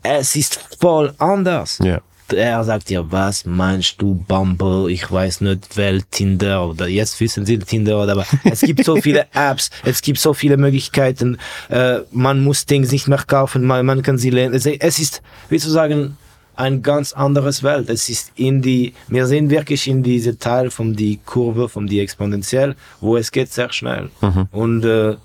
es 0.03 0.37
ist 0.37 0.61
voll 0.81 1.13
anders. 1.19 1.79
Ja. 1.83 2.01
er 2.33 2.65
sagt 2.65 2.91
ja, 2.91 3.05
was 3.11 3.45
meinst 3.45 4.01
du, 4.01 4.15
Bumble, 4.15 4.91
ich 4.91 5.11
weiß 5.11 5.43
nicht, 5.43 5.77
Welt, 5.77 6.07
Tinder 6.11 6.69
oder 6.69 6.89
jetzt 6.89 7.21
wissen 7.21 7.47
sie 7.47 7.59
Tinder, 7.59 8.03
oder 8.03 8.13
aber 8.13 8.27
es 8.45 8.61
gibt 8.61 8.85
so 8.85 8.97
viele 8.97 9.27
Apps, 9.33 9.71
es 9.85 10.03
gibt 10.03 10.19
so 10.19 10.35
viele 10.35 10.57
Möglichkeiten, 10.57 11.39
äh, 11.69 12.01
man 12.11 12.43
muss 12.43 12.67
Dinge 12.67 12.87
nicht 12.87 13.09
mehr 13.09 13.23
kaufen, 13.27 13.65
man, 13.65 13.85
man 13.87 14.03
kann 14.03 14.19
sie 14.19 14.31
lernen. 14.31 14.55
Es, 14.55 14.67
es 14.67 14.99
ist, 14.99 15.23
wie 15.49 15.59
zu 15.59 15.71
sagen, 15.71 16.17
ein 16.57 16.83
ganz 16.83 17.13
anderes 17.13 17.63
Welt. 17.63 17.89
Es 17.91 18.09
ist 18.09 18.33
in 18.35 18.63
die, 18.63 18.95
wir 19.09 19.27
sind 19.27 19.51
wirklich 19.51 19.87
in 19.87 20.03
diese 20.03 20.39
Teil 20.39 20.71
von 20.71 20.95
die 20.95 21.21
Kurve, 21.25 21.69
von 21.69 21.87
die 21.87 22.01
exponentiell, 22.01 22.75
wo 23.01 23.17
es 23.17 23.31
geht 23.31 23.53
sehr 23.53 23.73
schnell. 23.73 24.09
Mhm. 24.21 24.49
Und 24.51 24.85
äh, 24.85 25.17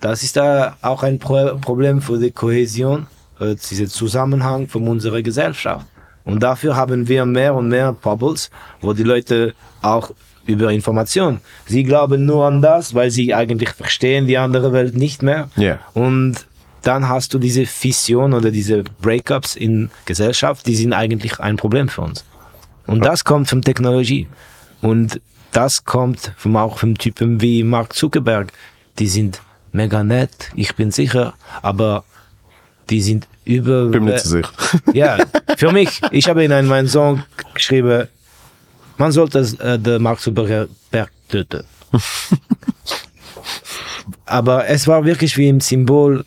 das 0.00 0.22
ist 0.22 0.36
da 0.36 0.76
auch 0.82 1.02
ein 1.02 1.18
Pro 1.18 1.56
Problem 1.60 2.02
für 2.02 2.18
die 2.18 2.30
Kohäsion, 2.30 3.06
äh, 3.38 3.54
dieser 3.54 3.86
Zusammenhang 3.86 4.68
von 4.68 4.86
unserer 4.88 5.22
Gesellschaft. 5.22 5.86
Und 6.24 6.42
dafür 6.42 6.76
haben 6.76 7.08
wir 7.08 7.24
mehr 7.24 7.54
und 7.54 7.68
mehr 7.68 7.92
Bubbles, 7.92 8.50
wo 8.80 8.92
die 8.92 9.04
Leute 9.04 9.54
auch 9.82 10.10
über 10.46 10.70
Information. 10.72 11.40
Sie 11.66 11.84
glauben 11.84 12.26
nur 12.26 12.46
an 12.46 12.60
das, 12.60 12.94
weil 12.94 13.10
sie 13.10 13.34
eigentlich 13.34 13.70
verstehen 13.70 14.26
die 14.26 14.38
andere 14.38 14.72
Welt 14.72 14.96
nicht 14.96 15.22
mehr. 15.22 15.48
Yeah. 15.56 15.78
Und 15.94 16.46
dann 16.82 17.08
hast 17.08 17.34
du 17.34 17.38
diese 17.38 17.66
Fission 17.66 18.32
oder 18.32 18.50
diese 18.50 18.84
Breakups 19.02 19.56
in 19.56 19.90
Gesellschaft, 20.06 20.66
die 20.66 20.76
sind 20.76 20.92
eigentlich 20.92 21.38
ein 21.40 21.56
Problem 21.56 21.88
für 21.88 22.02
uns. 22.02 22.24
Und 22.86 23.04
das 23.04 23.24
kommt 23.24 23.48
von 23.48 23.62
Technologie. 23.62 24.28
Und 24.80 25.20
das 25.52 25.84
kommt 25.84 26.32
vom, 26.36 26.56
auch 26.56 26.78
vom 26.78 26.96
Typen 26.96 27.40
wie 27.40 27.64
Mark 27.64 27.92
Zuckerberg. 27.94 28.52
Die 28.98 29.08
sind 29.08 29.40
mega 29.72 30.02
nett, 30.02 30.50
ich 30.54 30.74
bin 30.74 30.90
sicher, 30.90 31.34
aber 31.62 32.04
die 32.88 33.00
sind 33.00 33.28
über. 33.44 33.86
Bin 33.86 34.04
mir 34.04 34.18
so 34.18 34.30
sicher. 34.30 34.50
Ja, 34.92 35.18
für 35.56 35.72
mich, 35.72 36.00
ich 36.10 36.28
habe 36.28 36.44
in 36.44 36.66
meinem 36.66 36.88
Song 36.88 37.22
geschrieben, 37.54 38.08
man 38.98 39.12
sollte 39.12 39.40
äh, 39.60 39.78
den 39.78 40.02
Mark 40.02 40.20
Zuckerberg 40.20 41.10
töten. 41.28 41.64
aber 44.26 44.66
es 44.68 44.86
war 44.86 45.04
wirklich 45.04 45.36
wie 45.36 45.48
im 45.48 45.60
Symbol 45.60 46.24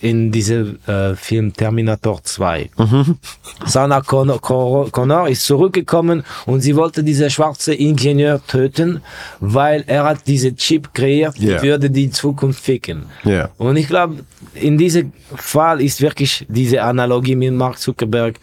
in 0.00 0.32
diesem 0.32 0.78
äh, 0.86 1.14
Film 1.14 1.52
Terminator 1.52 2.22
2. 2.22 2.70
Mhm. 2.76 3.18
Sana 3.66 4.00
Connor, 4.00 4.40
Connor 4.40 5.28
ist 5.28 5.44
zurückgekommen 5.44 6.24
und 6.46 6.60
sie 6.60 6.74
wollte 6.76 7.04
diese 7.04 7.28
schwarze 7.30 7.74
Ingenieur 7.74 8.40
töten, 8.46 9.02
weil 9.40 9.84
er 9.86 10.04
hat 10.04 10.26
diese 10.26 10.54
Chip 10.54 10.94
kreiert, 10.94 11.38
yeah. 11.38 11.62
würde 11.62 11.90
die 11.90 12.10
Zukunft 12.10 12.64
ficken. 12.64 13.06
Yeah. 13.24 13.50
Und 13.58 13.76
ich 13.76 13.88
glaube, 13.88 14.24
in 14.54 14.78
diesem 14.78 15.12
Fall 15.34 15.80
ist 15.82 16.00
wirklich 16.00 16.46
diese 16.48 16.82
Analogie 16.82 17.36
mit 17.36 17.52
Mark 17.52 17.78
Zuckerberg 17.78 18.38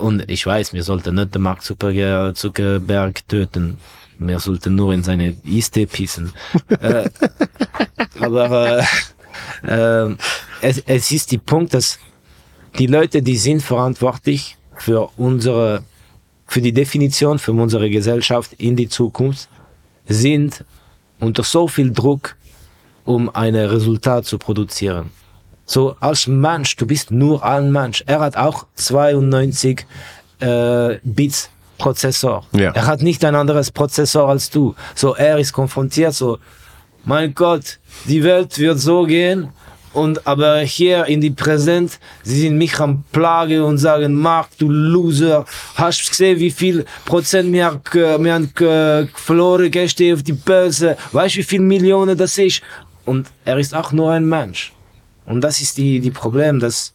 und 0.00 0.28
ich 0.30 0.44
weiß, 0.46 0.72
wir 0.72 0.82
sollten 0.82 1.14
nicht 1.14 1.34
den 1.34 1.42
Mark 1.42 1.62
Zuckerberg 1.62 3.28
töten. 3.28 3.78
Wir 4.18 4.38
sollten 4.38 4.74
nur 4.74 4.92
in 4.92 5.02
seine 5.02 5.36
Eiste 5.46 5.86
pissen. 5.86 6.32
äh, 6.80 7.08
aber 8.20 8.78
äh, 8.78 8.84
äh, 9.62 10.14
es, 10.60 10.82
es 10.86 11.10
ist 11.10 11.30
die 11.30 11.38
Punkt, 11.38 11.74
dass 11.74 11.98
die 12.78 12.86
Leute, 12.86 13.22
die 13.22 13.36
sind 13.36 13.62
verantwortlich 13.62 14.56
für 14.76 15.10
unsere, 15.16 15.82
für 16.46 16.60
die 16.60 16.72
Definition 16.72 17.38
für 17.38 17.52
unsere 17.52 17.90
Gesellschaft 17.90 18.54
in 18.54 18.76
die 18.76 18.88
Zukunft, 18.88 19.48
sind 20.06 20.64
unter 21.18 21.42
so 21.42 21.68
viel 21.68 21.92
Druck, 21.92 22.36
um 23.04 23.28
ein 23.34 23.54
Resultat 23.54 24.24
zu 24.24 24.38
produzieren. 24.38 25.10
So 25.66 25.96
als 26.00 26.26
Mensch, 26.26 26.76
du 26.76 26.86
bist 26.86 27.10
nur 27.10 27.44
ein 27.44 27.70
Mensch. 27.70 28.02
Er 28.06 28.20
hat 28.20 28.36
auch 28.36 28.66
92 28.74 29.86
äh, 30.40 30.98
Bits 31.04 31.50
Prozessor. 31.78 32.44
Ja. 32.52 32.72
Er 32.72 32.86
hat 32.86 33.02
nicht 33.02 33.24
ein 33.24 33.34
anderes 33.34 33.70
Prozessor 33.70 34.28
als 34.28 34.50
du. 34.50 34.74
So 34.94 35.14
er 35.14 35.38
ist 35.38 35.52
konfrontiert. 35.52 36.12
So, 36.12 36.38
mein 37.04 37.34
Gott, 37.34 37.78
die 38.06 38.22
Welt 38.22 38.58
wird 38.58 38.78
so 38.78 39.04
gehen 39.04 39.50
und 39.92 40.26
aber 40.26 40.60
hier 40.60 41.06
in 41.06 41.20
die 41.20 41.30
Präsent, 41.30 41.98
sie 42.22 42.42
sind 42.42 42.56
mich 42.56 42.78
am 42.78 43.04
Plage 43.10 43.64
und 43.64 43.78
sagen, 43.78 44.14
Mark, 44.14 44.48
du 44.58 44.68
Loser, 44.68 45.44
hast 45.74 46.08
gesehen, 46.08 46.38
wie 46.38 46.50
viel 46.50 46.84
Prozent 47.04 47.52
wir, 47.52 47.80
wir 47.92 48.34
haben 48.34 49.08
verloren 49.14 49.70
gestern 49.70 50.14
auf 50.14 50.22
die 50.22 50.32
Börse, 50.32 50.96
weißt 51.12 51.34
du, 51.34 51.38
wie 51.38 51.44
viel 51.44 51.60
Millionen 51.60 52.16
das 52.16 52.38
ist? 52.38 52.62
Und 53.04 53.28
er 53.44 53.58
ist 53.58 53.74
auch 53.74 53.92
nur 53.92 54.12
ein 54.12 54.28
Mensch. 54.28 54.72
Und 55.26 55.40
das 55.40 55.60
ist 55.60 55.76
die, 55.78 56.00
die 56.00 56.10
Problem, 56.10 56.60
dass 56.60 56.92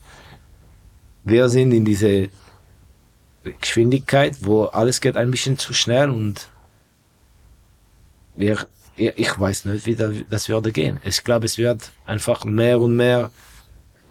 wir 1.26 1.50
sind 1.50 1.74
in 1.74 1.84
diese 1.84 2.30
Geschwindigkeit, 3.60 4.38
wo 4.42 4.66
alles 4.66 5.02
geht 5.02 5.18
ein 5.18 5.32
bisschen 5.32 5.58
zu 5.58 5.74
schnell 5.74 6.10
und 6.10 6.50
wir 8.36 8.68
ich 8.98 9.40
weiß 9.40 9.66
nicht, 9.66 9.86
wie 9.86 9.96
das 10.30 10.50
würde 10.50 10.72
gehen. 10.72 11.00
Ich 11.04 11.24
glaube, 11.24 11.46
es 11.46 11.58
wird 11.58 11.92
einfach 12.06 12.46
mehr 12.46 12.80
und 12.80 12.96
mehr 12.96 13.32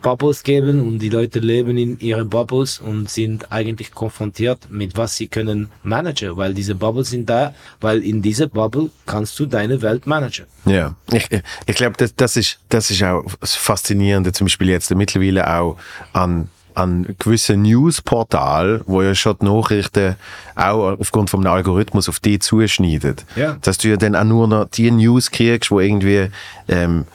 Bubbles 0.05 0.43
geben 0.43 0.83
und 0.87 0.99
die 0.99 1.09
Leute 1.09 1.39
leben 1.39 1.79
in 1.79 1.99
ihre 1.99 2.27
Bubbles 2.27 2.79
und 2.79 3.09
sind 3.09 3.51
eigentlich 3.51 3.91
konfrontiert 3.91 4.71
mit 4.71 4.99
was 4.99 5.17
sie 5.17 5.29
können 5.29 5.71
managen, 5.83 6.37
weil 6.37 6.53
diese 6.53 6.75
Bubbles 6.75 7.09
sind 7.09 7.31
da, 7.31 7.55
weil 7.81 8.05
in 8.05 8.21
dieser 8.21 8.47
Bubble 8.47 8.91
kannst 9.07 9.39
du 9.41 9.47
deine 9.47 9.81
Welt 9.81 10.07
managen. 10.07 10.45
Ja, 10.67 10.95
ich, 11.11 11.27
ich 11.65 11.75
glaube, 11.75 11.97
das, 11.97 12.15
das 12.15 12.37
ist, 12.37 12.59
das 12.69 12.91
ist 12.91 13.03
auch 13.03 13.25
das 13.41 13.55
Faszinierende, 13.55 14.33
zum 14.33 14.45
Beispiel 14.45 14.69
jetzt 14.69 14.95
mittlerweile 14.95 15.51
auch 15.51 15.79
an 16.13 16.51
an 16.75 17.15
gewissen 17.19 17.63
Newsportal, 17.63 18.83
wo 18.87 19.03
ja 19.03 19.15
schon 19.15 19.37
die 19.41 19.47
Nachrichten 19.47 20.17
auch 20.55 20.99
aufgrund 20.99 21.31
vom 21.31 21.47
Algorithmus 21.47 22.09
auf 22.09 22.21
die 22.21 22.39
zuschneidet. 22.39 23.25
Ja. 23.37 23.57
Dass 23.63 23.79
du 23.79 23.89
ja 23.89 23.97
dann 23.97 24.17
auch 24.17 24.25
nur 24.25 24.49
noch 24.49 24.69
die 24.69 24.91
News 24.91 25.31
kriegst, 25.31 25.71
wo 25.71 25.81
irgendwie 25.81 26.29
ähm, 26.69 27.07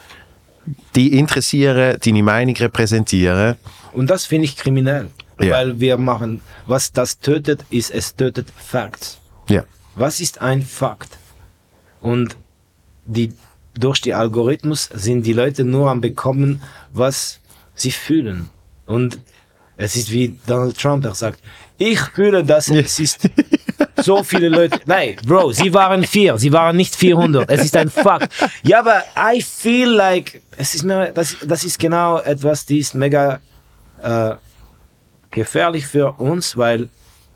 die 0.95 1.17
interessieren, 1.17 1.97
deine 2.03 2.23
Meinung 2.23 2.55
repräsentieren. 2.55 3.55
Und 3.93 4.09
das 4.09 4.25
finde 4.25 4.45
ich 4.45 4.55
kriminell. 4.55 5.09
Ja. 5.39 5.51
Weil 5.51 5.79
wir 5.79 5.97
machen, 5.97 6.41
was 6.67 6.91
das 6.91 7.19
tötet, 7.19 7.63
ist, 7.69 7.91
es 7.91 8.15
tötet 8.15 8.47
Facts. 8.57 9.19
Ja. 9.47 9.63
Was 9.95 10.19
ist 10.19 10.41
ein 10.41 10.61
Fakt? 10.61 11.17
Und 12.01 12.35
die, 13.05 13.33
durch 13.73 14.01
die 14.01 14.13
Algorithmus 14.13 14.89
sind 14.93 15.25
die 15.25 15.33
Leute 15.33 15.63
nur 15.63 15.89
am 15.89 16.01
bekommen, 16.01 16.61
was 16.91 17.39
sie 17.73 17.91
fühlen. 17.91 18.49
Und 18.85 19.19
es 19.79 19.95
ist 19.95 20.11
wie 20.11 20.37
Donald 20.45 20.77
Trump, 20.77 21.03
der 21.03 21.15
sagt, 21.15 21.39
ich 21.77 21.99
fühle, 21.99 22.43
dass 22.43 22.69
es 22.69 22.99
ist 22.99 23.29
so 24.03 24.23
viele 24.23 24.49
Leute. 24.49 24.81
Nein, 24.85 25.15
Bro, 25.25 25.53
sie 25.53 25.73
waren 25.73 26.03
vier, 26.03 26.37
sie 26.37 26.51
waren 26.51 26.75
nicht 26.75 26.93
400. 26.93 27.49
Es 27.49 27.63
ist 27.63 27.77
ein 27.77 27.89
Fakt. 27.89 28.33
Ja, 28.61 28.79
aber 28.79 29.03
I 29.17 29.41
feel 29.41 29.87
like, 29.87 30.41
es 30.57 30.75
ist 30.75 30.83
mir, 30.83 31.13
das, 31.13 31.37
das 31.45 31.63
ist 31.63 31.79
genau 31.79 32.19
etwas, 32.19 32.65
die 32.65 32.79
ist 32.79 32.93
mega 32.93 33.39
äh, 34.03 34.35
gefährlich 35.31 35.87
für 35.87 36.11
uns, 36.19 36.57
weil 36.57 36.89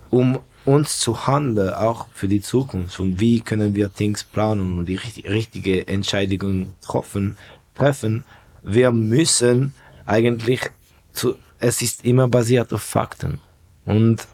um 0.10 0.40
uns 0.66 1.00
zu 1.00 1.26
handeln, 1.26 1.74
auch 1.74 2.08
für 2.14 2.28
die 2.28 2.42
Zukunft 2.42 3.00
und 3.00 3.22
wie 3.22 3.40
können 3.40 3.74
wir 3.74 3.88
Dinge 3.88 4.18
planen 4.34 4.80
und 4.80 4.86
die 4.86 4.96
richtige 4.96 5.88
Entscheidungen 5.88 6.74
treffen, 6.82 7.38
treffen, 7.76 8.26
wir 8.64 8.92
müssen 8.92 9.74
eigentlich 10.06 10.60
zu, 11.14 11.36
es 11.64 11.82
ist 11.82 12.04
immer 12.04 12.28
basiert 12.28 12.74
auf 12.74 12.84
Fakten. 12.84 13.40
Und 13.86 14.28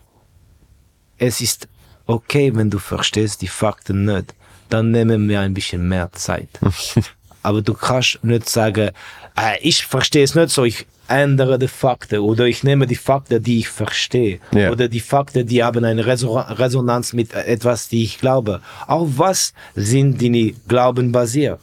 es 1.17 1.41
ist 1.41 1.67
okay, 2.07 2.55
wenn 2.55 2.69
du 2.71 2.79
verstehst 2.79 3.41
die 3.41 3.47
Fakten 3.47 4.05
nicht. 4.05 4.33
Dann 4.69 4.91
nehmen 4.91 5.29
wir 5.29 5.39
ein 5.39 5.53
bisschen 5.53 5.87
mehr 5.87 6.11
Zeit. 6.13 6.49
Aber 7.43 7.61
du 7.61 7.73
kannst 7.73 8.23
nicht 8.23 8.49
sagen, 8.49 8.91
ah, 9.35 9.53
ich 9.61 9.85
verstehe 9.85 10.23
es 10.23 10.35
nicht 10.35 10.49
so, 10.49 10.65
ich 10.65 10.87
ändere 11.07 11.57
die 11.57 11.67
Fakten 11.67 12.19
oder 12.19 12.45
ich 12.45 12.63
nehme 12.63 12.85
die 12.85 12.95
Fakten, 12.95 13.41
die 13.41 13.59
ich 13.59 13.69
verstehe 13.69 14.39
ja. 14.51 14.71
oder 14.71 14.87
die 14.87 14.99
Fakten, 14.99 15.47
die 15.47 15.63
haben 15.63 15.83
eine 15.85 16.05
Resonanz 16.05 17.13
mit 17.13 17.33
etwas, 17.33 17.89
die 17.89 18.03
ich 18.03 18.19
glaube. 18.19 18.61
Auf 18.85 19.17
was 19.17 19.53
sind 19.75 20.19
die 20.19 20.55
Glauben 20.67 21.11
basiert? 21.11 21.59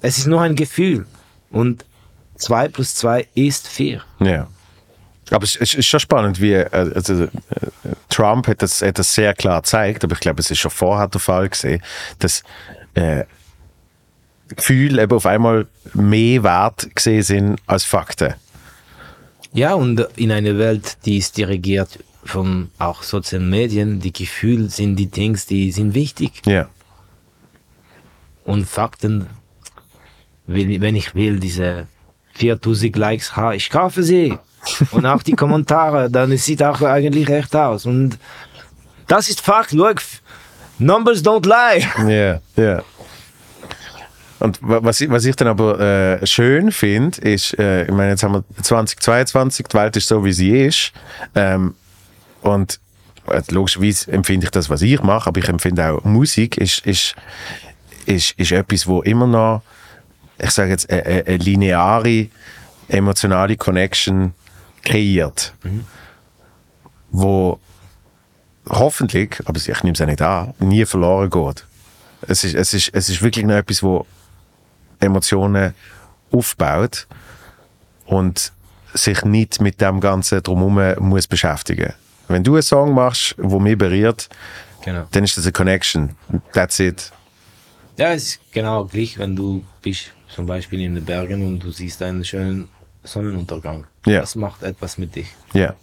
Es 0.00 0.18
ist 0.18 0.26
nur 0.26 0.40
ein 0.40 0.56
Gefühl 0.56 1.06
und 1.50 1.84
2 2.36 2.68
plus 2.68 2.94
2 2.96 3.28
ist 3.34 3.68
4. 3.68 4.02
Ja. 4.20 4.48
Aber 5.30 5.44
es 5.44 5.56
ist 5.56 5.86
schon 5.86 6.00
spannend, 6.00 6.40
wie 6.40 6.52
äh, 6.52 6.68
also, 6.70 7.24
äh, 7.24 7.28
Trump 8.10 8.46
hat 8.46 8.62
das, 8.62 8.82
hat 8.82 8.98
das 8.98 9.14
sehr 9.14 9.34
klar 9.34 9.62
gezeigt, 9.62 10.04
aber 10.04 10.14
ich 10.14 10.20
glaube, 10.20 10.40
es 10.40 10.50
ist 10.50 10.58
schon 10.58 10.70
vorher 10.70 11.08
der 11.08 11.20
Fall 11.20 11.48
gesehen, 11.48 11.82
dass 12.18 12.42
äh, 12.94 13.24
Gefühle 14.48 15.02
eben 15.02 15.16
auf 15.16 15.26
einmal 15.26 15.66
mehr 15.94 16.42
wert 16.42 16.94
gesehen 16.94 17.22
sind 17.22 17.60
als 17.66 17.84
Fakten. 17.84 18.34
Ja, 19.52 19.74
und 19.74 20.00
in 20.16 20.32
einer 20.32 20.58
Welt, 20.58 20.98
die 21.06 21.18
ist 21.18 21.36
dirigiert 21.36 21.98
von 22.24 22.70
auch 22.78 23.02
sozialen 23.02 23.48
Medien, 23.48 24.00
die 24.00 24.12
Gefühle 24.12 24.68
sind 24.68 24.96
die 24.96 25.06
Dinge, 25.06 25.38
die 25.48 25.72
sind 25.72 25.94
wichtig. 25.94 26.42
Ja. 26.46 26.68
Und 28.44 28.66
Fakten, 28.66 29.26
wenn 30.46 30.96
ich 30.96 31.14
will, 31.14 31.38
diese 31.40 31.86
4000 32.34 32.96
Likes 32.96 33.36
ha, 33.36 33.52
ich 33.52 33.70
kaufe 33.70 34.02
sie. 34.02 34.36
Und 34.92 35.04
auch 35.06 35.22
die 35.22 35.34
Kommentare, 35.34 36.10
dann 36.10 36.32
es 36.32 36.44
sieht 36.46 36.62
auch 36.62 36.80
eigentlich 36.82 37.28
echt 37.28 37.54
aus. 37.54 37.84
Und 37.86 38.18
das 39.06 39.28
ist 39.28 39.40
Fakt, 39.42 39.72
look, 39.72 39.96
numbers 40.78 41.22
don't 41.22 41.46
lie. 41.46 41.86
Ja, 42.10 42.40
ja. 42.62 42.82
Und 44.40 44.58
wa- 44.62 44.80
was 44.82 45.00
ich, 45.00 45.10
was 45.10 45.24
ich 45.24 45.36
dann 45.36 45.48
aber 45.48 45.80
äh, 45.80 46.26
schön 46.26 46.72
finde, 46.72 47.20
ist, 47.20 47.58
äh, 47.58 47.84
ich 47.84 47.90
meine, 47.92 48.10
jetzt 48.10 48.22
haben 48.22 48.34
wir 48.34 48.44
2022, 48.62 49.66
die 49.68 49.76
Welt 49.76 49.96
ist 49.96 50.08
so, 50.08 50.24
wie 50.24 50.32
sie 50.32 50.50
ist. 50.66 50.92
Ähm, 51.34 51.74
und 52.42 52.80
äh, 53.28 53.40
logischerweise 53.50 54.10
empfinde 54.12 54.44
ich 54.46 54.50
das, 54.50 54.68
was 54.68 54.82
ich 54.82 55.02
mache, 55.02 55.28
aber 55.28 55.40
ich 55.40 55.48
empfinde 55.48 55.86
auch, 55.90 56.04
Musik 56.04 56.58
ist, 56.58 56.84
ist, 56.86 57.14
ist, 58.06 58.32
ist 58.38 58.52
etwas, 58.52 58.86
wo 58.86 59.00
immer 59.02 59.26
noch, 59.26 59.62
ich 60.38 60.50
sage 60.50 60.70
jetzt, 60.70 60.90
eine, 60.90 61.04
eine 61.04 61.26
eine 61.26 61.36
lineare, 61.38 62.28
emotionale 62.88 63.56
Connection 63.56 64.34
kreiert. 64.82 65.54
Wo 67.10 67.58
hoffentlich, 68.68 69.38
aber 69.44 69.58
ich 69.58 69.82
nehme 69.82 69.92
es 69.92 69.98
ja 69.98 70.06
nicht 70.06 70.22
an, 70.22 70.54
nie 70.58 70.84
verloren 70.84 71.30
geht. 71.30 71.64
Es 72.26 72.44
ist, 72.44 72.54
es 72.54 72.74
ist, 72.74 72.90
es 72.92 73.08
ist 73.08 73.22
wirklich 73.22 73.44
noch 73.44 73.54
etwas, 73.54 73.82
wo 73.82 74.06
Emotionen 75.00 75.74
aufbaut 76.32 77.06
und 78.06 78.52
sich 78.94 79.24
nicht 79.24 79.60
mit 79.60 79.80
dem 79.80 80.00
Ganzen 80.00 80.42
drumherum 80.42 81.08
muss 81.08 81.26
beschäftigen. 81.26 81.92
Wenn 82.28 82.42
du 82.42 82.54
einen 82.54 82.62
Song 82.62 82.94
machst, 82.94 83.34
wo 83.38 83.58
mich 83.58 83.76
berührt, 83.76 84.28
Genau. 84.84 85.06
dann 85.12 85.24
ist 85.24 85.36
das 85.36 85.44
eine 85.44 85.52
Connection. 85.52 86.14
That's 86.52 86.78
it. 86.78 87.10
Ja, 87.96 88.12
es 88.12 88.24
ist 88.24 88.40
genau 88.52 88.84
gleich, 88.84 89.18
wenn 89.18 89.34
du 89.34 89.64
bist 89.80 90.10
zum 90.34 90.46
Beispiel 90.46 90.80
in 90.80 90.96
den 90.96 91.04
Bergen 91.04 91.46
und 91.46 91.60
du 91.60 91.70
siehst 91.70 92.02
einen 92.02 92.24
schönen 92.24 92.68
Sonnenuntergang. 93.04 93.86
Ja. 94.04 94.20
Das 94.20 94.34
macht 94.34 94.62
etwas 94.62 94.98
mit 94.98 95.14
dich. 95.14 95.28
Ja. 95.52 95.74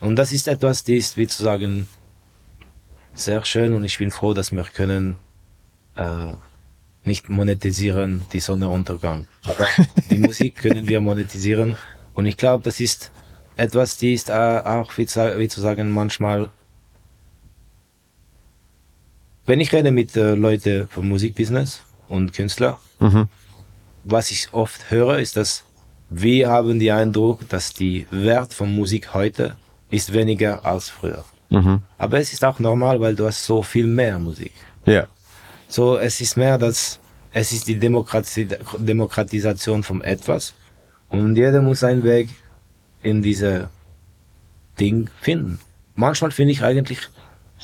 Und 0.00 0.16
das 0.16 0.32
ist 0.32 0.48
etwas, 0.48 0.84
die 0.84 0.96
ist, 0.96 1.16
wie 1.16 1.26
zu 1.26 1.42
sagen, 1.42 1.88
sehr 3.14 3.42
schön 3.46 3.72
und 3.72 3.84
ich 3.84 3.96
bin 3.96 4.10
froh, 4.10 4.34
dass 4.34 4.52
wir 4.52 4.64
können 4.64 5.16
äh, 5.96 6.32
nicht 7.04 7.30
monetisieren 7.30 8.22
die 8.32 8.40
Sonnenuntergang. 8.40 9.26
Die 10.10 10.18
Musik 10.18 10.56
können 10.56 10.86
wir 10.88 11.00
monetisieren 11.00 11.76
und 12.12 12.26
ich 12.26 12.36
glaube, 12.36 12.64
das 12.64 12.80
ist 12.80 13.10
etwas, 13.56 13.96
die 13.96 14.12
ist 14.12 14.28
äh, 14.28 14.32
auch, 14.32 14.98
wie 14.98 15.06
zu, 15.06 15.38
wie 15.38 15.48
zu 15.48 15.60
sagen, 15.60 15.90
manchmal, 15.90 16.50
wenn 19.46 19.60
ich 19.60 19.72
rede 19.72 19.92
mit 19.92 20.14
äh, 20.16 20.34
Leuten 20.34 20.88
vom 20.88 21.08
Musikbusiness 21.08 21.80
und 22.08 22.34
Künstler, 22.34 22.78
Mhm. 22.98 23.28
Was 24.08 24.30
ich 24.30 24.48
oft 24.52 24.90
höre, 24.90 25.18
ist, 25.18 25.36
dass 25.36 25.64
wir 26.08 26.48
haben 26.48 26.78
den 26.78 26.92
Eindruck, 26.92 27.48
dass 27.48 27.72
die 27.72 28.06
Wert 28.10 28.54
von 28.54 28.72
Musik 28.74 29.12
heute 29.14 29.56
ist 29.90 30.12
weniger 30.12 30.64
als 30.64 30.88
früher. 30.88 31.24
Mhm. 31.50 31.82
Aber 31.98 32.18
es 32.18 32.32
ist 32.32 32.44
auch 32.44 32.58
normal, 32.60 33.00
weil 33.00 33.14
du 33.16 33.26
hast 33.26 33.44
so 33.44 33.62
viel 33.62 33.86
mehr 33.86 34.18
Musik. 34.18 34.52
Ja. 34.84 35.06
So, 35.68 35.98
es 35.98 36.20
ist 36.20 36.36
mehr 36.36 36.58
das, 36.58 37.00
es 37.32 37.52
ist 37.52 37.66
die 37.66 37.78
Demokrati 37.78 38.46
Demokratisation 38.78 39.82
von 39.82 40.00
etwas. 40.02 40.54
Und 41.08 41.36
jeder 41.36 41.60
muss 41.62 41.80
seinen 41.80 42.04
Weg 42.04 42.28
in 43.02 43.22
diese 43.22 43.68
Ding 44.78 45.08
finden. 45.20 45.58
Manchmal 45.94 46.30
finde 46.30 46.52
ich 46.52 46.62
eigentlich 46.62 47.00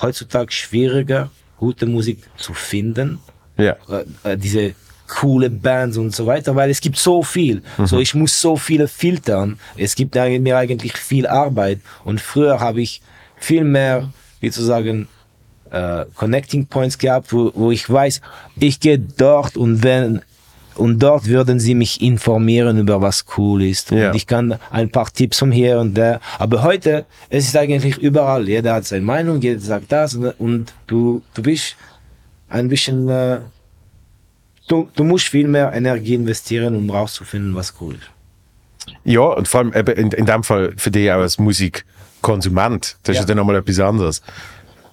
heutzutage 0.01 0.53
schwieriger, 0.53 1.31
gute 1.59 1.87
Musik 1.87 2.25
zu 2.37 2.55
finden, 2.55 3.21
Ja. 3.57 3.77
äh, 3.89 4.05
äh, 4.33 4.37
diese 4.37 4.75
coole 5.09 5.51
Bands 5.51 5.97
und 5.99 6.15
so 6.15 6.27
weiter, 6.27 6.57
weil 6.57 6.71
es 6.71 6.81
gibt 6.81 6.97
so 6.97 7.23
viel. 7.23 7.63
So, 7.85 7.99
ich 7.99 8.15
muss 8.15 8.41
so 8.41 8.57
viele 8.57 8.89
filtern. 8.89 9.59
Es 9.77 9.95
gibt 9.95 10.15
mir 10.15 10.57
eigentlich 10.57 10.97
viel 10.97 11.27
Arbeit. 11.27 11.81
Und 12.05 12.21
früher 12.21 12.61
habe 12.61 12.81
ich 12.81 13.03
viel 13.37 13.65
mehr, 13.65 14.11
wie 14.41 14.51
zu 14.51 14.63
sagen, 14.63 15.09
äh, 15.71 16.05
Connecting 16.15 16.67
Points 16.67 16.99
gehabt, 16.99 17.33
wo, 17.33 17.53
wo 17.55 17.71
ich 17.71 17.89
weiß, 17.89 18.21
ich 18.59 18.81
gehe 18.81 18.99
dort 18.99 19.57
und 19.57 19.83
wenn 19.83 20.23
und 20.75 21.01
dort 21.01 21.27
würden 21.27 21.61
sie 21.61 21.75
mich 21.75 22.01
informieren 22.01 22.79
über 22.79 23.01
was 23.01 23.27
cool 23.37 23.63
ist. 23.63 23.91
Ja. 23.91 24.09
Und 24.09 24.17
ich 24.17 24.27
kann 24.27 24.59
ein 24.71 24.91
paar 24.91 25.13
Tipps 25.13 25.39
von 25.39 25.53
hier 25.53 25.79
und 25.79 25.95
da. 25.95 26.19
Aber 26.39 26.63
heute, 26.63 27.05
es 27.29 27.45
ist 27.45 27.57
eigentlich 27.57 27.99
überall. 27.99 28.49
Jeder 28.49 28.75
hat 28.75 28.87
seine 28.87 29.05
Meinung, 29.05 29.41
jeder 29.41 29.61
sagt 29.61 29.93
das 29.93 30.15
und, 30.15 30.29
und 30.39 30.73
du, 30.87 31.23
du 31.35 31.43
bist 31.43 31.77
ein 32.49 32.69
bisschen, 32.69 33.09
äh, 33.09 33.41
du, 34.69 34.89
du 34.95 35.05
musst 35.05 35.29
viel 35.29 35.49
mehr 35.49 35.73
Energie 35.73 36.15
investieren, 36.15 36.77
um 36.77 36.91
rauszufinden, 36.91 37.55
was 37.55 37.75
cool 37.81 37.95
ist. 37.95 38.11
Ja, 39.05 39.21
und 39.21 39.47
vor 39.49 39.61
allem 39.61 39.73
in, 39.73 40.11
in 40.13 40.27
dem 40.27 40.43
Fall 40.43 40.73
für 40.77 40.91
dich 40.91 41.11
auch 41.11 41.21
als 41.21 41.39
Musikkonsument. 41.39 42.97
Das 43.03 43.17
ist 43.17 43.21
Ja. 43.23 43.27
dann 43.27 43.37
nochmal 43.39 43.57
etwas 43.57 43.79
anderes. 43.81 44.23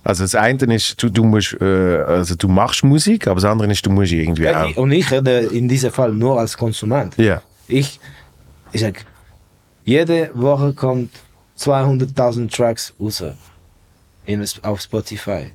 Also 0.03 0.23
das 0.23 0.33
eine 0.35 0.57
ist, 0.75 1.01
du, 1.01 1.09
du 1.09 1.23
musst, 1.25 1.57
äh, 1.59 1.65
also 1.65 2.35
du 2.35 2.47
machst 2.47 2.83
Musik, 2.83 3.27
aber 3.27 3.35
das 3.41 3.45
andere 3.49 3.69
ist, 3.71 3.85
du 3.85 3.89
musst 3.91 4.11
irgendwie 4.11 4.43
Ja, 4.43 4.65
auch. 4.65 4.77
und 4.77 4.91
ich 4.91 5.11
rede 5.11 5.39
in 5.39 5.67
diesem 5.67 5.91
Fall 5.91 6.13
nur 6.13 6.39
als 6.39 6.57
Konsument. 6.57 7.15
Ja. 7.17 7.41
Ich, 7.67 7.99
ich 8.71 8.81
sag, 8.81 9.05
jede 9.83 10.31
Woche 10.33 10.73
kommt 10.73 11.11
200.000 11.59 12.49
Tracks 12.55 12.93
raus 12.99 13.23
in, 14.25 14.45
auf 14.63 14.81
Spotify. 14.81 15.51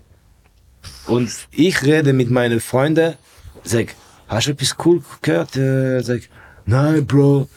Und 1.07 1.31
ich 1.51 1.83
rede 1.83 2.13
mit 2.13 2.31
meinen 2.31 2.61
Freunden, 2.61 3.15
sag, 3.65 3.95
hast 4.29 4.47
du 4.47 4.51
etwas 4.53 4.75
cool 4.85 5.03
gehört? 5.23 5.57
Äh, 5.57 6.01
sag, 6.03 6.21
nein, 6.67 7.07
Bro. 7.07 7.49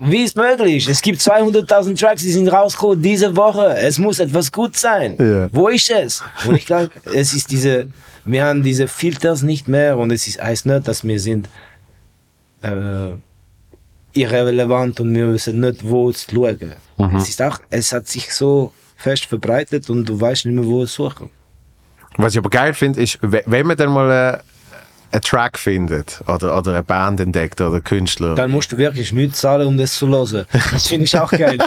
Wie 0.00 0.22
ist 0.24 0.36
möglich? 0.36 0.88
Es 0.88 1.00
gibt 1.02 1.20
200.000 1.20 1.98
Tracks, 1.98 2.22
die 2.22 2.32
sind 2.32 2.48
rausgekommen 2.48 3.02
diese 3.02 3.34
Woche. 3.36 3.76
Es 3.76 3.98
muss 3.98 4.18
etwas 4.18 4.50
gut 4.52 4.76
sein. 4.76 5.16
Ja. 5.18 5.48
Wo 5.52 5.68
ist 5.68 5.90
es? 5.90 6.22
Und 6.46 6.56
ich 6.56 6.66
glaube, 6.66 6.90
es 7.14 7.32
ist 7.34 7.50
diese, 7.50 7.88
wir 8.24 8.44
haben 8.44 8.62
diese 8.62 8.86
Filters 8.88 9.42
nicht 9.42 9.66
mehr 9.68 9.96
und 9.98 10.10
es 10.12 10.26
ist, 10.26 10.42
heißt 10.42 10.66
nicht, 10.66 10.86
dass 10.88 11.04
wir 11.04 11.18
sind 11.20 11.48
äh, 12.62 13.12
irrelevant 14.12 15.00
und 15.00 15.14
wir 15.14 15.32
wissen 15.32 15.60
nicht, 15.60 15.86
wo 15.88 16.10
es 16.10 16.26
schauen. 16.30 16.74
Es 17.16 17.28
ist 17.28 17.40
auch, 17.40 17.58
es 17.70 17.92
hat 17.92 18.06
sich 18.08 18.34
so 18.34 18.72
fest 18.96 19.24
verbreitet 19.24 19.88
und 19.88 20.04
du 20.06 20.20
weißt 20.20 20.44
nicht 20.46 20.54
mehr, 20.54 20.66
wo 20.66 20.82
es 20.82 20.92
suchen. 20.92 21.30
Was 22.16 22.32
ich 22.34 22.38
aber 22.38 22.50
geil 22.50 22.74
finde, 22.74 23.00
ist, 23.02 23.18
we- 23.22 23.42
wenn 23.46 23.66
man 23.66 23.76
dann 23.76 23.90
mal 23.90 24.10
äh, 24.34 24.38
einen 25.12 25.22
Track 25.22 25.58
findet 25.58 26.20
oder, 26.26 26.56
oder 26.56 26.72
eine 26.72 26.82
Band 26.82 27.20
entdeckt 27.20 27.60
oder 27.60 27.74
einen 27.74 27.84
Künstler. 27.84 28.34
Dann 28.34 28.50
musst 28.50 28.72
du 28.72 28.78
wirklich 28.78 29.12
nichts 29.12 29.40
zahlen, 29.40 29.66
um 29.66 29.76
das 29.76 29.94
zu 29.94 30.08
hören. 30.08 30.46
Das 30.72 30.86
finde 30.86 31.04
ich 31.04 31.18
auch 31.18 31.30
geil. 31.30 31.58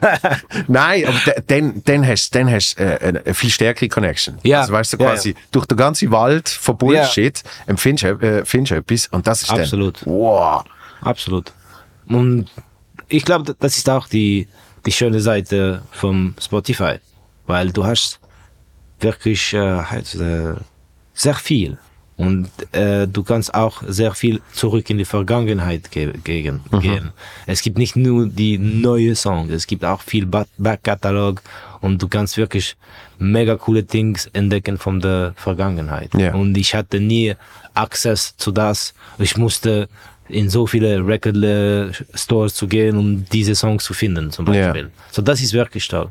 Nein, 0.68 1.06
aber 1.06 1.40
dann, 1.46 1.82
dann 1.84 2.06
hast 2.06 2.34
du 2.34 2.38
dann 2.38 2.50
hast, 2.50 2.78
äh, 2.78 2.98
eine, 3.24 3.34
viel 3.34 3.50
stärkere 3.50 3.88
Connection. 3.88 4.38
Ja. 4.42 4.60
Also 4.60 4.72
weißt 4.72 4.92
du, 4.92 4.96
Ja, 4.98 5.10
quasi 5.10 5.34
durch 5.50 5.66
den 5.66 5.76
ganzen 5.78 6.10
Wald 6.10 6.48
von 6.48 6.76
Bullshit 6.76 7.42
empfindest 7.66 8.04
du 8.04 8.26
äh, 8.26 8.44
findest 8.44 8.72
etwas 8.72 9.06
und 9.08 9.26
das 9.26 9.42
ist 9.42 9.50
Absolut. 9.50 10.02
dann, 10.02 10.12
wow. 10.12 10.64
Absolut. 11.00 11.52
Und 12.08 12.46
ich 13.08 13.24
glaube, 13.24 13.54
das 13.58 13.76
ist 13.76 13.88
auch 13.88 14.06
die, 14.06 14.48
die 14.84 14.92
schöne 14.92 15.20
Seite 15.20 15.82
vom 15.90 16.34
Spotify, 16.40 16.96
weil 17.46 17.70
du 17.70 17.84
hast 17.84 18.20
wirklich 19.00 19.52
äh, 19.54 19.82
halt, 19.82 20.14
äh, 20.14 20.54
sehr 21.14 21.34
viel 21.34 21.78
und 22.16 22.48
äh, 22.72 23.08
du 23.08 23.22
kannst 23.22 23.54
auch 23.54 23.82
sehr 23.86 24.14
viel 24.14 24.40
zurück 24.52 24.88
in 24.90 24.98
die 24.98 25.04
Vergangenheit 25.04 25.90
ge 25.90 26.12
gegen, 26.22 26.60
gehen. 26.80 27.10
Es 27.46 27.62
gibt 27.62 27.78
nicht 27.78 27.96
nur 27.96 28.26
die 28.28 28.58
neue 28.58 29.14
Songs, 29.16 29.50
es 29.50 29.66
gibt 29.66 29.84
auch 29.84 30.02
viel 30.02 30.26
Ba- 30.26 30.46
Backkatalog 30.58 31.42
und 31.80 32.00
du 32.02 32.08
kannst 32.08 32.36
wirklich 32.36 32.76
mega 33.18 33.56
coole 33.56 33.84
Things 33.84 34.26
entdecken 34.32 34.78
von 34.78 35.00
der 35.00 35.32
Vergangenheit. 35.36 36.10
Ja. 36.14 36.34
Und 36.34 36.56
ich 36.56 36.74
hatte 36.74 37.00
nie 37.00 37.34
Access 37.74 38.36
zu 38.36 38.52
das. 38.52 38.94
Ich 39.18 39.36
musste 39.36 39.88
in 40.28 40.48
so 40.48 40.66
viele 40.66 41.04
Record 41.06 41.36
äh, 41.36 41.92
Stores 42.14 42.54
zu 42.54 42.66
gehen, 42.66 42.96
um 42.96 43.24
diese 43.32 43.54
Songs 43.54 43.84
zu 43.84 43.94
finden, 43.94 44.30
zum. 44.30 44.44
Beispiel. 44.44 44.90
So, 45.10 45.22
das 45.22 45.40
ist 45.40 45.52
wirklich 45.52 45.88
toll. 45.88 46.08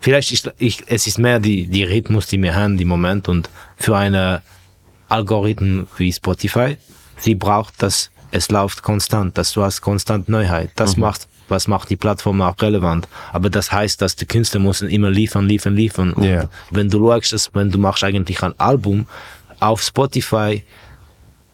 Vielleicht 0.00 0.32
ist 0.32 0.52
ich, 0.58 0.82
es 0.86 1.06
ist 1.06 1.18
mehr 1.18 1.40
die, 1.40 1.66
die 1.66 1.84
Rhythmus, 1.84 2.26
die 2.26 2.40
wir 2.42 2.54
haben 2.54 2.78
im 2.78 2.88
Moment 2.88 3.28
und 3.28 3.48
für 3.76 3.96
eine 3.96 4.42
Algorithmen 5.08 5.86
wie 5.96 6.12
Spotify, 6.12 6.76
sie 7.16 7.34
braucht, 7.34 7.82
dass 7.82 8.10
es 8.30 8.50
läuft 8.50 8.82
konstant, 8.82 9.38
dass 9.38 9.52
du 9.52 9.62
hast 9.62 9.80
konstant 9.80 10.28
Neuheit. 10.28 10.70
Das 10.74 10.96
macht, 10.96 11.28
was 11.48 11.68
macht 11.68 11.90
die 11.90 11.96
Plattform 11.96 12.42
auch 12.42 12.60
relevant. 12.60 13.06
Aber 13.32 13.48
das 13.48 13.70
heißt, 13.70 14.02
dass 14.02 14.16
die 14.16 14.26
Künstler 14.26 14.60
müssen 14.60 14.88
immer 14.88 15.10
liefern, 15.10 15.46
liefern, 15.46 15.76
liefern. 15.76 16.12
Und 16.14 16.24
Ja. 16.24 16.48
wenn 16.70 16.88
du 16.90 16.98
schaust, 17.08 17.32
dass, 17.32 17.50
wenn 17.54 17.70
du 17.70 17.78
machst 17.78 18.02
eigentlich 18.02 18.42
ein 18.42 18.58
Album 18.58 19.06
auf 19.60 19.82
Spotify, 19.82 20.64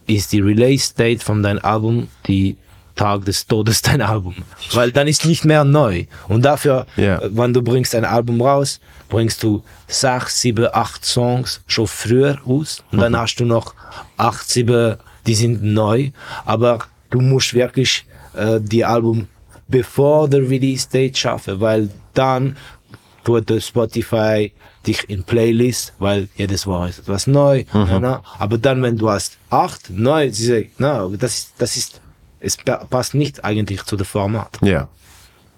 ist 0.07 0.32
die 0.32 0.40
Release 0.40 0.94
Date 0.94 1.22
von 1.22 1.42
deinem 1.42 1.61
Album 1.62 2.09
die 2.26 2.57
Tag 2.97 3.24
des 3.24 3.47
Todes 3.47 3.82
dein 3.88 4.03
Album. 4.03 4.34
Weil 4.72 4.93
dann 4.93 5.09
ist 5.09 5.24
nicht 5.26 5.45
mehr 5.45 5.64
neu. 5.64 6.05
Und 6.28 6.43
dafür, 6.45 6.86
Ja. 6.97 7.18
äh, 7.18 7.30
wenn 7.32 7.53
du 7.53 7.62
bringst 7.62 7.95
ein 7.95 8.05
Album 8.05 8.41
raus, 8.43 8.80
bringst 9.09 9.43
du 9.43 9.62
sechs, 9.88 10.41
sieben, 10.41 10.68
acht 10.72 11.05
Songs 11.05 11.61
schon 11.66 11.86
früher 11.86 12.38
aus. 12.47 12.82
Und 12.93 12.99
dann 13.01 13.16
hast 13.16 13.36
du 13.36 13.45
noch 13.45 13.74
acht, 14.16 14.49
sieben, 14.49 14.97
die 15.26 15.34
sind 15.34 15.62
neu. 15.62 16.11
Aber 16.45 16.80
du 17.11 17.20
musst 17.20 17.55
wirklich 17.55 18.05
äh, 18.34 18.61
die 18.61 18.84
Album 18.84 19.28
bevor 19.68 20.28
der 20.28 20.41
Release 20.41 20.88
Date 20.88 21.16
schaffe, 21.16 21.61
weil 21.61 21.91
dann 22.14 22.57
tut 23.24 23.53
Spotify 23.62 24.53
dich 24.86 25.09
in 25.09 25.22
Playlist, 25.24 25.93
weil 25.99 26.28
jedes 26.36 26.66
Woche 26.66 26.88
ist 26.88 27.01
etwas 27.01 27.26
neu. 27.26 27.64
Ja, 27.72 27.99
na? 28.01 28.22
Aber 28.38 28.59
dann, 28.59 28.82
wenn 28.82 28.97
du 28.97 29.11
hast 29.11 29.36
acht, 29.51 29.91
neun, 29.91 30.32
sie 30.32 30.47
sagen, 30.47 30.70
na, 30.78 31.07
das 31.18 31.34
ist, 31.38 31.53
das 31.59 31.76
ist, 31.76 32.01
es 32.41 32.57
pa- 32.57 32.84
passt 32.88 33.14
nicht 33.14 33.45
eigentlich 33.45 33.82
zu 33.84 33.97
dem 33.97 34.07
Format. 34.07 34.59
Ja. 34.62 34.88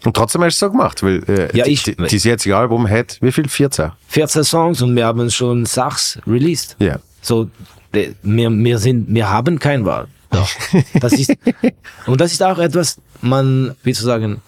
Und 0.05 0.15
trotzdem 0.17 0.43
hast 0.43 0.61
du 0.61 0.67
es 0.67 0.71
so 0.71 0.71
gemacht, 0.77 1.03
weil 1.03 1.23
äh, 1.29 1.57
Ja, 1.57 1.65
ich- 1.67 1.85
die, 1.85 1.95
dieses 1.97 2.25
jetzige 2.25 2.57
Album 2.57 2.89
hat, 2.89 3.19
wie 3.21 3.31
viel? 3.33 3.49
14? 3.49 3.93
14 4.09 4.45
Songs 4.45 4.83
und 4.83 4.95
wir 4.97 5.07
haben 5.07 5.31
schon 5.31 5.65
sechs 5.65 6.19
released. 6.27 6.77
Ja. 6.81 6.99
So, 7.21 7.49
wir, 7.93 8.15
wir 8.23 8.79
sind, 8.79 9.07
wir 9.15 9.31
haben 9.31 9.59
kein 9.59 9.85
Wahl. 9.85 10.09
Doch. 10.31 10.49
Das 10.95 11.13
ist, 11.13 11.33
und 12.07 12.21
das 12.21 12.33
ist 12.33 12.43
auch 12.43 12.59
etwas, 12.59 12.99
man, 13.21 13.77
wie 13.85 13.93
zu 13.93 14.03
sagen, 14.03 14.41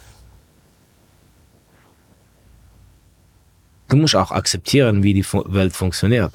du 3.89 3.97
musst 3.97 4.17
auch 4.17 4.31
akzeptieren, 4.31 5.03
wie 5.03 5.15
die 5.15 5.25
Welt 5.47 5.75
funktioniert. 5.75 6.33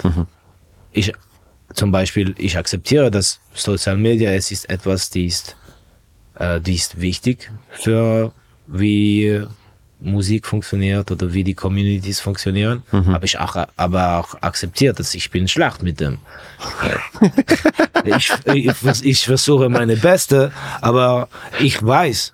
Ich, 0.92 1.12
zum 1.74 1.92
Beispiel, 1.92 2.34
ich 2.38 2.58
akzeptiere, 2.58 3.12
dass 3.12 3.40
Social 3.54 3.98
Media, 3.98 4.32
es 4.32 4.52
ist 4.52 4.70
etwas, 4.70 5.10
die 5.10 5.26
ist, 5.26 5.56
äh, 6.40 6.60
die 6.60 6.76
ist 6.76 7.00
wichtig 7.00 7.52
für 7.72 8.32
wie 8.68 9.46
Musik 10.02 10.48
funktioniert 10.48 11.12
oder 11.12 11.34
wie 11.34 11.44
die 11.44 11.54
Communities 11.54 12.22
funktionieren. 12.22 12.84
Habe 12.92 13.26
ich 13.26 13.38
auch, 13.38 13.58
aber 13.76 14.18
auch 14.18 14.42
akzeptiert, 14.42 14.98
dass 15.00 15.14
ich 15.14 15.30
bin 15.30 15.48
schlecht 15.48 15.84
mit 15.84 16.00
dem. 16.00 16.20
ich, 18.06 18.32
ich, 18.46 19.04
ich 19.04 19.26
versuche 19.26 19.68
meine 19.68 19.98
Beste, 19.98 20.54
aber 20.80 21.28
ich 21.60 21.84
weiß, 21.84 22.34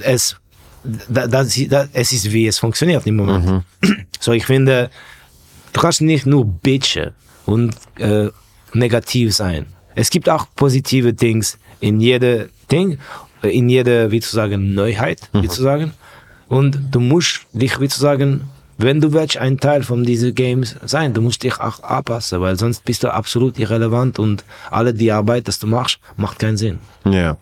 es, 0.00 0.36
da, 0.84 1.26
das, 1.26 1.58
da, 1.68 1.88
es 1.92 2.12
ist, 2.12 2.30
wie 2.30 2.46
es 2.46 2.58
funktioniert 2.58 3.06
im 3.06 3.16
Moment. 3.16 3.64
So, 4.20 4.32
ich 4.32 4.46
finde, 4.46 4.88
du 5.74 5.80
kannst 5.80 6.00
nicht 6.00 6.24
nur 6.24 6.46
bitchen 6.46 7.10
und 7.44 7.74
äh, 7.98 8.30
negativ 8.72 9.34
sein. 9.34 9.66
Es 9.94 10.08
gibt 10.08 10.30
auch 10.30 10.46
positive 10.56 11.12
Dings 11.12 11.58
in 11.84 12.00
jede 12.00 12.48
Ding, 12.72 12.98
äh, 13.42 13.56
in 13.56 13.68
jede, 13.68 14.10
wie 14.10 14.20
zu 14.20 14.34
sagen, 14.34 14.74
Neuheit, 14.74 15.28
wie 15.32 15.48
zu 15.48 15.62
sagen. 15.62 15.92
Und 16.48 16.78
du 16.90 17.00
musst 17.00 17.42
dich, 17.52 17.78
wie 17.80 17.88
zu 17.88 18.00
sagen, 18.00 18.48
wenn 18.78 19.00
du 19.00 19.12
willst 19.12 19.36
ein 19.36 19.58
Teil 19.58 19.82
von 19.82 20.02
diesen 20.02 20.34
Games 20.34 20.76
sein, 20.84 21.14
du 21.14 21.20
musst 21.20 21.42
dich 21.42 21.60
auch 21.60 21.82
anpassen, 21.82 22.40
weil 22.40 22.56
sonst 22.58 22.84
bist 22.84 23.04
du 23.04 23.12
absolut 23.12 23.58
irrelevant 23.58 24.18
und 24.18 24.44
alle 24.70 24.92
die 24.92 25.12
Arbeit, 25.12 25.46
das 25.46 25.58
du 25.58 25.66
machst, 25.66 25.98
macht 26.16 26.38
keinen 26.38 26.56
Sinn. 26.56 26.78
Ja. 27.04 27.36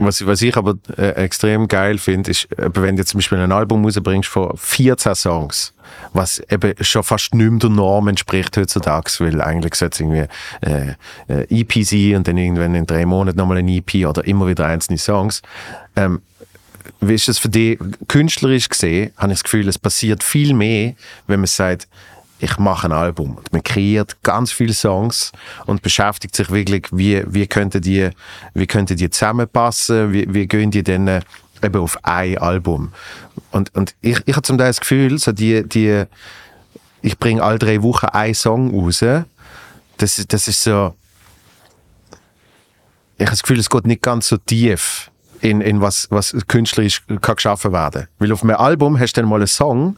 Was, 0.00 0.24
was 0.26 0.40
ich 0.42 0.56
aber 0.56 0.76
äh, 0.96 1.10
extrem 1.10 1.68
geil 1.68 1.98
finde, 1.98 2.30
ist, 2.30 2.50
äh, 2.58 2.70
wenn 2.74 2.96
du 2.96 3.04
zum 3.04 3.18
Beispiel 3.18 3.38
ein 3.38 3.52
Album 3.52 3.84
rausbringst 3.84 4.28
von 4.28 4.56
14 4.56 5.14
Songs, 5.14 5.74
was 6.12 6.40
eben 6.50 6.74
schon 6.80 7.02
fast 7.02 7.34
nicht 7.34 7.62
der 7.62 7.70
Norm 7.70 8.08
entspricht 8.08 8.56
heutzutage, 8.56 9.10
weil 9.18 9.40
eigentlich 9.40 9.74
sollte 9.74 9.94
es 9.94 10.00
irgendwie 10.00 10.26
äh, 10.62 10.94
äh, 11.28 11.60
EP 11.60 11.84
sein 11.84 12.16
und 12.16 12.28
dann 12.28 12.38
irgendwann 12.38 12.74
in 12.74 12.86
drei 12.86 13.04
Monaten 13.04 13.38
nochmal 13.38 13.58
ein 13.58 13.68
EP 13.68 14.06
oder 14.06 14.24
immer 14.24 14.46
wieder 14.46 14.66
einzelne 14.66 14.98
Songs. 14.98 15.42
Ähm, 15.96 16.22
wie 17.00 17.14
ist 17.14 17.28
es 17.28 17.38
für 17.38 17.48
dich 17.48 17.78
künstlerisch 18.08 18.68
gesehen? 18.68 19.12
Habe 19.16 19.32
ich 19.32 19.38
das 19.38 19.44
Gefühl, 19.44 19.68
es 19.68 19.78
passiert 19.78 20.22
viel 20.22 20.54
mehr, 20.54 20.94
wenn 21.26 21.40
man 21.40 21.46
sagt, 21.46 21.88
ich 22.40 22.58
mache 22.58 22.88
ein 22.88 22.92
Album. 22.92 23.36
Und 23.36 23.52
man 23.52 23.62
kreiert 23.62 24.22
ganz 24.22 24.50
viele 24.50 24.72
Songs 24.72 25.32
und 25.66 25.82
beschäftigt 25.82 26.34
sich 26.34 26.50
wirklich, 26.50 26.86
wie, 26.90 27.22
wie 27.26 27.46
könnten 27.46 27.82
die, 27.82 28.10
wie 28.54 28.66
könnten 28.66 28.96
die 28.96 29.10
zusammenpassen, 29.10 30.12
wie, 30.12 30.26
wie 30.32 30.46
gehen 30.46 30.70
die 30.70 30.82
denn 30.82 31.06
äh, 31.06 31.20
eben 31.62 31.80
auf 31.80 31.98
ein 32.02 32.38
Album. 32.38 32.92
Und, 33.50 33.74
und 33.74 33.94
ich, 34.00 34.20
ich 34.26 34.34
habe 34.34 34.42
zum 34.42 34.58
Teil 34.58 34.68
das 34.68 34.80
Gefühl, 34.80 35.18
so 35.18 35.32
die, 35.32 35.68
die, 35.68 36.04
ich 37.02 37.18
bringe 37.18 37.42
alle 37.42 37.58
drei 37.58 37.82
Wochen 37.82 38.06
einen 38.06 38.34
Song 38.34 38.74
raus. 38.74 39.04
Das, 39.98 40.24
das 40.26 40.48
ist 40.48 40.62
so, 40.62 40.94
ich 43.18 43.26
habe 43.26 43.32
das 43.32 43.42
Gefühl, 43.42 43.58
es 43.58 43.68
geht 43.68 43.86
nicht 43.86 44.02
ganz 44.02 44.28
so 44.28 44.38
tief 44.38 45.10
in, 45.40 45.60
in 45.60 45.82
was, 45.82 46.10
was 46.10 46.34
künstlerisch 46.48 47.02
kann 47.20 47.36
geschaffen 47.36 47.72
werden. 47.72 48.08
Weil 48.18 48.32
auf 48.32 48.42
einem 48.42 48.56
Album 48.56 48.98
hast 48.98 49.16
du 49.16 49.20
dann 49.20 49.28
mal 49.28 49.36
einen 49.36 49.46
Song, 49.46 49.96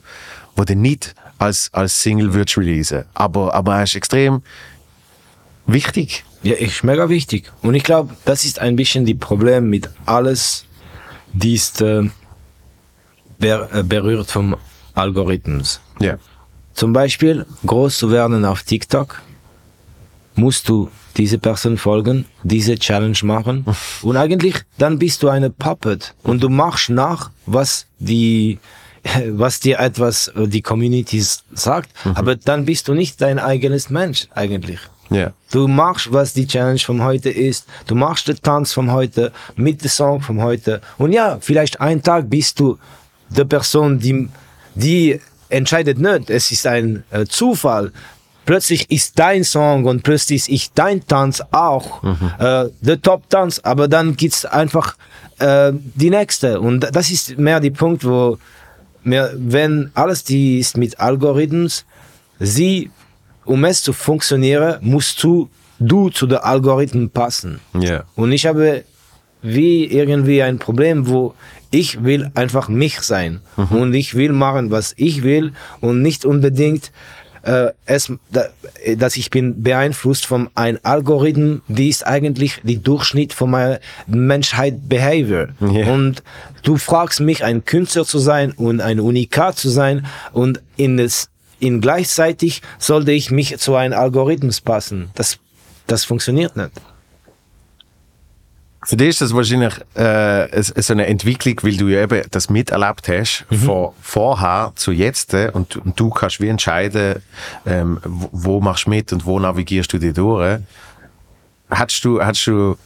wo 0.57 0.65
du 0.65 0.75
nicht 0.75 1.15
als, 1.39 1.71
als 1.73 2.01
Single 2.03 2.33
würdest 2.35 2.59
releasen. 2.59 3.05
Aber, 3.15 3.55
aber 3.55 3.77
er 3.77 3.83
ist 3.85 3.97
extrem 3.97 4.43
wichtig. 5.67 6.25
Ja, 6.43 6.55
ist 6.55 6.83
mega 6.85 7.09
wichtig. 7.09 7.51
Und 7.63 7.75
ich 7.75 7.85
glaube, 7.85 8.15
das 8.25 8.45
ist 8.45 8.59
ein 8.59 8.77
bisschen 8.77 9.05
die 9.05 9.15
Problem 9.15 9.71
mit 9.71 9.89
alles, 10.07 10.65
die 11.33 11.55
ist 11.55 11.81
äh, 11.81 12.03
äh, 13.41 13.83
berührt 13.83 14.31
vom 14.31 14.57
Algorithmus. 14.95 15.81
Ja. 16.01 16.19
Zum 16.75 16.93
Beispiel, 16.93 17.47
groß 17.67 17.99
zu 17.99 18.11
werden 18.11 18.45
auf 18.45 18.63
TikTok, 18.63 19.21
musst 20.35 20.69
du 20.69 20.91
diese 21.17 21.39
Person 21.39 21.77
folgen, 21.77 22.25
diese 22.43 22.79
Challenge 22.79 23.19
machen 23.23 23.67
und 24.03 24.17
eigentlich 24.17 24.57
dann 24.79 24.99
bist 24.99 25.23
du 25.23 25.29
eine 25.29 25.51
Puppet 25.51 26.15
und 26.23 26.43
du 26.43 26.49
machst 26.49 26.89
nach, 26.89 27.31
was 27.47 27.87
die 27.99 28.59
was 29.31 29.61
dir 29.61 29.79
etwas 29.79 30.29
äh, 30.29 30.47
die 30.47 30.63
Community 30.63 31.23
sagt, 31.53 31.91
aber 32.15 32.37
dann 32.37 32.65
bist 32.65 32.89
du 32.89 32.95
nicht 32.95 33.21
dein 33.21 33.39
eigenes 33.39 33.91
Mensch 33.91 34.29
eigentlich. 34.35 34.81
Ja. 35.11 35.33
Du 35.51 35.69
machst, 35.69 36.13
was 36.13 36.33
die 36.33 36.47
Challenge 36.47 36.79
von 36.79 37.03
heute 37.03 37.29
ist. 37.29 37.67
Du 37.87 37.95
machst 37.95 38.29
den 38.29 38.41
Tanz 38.41 38.73
von 38.73 38.91
heute 38.91 39.33
mit 39.57 39.83
dem 39.83 39.91
Song 39.91 40.21
von 40.23 40.43
heute. 40.43 40.81
Und 40.97 41.13
ja, 41.13 41.39
vielleicht 41.41 41.81
ein 41.81 42.03
Tag 42.03 42.31
bist 42.31 42.59
du 42.61 42.79
die 43.29 43.45
Person, 43.45 43.99
die, 43.99 44.29
die 44.75 45.21
entscheidet 45.51 45.99
nicht. 45.99 46.31
Es 46.31 46.51
ist 46.51 46.67
ein 46.67 47.05
äh, 47.11 47.27
Zufall. 47.27 47.93
Plötzlich 48.45 48.91
ist 48.91 49.19
dein 49.19 49.45
Song 49.45 49.85
und 49.85 50.03
plötzlich 50.03 50.51
ist 50.51 50.73
dein 50.75 51.07
Tanz 51.07 51.43
auch 51.53 52.03
äh, 52.03 52.71
der 52.81 53.01
Top-Tanz. 53.01 53.61
Aber 53.63 53.89
dann 53.89 54.17
gibt's 54.17 54.45
einfach 54.45 54.97
äh, 55.39 55.73
die 55.73 56.11
nächste. 56.11 56.61
Und 56.61 56.89
das 56.93 57.11
ist 57.11 57.39
mehr 57.39 57.61
der 57.61 57.71
Punkt, 57.71 58.05
wo 58.05 58.39
wenn 59.05 59.91
alles 59.95 60.25
die 60.25 60.59
ist 60.59 60.77
mit 60.77 61.01
Algorithmus, 61.01 61.85
sie 62.39 62.91
um 63.45 63.65
es 63.65 63.83
zu 63.83 63.93
funktionieren, 63.93 64.79
musst 64.81 65.23
du, 65.23 65.49
du 65.79 66.11
zu 66.11 66.27
den 66.27 66.39
Algorithmen 66.39 67.11
passen. 67.11 67.61
Ja. 67.79 68.05
Und 68.15 68.33
ich 68.33 68.47
habe 68.47 68.85
wie 69.43 69.85
irgendwie 69.85 70.43
ein 70.43 70.59
Problem, 70.59 71.09
wo 71.09 71.35
ich 71.73 72.05
will 72.05 72.31
einfach 72.35 72.69
mich 72.69 73.01
sein 73.01 73.41
und 73.71 73.95
ich 73.95 74.15
will 74.15 74.33
machen, 74.33 74.71
was 74.71 74.95
ich 74.97 75.23
will 75.23 75.53
und 75.81 76.03
nicht 76.03 76.25
unbedingt 76.25 76.93
äh, 77.43 77.73
es, 77.87 78.13
da, 78.31 78.47
dass 78.97 79.17
ich 79.17 79.31
bin 79.31 79.63
beeinflusst 79.63 80.27
von 80.27 80.49
einem 80.55 80.79
Algorithmen, 80.83 81.63
die 81.69 81.89
ist 81.89 82.07
eigentlich 82.07 82.61
die 82.63 82.83
Durchschnitt 82.83 83.33
von 83.33 83.51
meiner 83.51 83.81
Menschheit 84.07 84.89
Behavior. 84.89 85.49
Ja. 85.61 85.93
Und 85.93 86.23
du 86.63 86.77
fragst 86.77 87.21
mich, 87.21 87.45
ein 87.45 87.65
Künstler 87.65 88.05
zu 88.05 88.19
sein 88.19 88.53
und 88.53 88.81
ein 88.81 89.01
Unikat 89.01 89.59
zu 89.59 89.69
sein 89.69 90.07
und 90.33 90.61
in 90.77 90.97
das 90.97 91.29
in 91.59 91.81
gleichzeitig 91.81 92.61
sollte 92.81 93.13
ich 93.13 93.31
mich 93.31 93.57
zu 93.59 93.77
einem 93.77 93.97
Algorithmus 93.97 94.61
passen. 94.61 95.11
Das, 95.15 95.39
das 95.87 96.05
funktioniert 96.05 96.57
nicht. 96.57 96.73
Für 98.85 98.97
dich 98.97 99.11
ist 99.11 99.21
das 99.21 99.35
wahrscheinlich 99.35 99.75
äh, 99.95 100.63
so 100.63 100.93
eine 100.93 101.07
Entwicklung, 101.07 101.57
weil 101.63 101.77
du 101.77 101.87
ja 101.89 102.03
eben 102.03 102.23
das 102.31 102.51
miterlebt 102.51 103.07
hast, 103.09 103.45
von 103.65 103.91
vorher 104.01 104.73
zu 104.75 104.91
jetzt. 104.91 105.35
äh, 105.35 105.51
Und, 105.55 105.77
und 105.77 105.99
du 105.99 106.11
kannst 106.11 106.41
wie 106.41 106.49
entscheiden, 106.49 107.23
ähm, 107.65 108.01
wo, 108.05 108.29
wo 108.33 108.61
machst 108.61 108.87
du 108.87 108.91
mit 108.91 109.13
und 109.13 109.25
wo 109.25 109.39
navigierst 109.39 109.93
du 109.93 109.99
dich 109.99 110.15
durch. 110.15 110.59
Hättest 111.71 112.05
du, 112.05 112.21
hättest 112.21 112.47
du, 112.49 112.77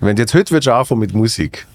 wenn 0.00 0.14
du 0.16 0.22
jetzt 0.22 0.34
heute 0.34 0.50
würdest 0.50 0.68
anfangen 0.68 1.00
mit 1.00 1.14
Musik 1.14 1.66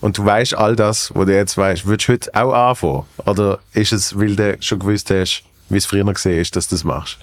und 0.00 0.18
du 0.18 0.24
weißt 0.24 0.54
all 0.56 0.74
das, 0.74 1.14
was 1.14 1.26
du 1.26 1.34
jetzt 1.34 1.56
weißt, 1.56 1.86
würdest 1.86 2.08
du 2.08 2.12
heute 2.14 2.34
auch 2.34 2.52
anfangen? 2.52 3.04
Oder 3.24 3.60
ist 3.72 3.92
es, 3.92 4.18
weil 4.18 4.34
du 4.34 4.56
schon 4.60 4.80
gewusst 4.80 5.10
hast, 5.10 5.44
wie 5.68 5.76
es 5.76 5.86
früher 5.86 6.04
gesehen 6.04 6.40
ist, 6.40 6.56
dass 6.56 6.66
du 6.68 6.74
das 6.74 6.82
machst? 6.84 7.18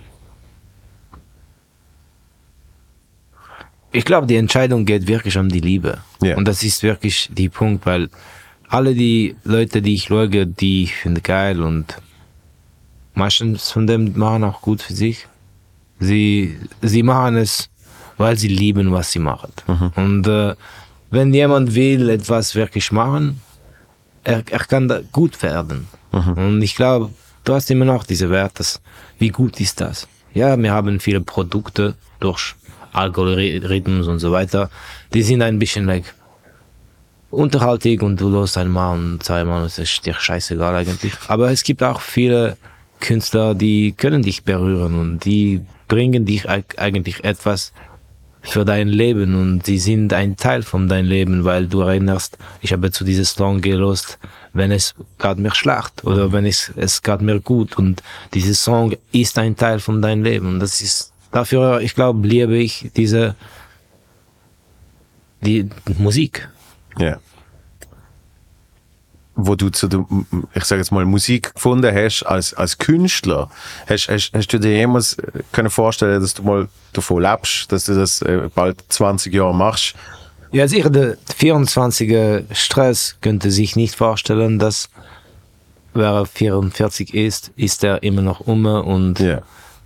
Ich 3.94 4.06
glaube, 4.06 4.26
die 4.28 4.36
Entscheidung 4.36 4.86
geht 4.86 5.08
wirklich 5.08 5.38
um 5.38 5.50
die 5.50 5.60
Liebe. 5.60 6.00
Ja. 6.22 6.36
Und 6.36 6.48
das 6.48 6.64
ist 6.64 6.82
wirklich 6.82 7.30
die 7.32 7.48
Punkt, 7.48 7.86
weil 7.86 8.10
alle 8.68 8.96
die 8.96 9.36
Leute, 9.44 9.84
die 9.84 9.94
ich 9.94 10.06
schaue, 10.06 10.48
die 10.48 10.84
ich 10.84 10.96
finde 10.96 11.22
geil 11.22 11.62
und 11.62 12.02
meistens 13.14 13.70
von 13.72 13.86
dem 13.86 14.18
machen 14.18 14.44
auch 14.44 14.62
gut 14.62 14.82
für 14.82 14.94
sich. 14.94 15.28
Sie, 16.00 16.58
sie 16.82 17.04
machen 17.04 17.38
es, 17.38 17.70
weil 18.18 18.36
sie 18.36 18.48
lieben, 18.48 18.92
was 18.92 19.12
sie 19.12 19.20
machen. 19.20 19.52
Und 19.96 20.28
äh, 20.28 20.56
wenn 21.12 21.32
jemand 21.32 21.76
will 21.76 22.10
etwas 22.10 22.56
wirklich 22.56 22.92
machen, 22.92 23.42
er, 24.24 24.44
er 24.50 24.60
kann 24.60 24.88
da 24.88 25.02
gut 25.12 25.42
werden. 25.44 25.88
Und 26.12 26.62
ich 26.62 26.76
glaube, 26.76 27.12
du 27.44 27.54
hast 27.54 27.70
immer 27.70 27.86
noch 27.86 28.04
diese 28.04 28.30
Wert, 28.30 28.60
dass, 28.60 28.82
wie 29.20 29.30
gut 29.30 29.60
ist 29.60 29.82
das? 29.82 30.08
Ja, 30.34 30.58
wir 30.58 30.72
haben 30.72 31.00
viele 31.00 31.22
Produkte 31.22 31.96
durch 32.20 32.56
Algorithmen 32.94 34.04
und 34.04 34.20
so 34.20 34.32
weiter. 34.32 34.70
Die 35.14 35.24
sind 35.24 35.42
ein 35.42 35.60
bisschen 35.60 35.86
like, 35.86 36.14
unterhaltig 37.30 38.02
und 38.04 38.22
du 38.22 38.30
los 38.30 38.58
einmal 38.58 38.98
und 38.98 39.24
zweimal 39.24 39.66
es 39.66 39.80
ist 39.80 40.06
dir 40.06 40.14
scheißegal 40.14 40.76
eigentlich. 40.76 41.14
Aber 41.28 41.52
es 41.52 41.64
gibt 41.64 41.84
auch 41.84 42.00
viele 42.02 42.58
Künstler, 43.00 43.56
die 43.56 43.94
können 43.94 44.22
dich 44.22 44.44
berühren 44.44 45.00
und 45.00 45.26
die 45.26 45.62
bringen 45.88 46.26
dich 46.26 46.50
eig- 46.50 46.78
eigentlich 46.78 47.24
etwas 47.24 47.74
für 48.46 48.66
dein 48.66 48.90
Leben 48.90 49.36
und 49.36 49.66
sie 49.66 49.80
sind 49.80 50.12
ein 50.14 50.36
Teil 50.36 50.64
von 50.64 50.90
deinem 50.90 51.08
Leben, 51.08 51.46
weil 51.46 51.68
du 51.68 51.80
erinnerst, 51.80 52.38
ich 52.62 52.74
habe 52.74 52.92
zu 52.92 53.06
diesem 53.06 53.24
Song 53.24 53.62
gelost, 53.62 54.20
wenn 54.52 54.72
es 54.72 54.94
gerade 55.18 55.42
mir 55.42 55.56
schlecht 55.56 56.04
oder 56.04 56.34
wenn 56.34 56.46
es, 56.46 56.72
es 56.76 57.02
gerade 57.02 57.24
mir 57.24 57.40
gut 57.40 57.78
und 57.78 58.04
dieser 58.34 58.54
Song 58.54 58.96
ist 59.14 59.40
ein 59.40 59.56
Teil 59.56 59.80
von 59.80 60.02
deinem 60.02 60.24
Leben 60.24 60.48
und 60.48 60.60
das 60.60 60.82
ist, 60.82 61.13
dafür, 61.34 61.82
ich 61.82 61.96
glaube, 61.96 62.26
liebe 62.26 62.56
ich 62.58 62.90
diese, 62.96 63.36
die 65.42 65.70
Musik. 65.98 66.48
Ja. 66.98 67.18
Wo 69.36 69.56
du 69.56 69.70
zu 69.70 69.88
der, 69.88 70.06
ich 70.54 70.64
sage 70.64 70.80
jetzt 70.82 70.92
mal, 70.92 71.04
Musik 71.06 71.56
gefunden 71.56 71.94
hast 71.94 72.24
als, 72.24 72.54
als 72.54 72.78
Künstler, 72.78 73.50
hast, 73.90 74.08
hast, 74.08 74.32
hast 74.34 74.54
du 74.54 74.60
dir 74.60 74.78
jemals 74.78 75.16
äh, 75.16 75.42
können 75.52 75.72
vorstellen, 75.72 76.22
dass 76.22 76.36
du 76.36 76.44
mal 76.44 76.70
davon 76.94 77.24
lebst, 77.24 77.72
dass 77.72 77.86
du 77.86 77.96
das 77.96 78.22
äh, 78.22 78.50
bald 78.54 78.84
20 78.90 79.34
Jahre 79.34 79.56
machst? 79.56 79.96
Ja, 80.52 80.68
sicher, 80.68 80.92
der 80.92 81.18
24er 81.18 82.44
Stress 82.54 83.18
könnte 83.22 83.50
sich 83.50 83.76
nicht 83.76 83.96
vorstellen, 83.96 84.60
dass 84.60 84.88
wer 85.96 86.12
er 86.12 86.26
44 86.28 87.16
ist, 87.16 87.52
ist 87.56 87.84
er 87.84 88.04
immer 88.04 88.22
noch 88.22 88.42
um 88.42 88.66
und 88.66 89.20
Ja. 89.20 89.42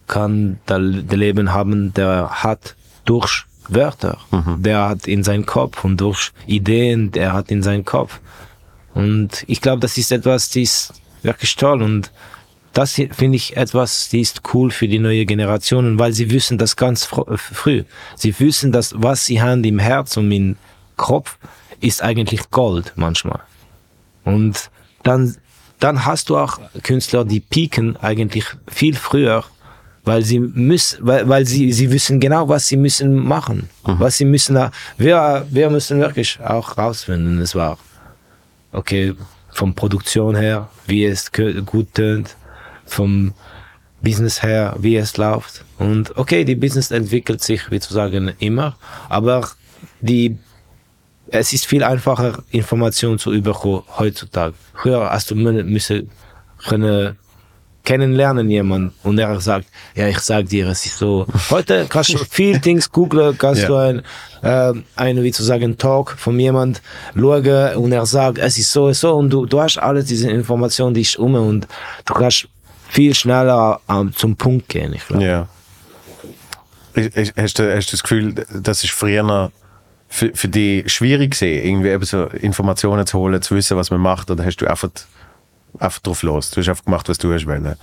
Kann 0.08 0.60
das 0.66 0.80
Leben 0.80 1.54
haben, 1.54 1.94
der 1.94 2.44
hat 2.44 2.76
durch 3.06 3.46
Wörter, 3.70 4.18
der 4.60 4.90
hat 4.90 5.08
in 5.08 5.24
seinem 5.24 5.46
Kopf 5.46 5.84
und 5.84 5.98
durch 5.98 6.32
Ideen, 6.46 7.12
der 7.12 7.34
hat 7.34 7.52
in 7.52 7.62
seinem 7.62 7.84
Kopf. 7.84 8.20
Und 8.94 9.44
ich 9.48 9.62
glaube, 9.62 9.82
das 9.82 9.98
ist 9.98 10.12
etwas, 10.12 10.50
das 10.50 10.56
ist 10.56 10.94
wirklich 11.22 11.56
toll 11.56 11.82
und 11.82 12.12
das 12.74 12.94
finde 12.94 13.36
ich 13.36 13.58
etwas, 13.58 14.10
die 14.10 14.22
ist 14.22 14.42
cool 14.54 14.70
für 14.70 14.88
die 14.88 15.00
neue 15.00 15.26
Generationen, 15.26 15.98
weil 15.98 16.14
sie 16.14 16.30
wissen 16.30 16.60
das 16.60 16.76
ganz 16.76 17.06
fr 17.06 17.28
äh, 17.28 17.38
früh. 17.38 17.84
Sie 18.16 18.40
wissen, 18.40 18.72
dass 18.72 18.94
was 18.96 19.26
sie 19.26 19.42
haben 19.42 19.64
im 19.64 19.80
Herz 19.80 20.16
und 20.16 20.32
im 20.32 20.58
Kopf 20.96 21.40
ist 21.80 22.04
eigentlich 22.04 22.52
Gold 22.52 22.94
manchmal. 22.96 23.40
Und 24.26 24.70
dann, 25.02 25.36
dann 25.80 26.06
hast 26.06 26.30
du 26.30 26.38
auch 26.38 26.60
Künstler, 26.84 27.26
die 27.26 27.40
pieken 27.40 27.98
eigentlich 27.98 28.46
viel 28.68 28.96
früher, 28.96 29.44
weil 30.08 30.24
sie 30.24 30.40
müssen, 30.40 31.06
weil, 31.06 31.28
weil 31.30 31.46
sie, 31.46 31.72
sie 31.72 31.92
wissen 31.92 32.20
genau, 32.20 32.48
was 32.50 32.68
sie 32.68 32.78
müssen 32.78 33.16
machen, 33.16 33.70
was 33.84 34.18
sie 34.18 34.26
müssen 34.26 34.58
wir, 34.98 35.46
wir 35.50 35.70
müssen 35.70 36.00
wirklich 36.00 36.40
auch 36.42 36.78
rausfinden, 36.78 37.40
es 37.40 37.54
war, 37.54 37.78
okay, 38.72 39.14
vom 39.52 39.74
Produktion 39.76 40.36
her, 40.36 40.70
wie 40.88 41.06
es 41.06 41.32
gut 41.66 41.94
tönt, 41.94 42.36
vom 42.86 43.34
Business 44.02 44.42
her, 44.44 44.76
wie 44.80 44.96
es 44.96 45.18
läuft. 45.18 45.66
Und 45.78 46.16
okay, 46.18 46.44
die 46.46 46.56
Business 46.56 46.92
entwickelt 46.92 47.44
sich, 47.44 47.70
wie 47.72 47.80
zu 47.80 47.94
sagen, 47.94 48.32
immer, 48.40 48.76
aber 49.10 49.50
die 50.02 50.38
es 51.30 51.52
ist 51.52 51.66
viel 51.66 51.84
einfacher, 51.84 52.42
Informationen 52.52 53.20
zu 53.20 53.34
überkommen 53.34 53.84
heutzutage. 53.98 54.54
Früher 54.74 55.10
hast 55.12 55.30
du 55.30 55.36
mü- 55.36 55.64
müssen 55.64 56.10
können 56.70 57.18
kennenlernen 57.88 58.50
jemand 58.50 58.92
und 59.04 59.18
er 59.18 59.40
sagt, 59.40 59.66
ja, 59.96 60.08
ich 60.08 60.20
sag 60.20 60.48
dir, 60.50 60.68
es 60.68 60.86
ist 60.86 60.98
so. 60.98 61.26
Heute 61.50 61.86
kannst 61.90 62.14
du 62.14 62.18
viel 62.18 62.60
Dings 62.60 62.92
googeln, 62.92 63.38
kannst 63.38 63.62
Ja. 63.62 63.68
du 63.70 63.76
ein, 63.78 64.02
äh, 64.44 64.74
einen, 64.98 65.24
wie 65.24 65.32
zu 65.32 65.42
sagen, 65.44 65.78
Talk 65.78 66.12
von 66.18 66.38
jemand 66.40 66.82
schauen 67.16 67.76
und 67.78 67.92
er 67.94 68.06
sagt, 68.06 68.40
es 68.40 68.58
ist 68.58 68.72
so 68.74 68.86
und 68.88 68.94
so 68.96 69.16
und 69.16 69.30
du, 69.30 69.46
du 69.46 69.62
hast 69.62 69.78
alle 69.78 70.04
diese 70.04 70.30
Informationen, 70.30 70.94
die 70.94 71.02
ist 71.02 71.18
um 71.18 71.36
und 71.36 71.66
du 72.06 72.14
kannst 72.14 72.48
viel 72.90 73.16
schneller 73.16 73.80
ähm, 73.90 74.12
zum 74.14 74.36
Punkt 74.36 74.68
gehen, 74.70 74.94
ich 74.94 75.06
glaube. 75.08 75.24
Ja. 75.24 75.48
Ich- 76.94 77.16
ich- 77.16 77.34
Hast 77.38 77.60
du, 77.60 77.74
hast 77.76 77.88
du 77.88 77.92
das 77.92 78.04
Gefühl, 78.04 78.34
das 78.54 78.84
ist 78.84 78.92
früher 78.92 79.24
noch 79.24 79.52
für, 80.10 80.32
für 80.34 80.48
dich 80.50 80.92
schwierig 80.92 81.32
gewesen, 81.40 81.66
irgendwie 81.68 81.90
eben 81.90 82.04
so 82.06 82.24
Informationen 82.26 83.06
zu 83.06 83.18
holen, 83.20 83.42
zu 83.42 83.56
wissen, 83.56 83.78
was 83.78 83.92
man 83.92 84.00
macht, 84.02 84.30
oder 84.32 84.44
hast 84.46 84.58
du 84.58 84.68
einfach, 84.68 84.90
einfach 85.80 86.00
drauf 86.02 86.24
los? 86.24 86.52
Du 86.52 86.62
hast 86.62 86.70
einfach 86.70 86.86
gemacht, 86.86 87.08
was 87.10 87.18
du 87.18 87.34
hast 87.34 87.46
wollen. 87.46 87.76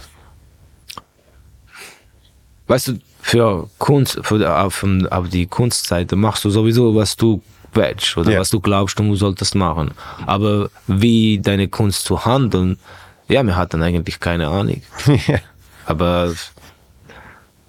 weißt 2.66 2.88
du, 2.88 2.98
für 3.20 3.68
Kunst, 3.78 4.20
für, 4.22 4.58
auf, 4.58 4.84
auf 5.10 5.28
die 5.28 5.46
Kunstseite 5.46 6.16
machst 6.16 6.44
du 6.44 6.50
sowieso, 6.50 6.94
was 6.94 7.16
du 7.16 7.42
willst 7.72 8.16
oder 8.16 8.32
Ja. 8.32 8.40
was 8.40 8.50
du 8.50 8.60
glaubst, 8.60 8.98
du 8.98 9.16
solltest 9.16 9.54
machen. 9.54 9.92
Aber 10.26 10.70
wie 10.86 11.38
deine 11.40 11.68
Kunst 11.68 12.04
zu 12.04 12.24
handeln, 12.24 12.78
ja, 13.28 13.42
wir 13.42 13.56
hatten 13.56 13.82
eigentlich 13.82 14.20
keine 14.20 14.48
Ahnung. 14.48 14.82
Aber 15.86 16.32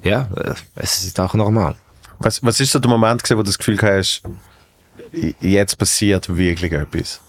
ja, 0.04 0.28
es 0.76 1.04
ist 1.06 1.20
auch 1.20 1.34
normal. 1.34 1.76
Was, 2.20 2.44
was 2.44 2.60
ist 2.60 2.72
so 2.72 2.80
der 2.80 2.90
Moment 2.90 3.24
gewesen, 3.24 3.38
wo 3.38 3.42
du 3.42 3.48
das 3.48 3.58
Gefühl 3.58 3.82
hast, 3.82 4.22
jetzt 5.42 5.78
passiert 5.78 6.34
wirklich 6.36 6.72
etwas? 6.72 7.20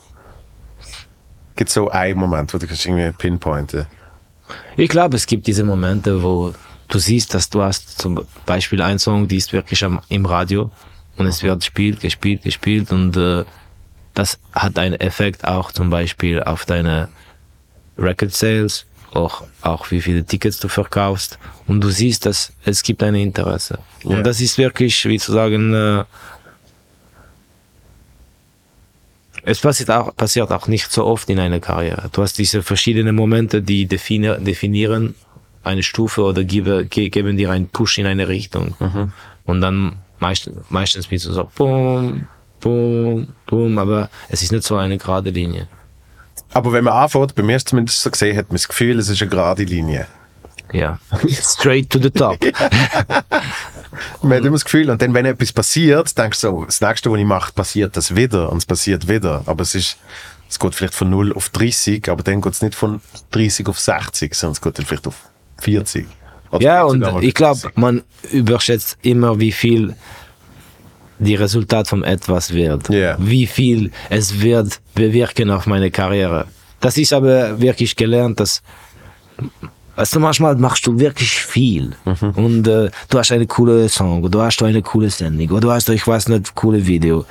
Gibt 1.57 1.69
es 1.69 1.75
so 1.75 1.89
einen 1.89 2.19
Moment, 2.19 2.53
wo 2.53 2.59
du 2.59 2.67
kannst 2.67 2.87
irgendwie 2.87 3.11
pinpointen 3.13 3.87
Ich 4.77 4.89
glaube, 4.89 5.17
es 5.17 5.27
gibt 5.27 5.47
diese 5.47 5.65
Momente, 5.65 6.23
wo 6.23 6.55
du 6.89 6.99
siehst, 6.99 7.35
dass 7.35 7.51
du 7.51 7.63
hast 7.63 8.01
zum 8.01 8.25
Beispiel 8.45 8.83
einen 8.83 8.99
Song, 8.99 9.27
die 9.27 9.37
ist 9.37 9.53
wirklich 9.53 9.83
am, 9.85 10.01
im 10.09 10.27
Radio 10.27 10.71
und 11.17 11.27
es 11.27 11.43
wird 11.43 11.61
gespielt, 11.61 12.01
gespielt, 12.01 12.43
gespielt 12.43 12.93
und 12.93 13.17
äh, 13.17 13.45
das 14.15 14.39
hat 14.53 14.79
einen 14.79 14.95
Effekt 15.01 15.45
auch 15.45 15.73
zum 15.73 15.91
Beispiel 15.91 16.43
auf 16.43 16.65
deine 16.65 17.09
Record 17.99 18.33
Sales, 18.33 18.87
auch, 19.13 19.45
auch 19.63 19.91
wie 19.91 20.01
viele 20.01 20.25
Tickets 20.25 20.59
du 20.61 20.69
verkaufst 20.69 21.39
und 21.67 21.81
du 21.81 21.91
siehst, 21.91 22.27
dass 22.27 22.53
es 22.65 22.83
gibt 22.83 23.03
ein 23.03 23.15
Interesse. 23.15 23.79
Und 24.05 24.25
das 24.25 24.41
ist 24.41 24.59
wirklich, 24.59 25.05
wie 25.07 25.19
zu 25.19 25.33
sagen, 25.33 25.75
äh, 25.75 26.05
es 29.47 29.61
passiert 29.61 29.91
auch, 29.91 30.15
passiert 30.17 30.51
auch 30.51 30.67
nicht 30.67 30.91
so 30.91 31.05
oft 31.05 31.31
in 31.31 31.39
einer 31.39 31.61
Karriere. 31.61 32.11
Du 32.13 32.21
hast 32.21 32.37
diese 32.37 32.65
verschiedenen 32.65 33.15
Momente, 33.15 33.63
die 33.63 33.87
defini 33.87 34.35
definieren 34.39 35.15
eine 35.63 35.85
Stufe 35.85 36.23
oder 36.23 36.43
gebe, 36.43 36.85
ge 36.85 37.09
geben 37.09 37.37
dir 37.37 37.51
einen 37.51 37.69
Push 37.69 37.99
in 37.99 38.07
eine 38.07 38.27
Richtung. 38.27 38.75
Und 39.45 39.61
dann 39.61 39.97
meist, 40.19 40.51
meistens 40.69 41.07
bist 41.07 41.27
du 41.27 41.33
so, 41.33 41.49
boom, 41.57 42.27
boom, 42.61 43.29
boom, 43.47 43.79
aber 43.79 44.11
es 44.29 44.43
ist 44.43 44.51
nicht 44.51 44.65
so 44.65 44.77
eine 44.77 44.99
gerade 44.99 45.31
Linie. 45.31 45.69
Aber 46.53 46.73
wenn 46.73 46.85
man 46.85 46.95
anfängt, 46.95 47.37
bei 47.37 47.43
mir 47.45 47.57
ist 47.57 47.69
zumindest 47.69 48.03
so 48.03 48.11
gesehen, 48.11 48.37
hat 48.37 48.49
man 48.49 48.57
das 48.57 48.67
Gefühl, 48.67 48.99
es 48.99 49.09
ist 49.09 49.23
eine 49.23 49.31
gerade 49.31 49.63
Linie. 49.63 50.09
Ja. 50.73 50.99
Straight 51.31 51.89
to 51.91 52.01
the 52.01 52.11
top. 52.11 52.39
Man 54.23 54.39
hat 54.39 54.45
immer 54.45 54.53
das 54.53 54.65
Gefühl, 54.65 54.91
und 54.91 55.01
dann, 55.01 55.15
wenn 55.15 55.27
etwas 55.27 55.53
passiert, 55.53 56.17
denkst 56.17 56.41
du 56.41 56.49
so, 56.49 56.65
das 56.65 56.81
nächste, 56.81 57.11
was 57.11 57.19
ich 57.19 57.25
mache, 57.25 57.53
passiert 57.53 57.97
das 57.97 58.15
wieder 58.15 58.51
und 58.51 58.59
es 58.59 58.67
passiert 58.67 59.09
wieder. 59.09 59.43
Aber 59.47 59.63
es 59.63 59.75
ist, 59.75 59.99
es 60.49 60.59
geht 60.59 60.75
vielleicht 60.75 60.95
von 60.95 61.11
0 61.11 61.33
auf 61.33 61.49
30, 61.51 62.09
aber 62.09 62.23
dann 62.23 62.41
geht 62.41 62.53
es 62.53 62.63
nicht 62.63 62.75
von 62.75 63.01
30 63.31 63.67
auf 63.69 63.79
60, 63.79 64.35
sondern 64.35 64.53
es 64.53 64.61
geht 64.61 64.79
dann 64.79 64.87
vielleicht 64.87 65.07
auf 65.07 65.17
40. 65.59 66.07
Oder 66.51 66.63
Ja, 66.63 66.85
und 66.85 67.03
ich 67.23 67.35
glaube, 67.35 67.61
50. 67.61 67.77
man 67.77 68.03
überschätzt 68.33 68.99
immer, 69.03 69.39
wie 69.41 69.53
viel 69.53 69.95
die 71.19 71.35
Resultat 71.35 71.89
von 71.89 72.05
etwas 72.05 72.53
wird. 72.53 72.89
Ja. 72.91 73.17
Wie 73.19 73.47
viel 73.47 73.91
es 74.11 74.41
wird 74.41 74.81
bewirken 74.95 75.51
auf 75.51 75.67
meine 75.67 75.91
Karriere. 75.91 76.47
Das 76.81 76.99
ist 76.99 77.13
aber 77.13 77.61
wirklich 77.61 77.97
gelernt, 77.97 78.39
dass 78.41 78.63
Weißt 79.97 80.15
du, 80.15 80.21
manchmal 80.21 80.57
machst 80.57 80.87
du 80.87 80.99
wirklich 80.99 81.31
viel. 81.31 81.97
Und 82.37 82.69
äh, 82.69 82.91
du 83.09 83.19
hast 83.19 83.33
eine 83.33 83.47
coole 83.47 83.89
Song, 83.89 84.23
oder 84.23 84.31
du 84.31 84.43
hast 84.43 84.63
eine 84.63 84.83
coole 84.83 85.11
Sendung, 85.11 85.51
oder 85.51 85.61
du 85.61 85.71
hast, 85.73 85.89
ich 85.89 86.07
weiß 86.07 86.29
nicht, 86.29 86.55
coole 86.55 86.87
Video. 86.87 87.25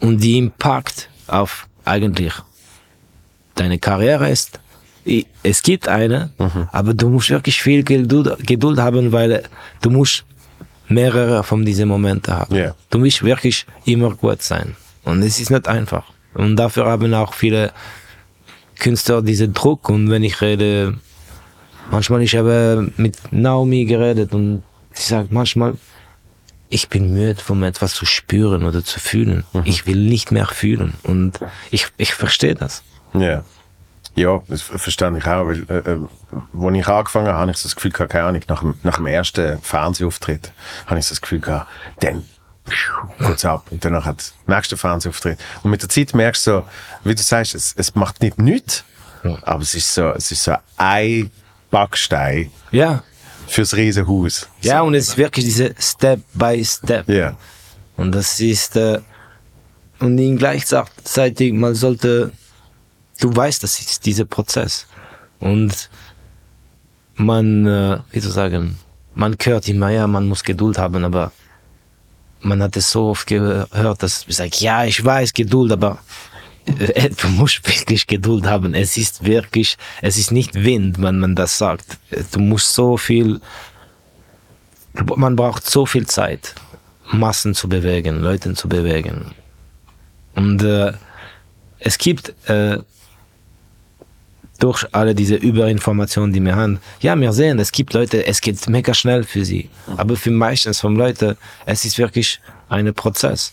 Und 0.00 0.18
die 0.18 0.36
Impact 0.38 1.08
auf 1.28 1.66
eigentlich 1.84 2.32
deine 3.54 3.78
Karriere 3.78 4.28
ist, 4.28 4.60
es 5.42 5.62
gibt 5.62 5.86
eine, 5.86 6.30
aber 6.72 6.92
du 6.92 7.08
musst 7.08 7.30
wirklich 7.30 7.62
viel 7.62 7.84
Geduld, 7.84 8.36
Geduld 8.44 8.78
haben, 8.78 9.12
weil 9.12 9.44
du 9.80 9.90
musst 9.90 10.24
mehrere 10.88 11.42
von 11.44 11.64
diesen 11.64 11.88
Momenten 11.88 12.34
haben. 12.34 12.54
Ja. 12.54 12.74
Du 12.90 12.98
musst 12.98 13.22
wirklich 13.22 13.66
immer 13.84 14.10
gut 14.14 14.42
sein. 14.42 14.76
Und 15.04 15.22
es 15.22 15.40
ist 15.40 15.50
nicht 15.50 15.68
einfach. 15.68 16.04
Und 16.34 16.56
dafür 16.56 16.86
haben 16.86 17.14
auch 17.14 17.34
viele 17.34 17.72
Künstler 18.78 19.22
diesen 19.22 19.54
Druck. 19.54 19.88
Und 19.88 20.10
wenn 20.10 20.24
ich 20.24 20.40
rede, 20.40 20.94
manchmal 21.90 22.22
ich 22.22 22.36
habe 22.36 22.90
mit 22.96 23.16
Naomi 23.32 23.84
geredet 23.84 24.32
und 24.32 24.62
sie 24.92 25.08
sagt 25.08 25.32
manchmal, 25.32 25.74
ich 26.68 26.88
bin 26.88 27.12
müde, 27.14 27.40
um 27.48 27.62
etwas 27.62 27.94
zu 27.94 28.04
spüren 28.06 28.64
oder 28.64 28.84
zu 28.84 28.98
fühlen. 28.98 29.44
Ich 29.64 29.86
will 29.86 29.96
nicht 30.08 30.32
mehr 30.32 30.46
fühlen. 30.46 30.94
Und 31.04 31.38
ich, 31.70 31.86
ich 31.96 32.12
verstehe 32.14 32.54
das. 32.56 32.82
Ja. 33.14 33.44
Ja, 34.16 34.42
das 34.48 34.62
ver- 34.62 34.78
verstehe 34.78 35.16
ich 35.16 35.26
auch, 35.26 35.46
weil, 35.46 35.62
äh, 35.68 35.90
äh, 35.92 35.98
wo 36.54 36.70
ich 36.70 36.88
angefangen 36.88 37.28
habe, 37.28 37.38
habe 37.38 37.50
ich 37.50 37.62
das 37.62 37.76
Gefühl 37.76 37.92
gehabt, 37.92 38.10
keine 38.12 38.24
Ahnung, 38.24 38.40
nach 38.48 38.60
dem, 38.60 38.74
nach 38.82 38.96
dem 38.96 39.06
ersten 39.06 39.60
Fernsehauftritt, 39.60 40.52
habe 40.86 40.98
ich 40.98 41.06
das 41.08 41.20
Gefühl 41.20 41.40
gehabt, 41.40 41.68
dann, 42.00 42.24
kurz 43.18 43.44
ab 43.44 43.66
und 43.70 43.84
danach 43.84 44.06
hat 44.06 44.32
nächster 44.46 44.76
Fernsehauftritt. 44.78 45.38
Und 45.62 45.70
mit 45.70 45.82
der 45.82 45.88
Zeit 45.90 46.14
merkst 46.14 46.46
du 46.46 46.64
wie 47.04 47.14
du 47.14 47.22
sagst, 47.22 47.54
es, 47.54 47.74
es 47.76 47.94
macht 47.94 48.22
nicht 48.22 48.38
nichts, 48.40 48.84
aber 49.42 49.60
es 49.62 49.74
ist 49.74 49.94
so, 49.94 50.08
es 50.12 50.32
ist 50.32 50.42
so 50.42 50.54
ein 50.78 51.30
Backstein 51.70 52.50
Ja. 52.70 53.02
fürs 53.46 53.74
Riesenhaus. 53.76 54.48
Ja, 54.62 54.80
und 54.82 54.94
es 54.94 55.08
ist 55.08 55.16
wirklich 55.18 55.44
diese 55.44 55.74
Step 55.78 56.20
by 56.34 56.64
Step. 56.64 57.08
Ja. 57.08 57.36
Und 57.96 58.12
das 58.12 58.40
ist, 58.40 58.76
äh, 58.76 59.00
und 60.00 60.18
ihn 60.18 60.36
gleichzeitig, 60.36 61.52
man 61.52 61.74
sollte, 61.74 62.32
du 63.20 63.34
weißt, 63.34 63.62
das 63.62 63.80
ist 63.80 64.04
dieser 64.04 64.24
Prozess. 64.26 64.86
Und 65.40 65.88
man, 67.14 67.66
äh, 67.66 67.98
wie 68.10 68.20
zu 68.20 68.30
sagen, 68.30 68.78
man 69.14 69.36
hört 69.42 69.68
immer, 69.68 69.90
ja, 69.90 70.06
man 70.06 70.26
muss 70.28 70.42
Geduld 70.44 70.76
haben, 70.78 71.04
aber 71.04 71.32
man 72.40 72.62
hat 72.62 72.76
es 72.76 72.90
so 72.90 73.08
oft 73.10 73.26
gehört, 73.26 74.02
dass 74.02 74.24
ich 74.28 74.36
sage, 74.36 74.50
ja, 74.58 74.84
ich 74.84 75.02
weiß 75.02 75.32
Geduld, 75.32 75.72
aber 75.72 75.98
du 76.66 77.28
musst 77.28 77.66
wirklich 77.66 78.06
Geduld 78.06 78.46
haben. 78.46 78.74
Es 78.74 78.96
ist 78.96 79.24
wirklich, 79.24 79.76
es 80.02 80.18
ist 80.18 80.32
nicht 80.32 80.54
Wind, 80.54 81.00
wenn 81.00 81.18
man 81.18 81.34
das 81.34 81.58
sagt. 81.58 81.98
Du 82.32 82.40
musst 82.40 82.74
so 82.74 82.96
viel, 82.96 83.40
man 85.16 85.36
braucht 85.36 85.68
so 85.68 85.86
viel 85.86 86.06
Zeit, 86.06 86.54
Massen 87.12 87.54
zu 87.54 87.68
bewegen, 87.68 88.20
Leuten 88.20 88.56
zu 88.56 88.68
bewegen. 88.68 89.32
Und 90.34 90.62
äh, 90.62 90.92
es 91.78 91.98
gibt 91.98 92.34
äh, 92.48 92.78
durch 94.58 94.86
alle 94.92 95.14
diese 95.14 95.36
Überinformationen, 95.36 96.32
die 96.32 96.40
wir 96.40 96.56
haben, 96.56 96.80
ja, 97.00 97.14
wir 97.18 97.32
sehen, 97.32 97.58
es 97.58 97.72
gibt 97.72 97.92
Leute, 97.92 98.26
es 98.26 98.40
geht 98.40 98.68
mega 98.68 98.94
schnell 98.94 99.22
für 99.24 99.44
sie. 99.44 99.70
Aber 99.96 100.16
für 100.16 100.30
meistens 100.30 100.80
von 100.80 100.96
Leuten, 100.96 101.36
es 101.64 101.84
ist 101.84 101.98
wirklich 101.98 102.40
ein 102.68 102.92
Prozess. 102.94 103.52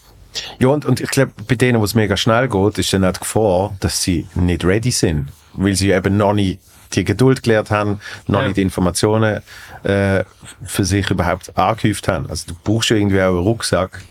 Ja, 0.59 0.69
und, 0.69 0.85
und 0.85 0.99
ich 1.01 1.09
glaube, 1.09 1.31
bei 1.47 1.55
denen, 1.55 1.79
wo 1.79 1.83
es 1.85 1.95
mega 1.95 2.17
schnell 2.17 2.47
geht, 2.47 2.77
ist 2.77 2.91
dann 2.93 3.05
auch 3.05 3.13
die 3.13 3.19
Gefahr, 3.19 3.75
dass 3.79 4.01
sie 4.01 4.27
nicht 4.35 4.63
ready 4.65 4.91
sind. 4.91 5.27
Weil 5.53 5.75
sie 5.75 5.91
eben 5.91 6.17
noch 6.17 6.33
nicht 6.33 6.59
die 6.93 7.03
Geduld 7.03 7.43
gelernt 7.43 7.69
haben, 7.71 7.99
noch 8.27 8.39
Ja. 8.41 8.45
nicht 8.47 8.57
die 8.57 8.61
Informationen 8.61 9.41
äh, 9.83 10.23
für 10.63 10.85
sich 10.85 11.09
überhaupt 11.09 11.55
angehäuft 11.57 12.07
haben. 12.07 12.29
Also 12.29 12.45
du 12.47 12.55
brauchst 12.63 12.89
ja 12.89 12.95
irgendwie 12.95 13.21
auch 13.21 13.29
einen 13.29 13.37
Rucksack. 13.39 14.01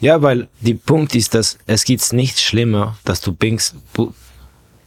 Ja, 0.00 0.22
weil 0.22 0.48
die 0.60 0.74
Punkt 0.74 1.14
ist, 1.14 1.34
dass 1.34 1.58
es 1.66 1.84
gibt 1.84 2.12
nichts 2.12 2.42
schlimmer, 2.42 2.96
dass 3.04 3.20
du 3.20 3.32
bist, 3.32 3.74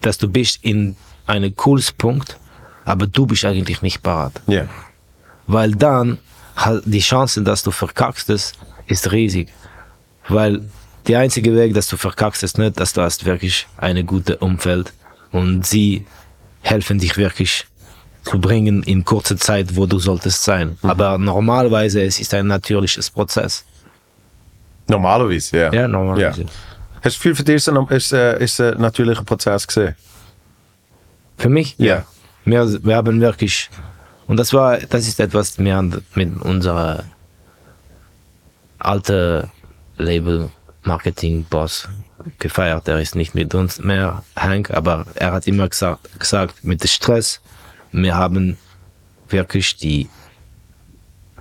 dass 0.02 0.18
du 0.18 0.28
bist 0.28 0.60
in 0.64 0.96
einem 1.28 1.56
cooles 1.56 1.92
Punkt, 1.92 2.38
aber 2.86 3.06
du 3.06 3.28
bist 3.28 3.46
eigentlich 3.46 3.84
nicht 3.84 4.02
parat. 4.02 4.42
Ja. 4.48 4.66
Weil 5.46 5.72
dann 5.76 6.18
die 6.86 7.00
Chance, 7.00 7.44
dass 7.44 7.62
du 7.64 7.70
verkackst, 7.72 8.30
ist 8.30 9.12
riesig. 9.12 9.50
Weil 10.30 10.62
der 11.08 11.20
einzige 11.20 11.56
Weg, 11.56 11.74
dass 11.74 11.88
du 11.88 11.98
verkackst, 11.98 12.44
ist 12.44 12.58
nicht, 12.58 12.80
dass 12.80 12.94
du 12.94 13.02
hast 13.02 13.26
wirklich 13.26 13.68
eine 13.78 14.04
gute 14.04 14.38
Umfeld 14.38 14.94
und 15.32 15.66
sie 15.66 16.06
helfen 16.62 17.00
dich 17.00 17.18
wirklich 17.18 17.66
zu 18.24 18.40
bringen 18.40 18.84
in 18.84 19.04
kurzer 19.06 19.38
Zeit, 19.38 19.76
wo 19.76 19.86
du 19.86 19.98
solltest 19.98 20.44
sein. 20.44 20.78
Aber 20.84 21.18
normalerweise 21.18 22.04
es 22.04 22.20
ist 22.20 22.34
ein 22.34 22.48
natürliches 22.48 23.10
Prozess. 23.10 23.66
Normalerweise, 24.88 25.58
ja. 25.58 25.74
Ja, 25.74 25.88
normalerweise. 25.88 26.44
Ja. 26.44 26.48
Hast 27.02 27.16
du 27.18 27.22
viel 27.22 27.36
für 27.36 27.44
dich 27.44 27.56
ist, 27.56 27.68
ist, 27.68 28.12
äh, 28.12 28.44
ist 28.44 28.60
ein 28.60 28.80
natürlicher 28.82 29.24
Prozess 29.24 29.66
gesehen? 29.66 29.96
Für 31.38 31.50
mich? 31.50 31.76
Ja. 31.78 32.06
Wir, 32.44 32.84
wir 32.84 32.96
haben 32.96 33.22
wirklich, 33.22 33.70
und 34.28 34.38
das 34.38 34.54
war, 34.54 34.78
das 34.78 35.08
ist 35.08 35.20
etwas, 35.20 35.58
haben 35.58 36.04
mit 36.16 36.42
unserer 36.42 37.06
alte 38.80 39.50
Label 40.00 40.50
Marketing 40.84 41.44
Boss 41.44 41.88
gefeiert. 42.40 42.88
Er 42.88 43.00
ist 43.00 43.16
nicht 43.16 43.36
mit 43.36 43.54
uns 43.54 43.80
mehr, 43.80 44.24
Hank, 44.36 44.72
aber 44.72 45.06
er 45.16 45.32
hat 45.32 45.48
immer 45.48 45.68
gesagt, 45.70 46.20
gesagt, 46.20 46.64
mit 46.64 46.84
dem 46.84 46.88
Stress, 46.88 47.42
wir 47.92 48.16
haben 48.16 48.58
wirklich 49.30 49.76
die 49.78 50.10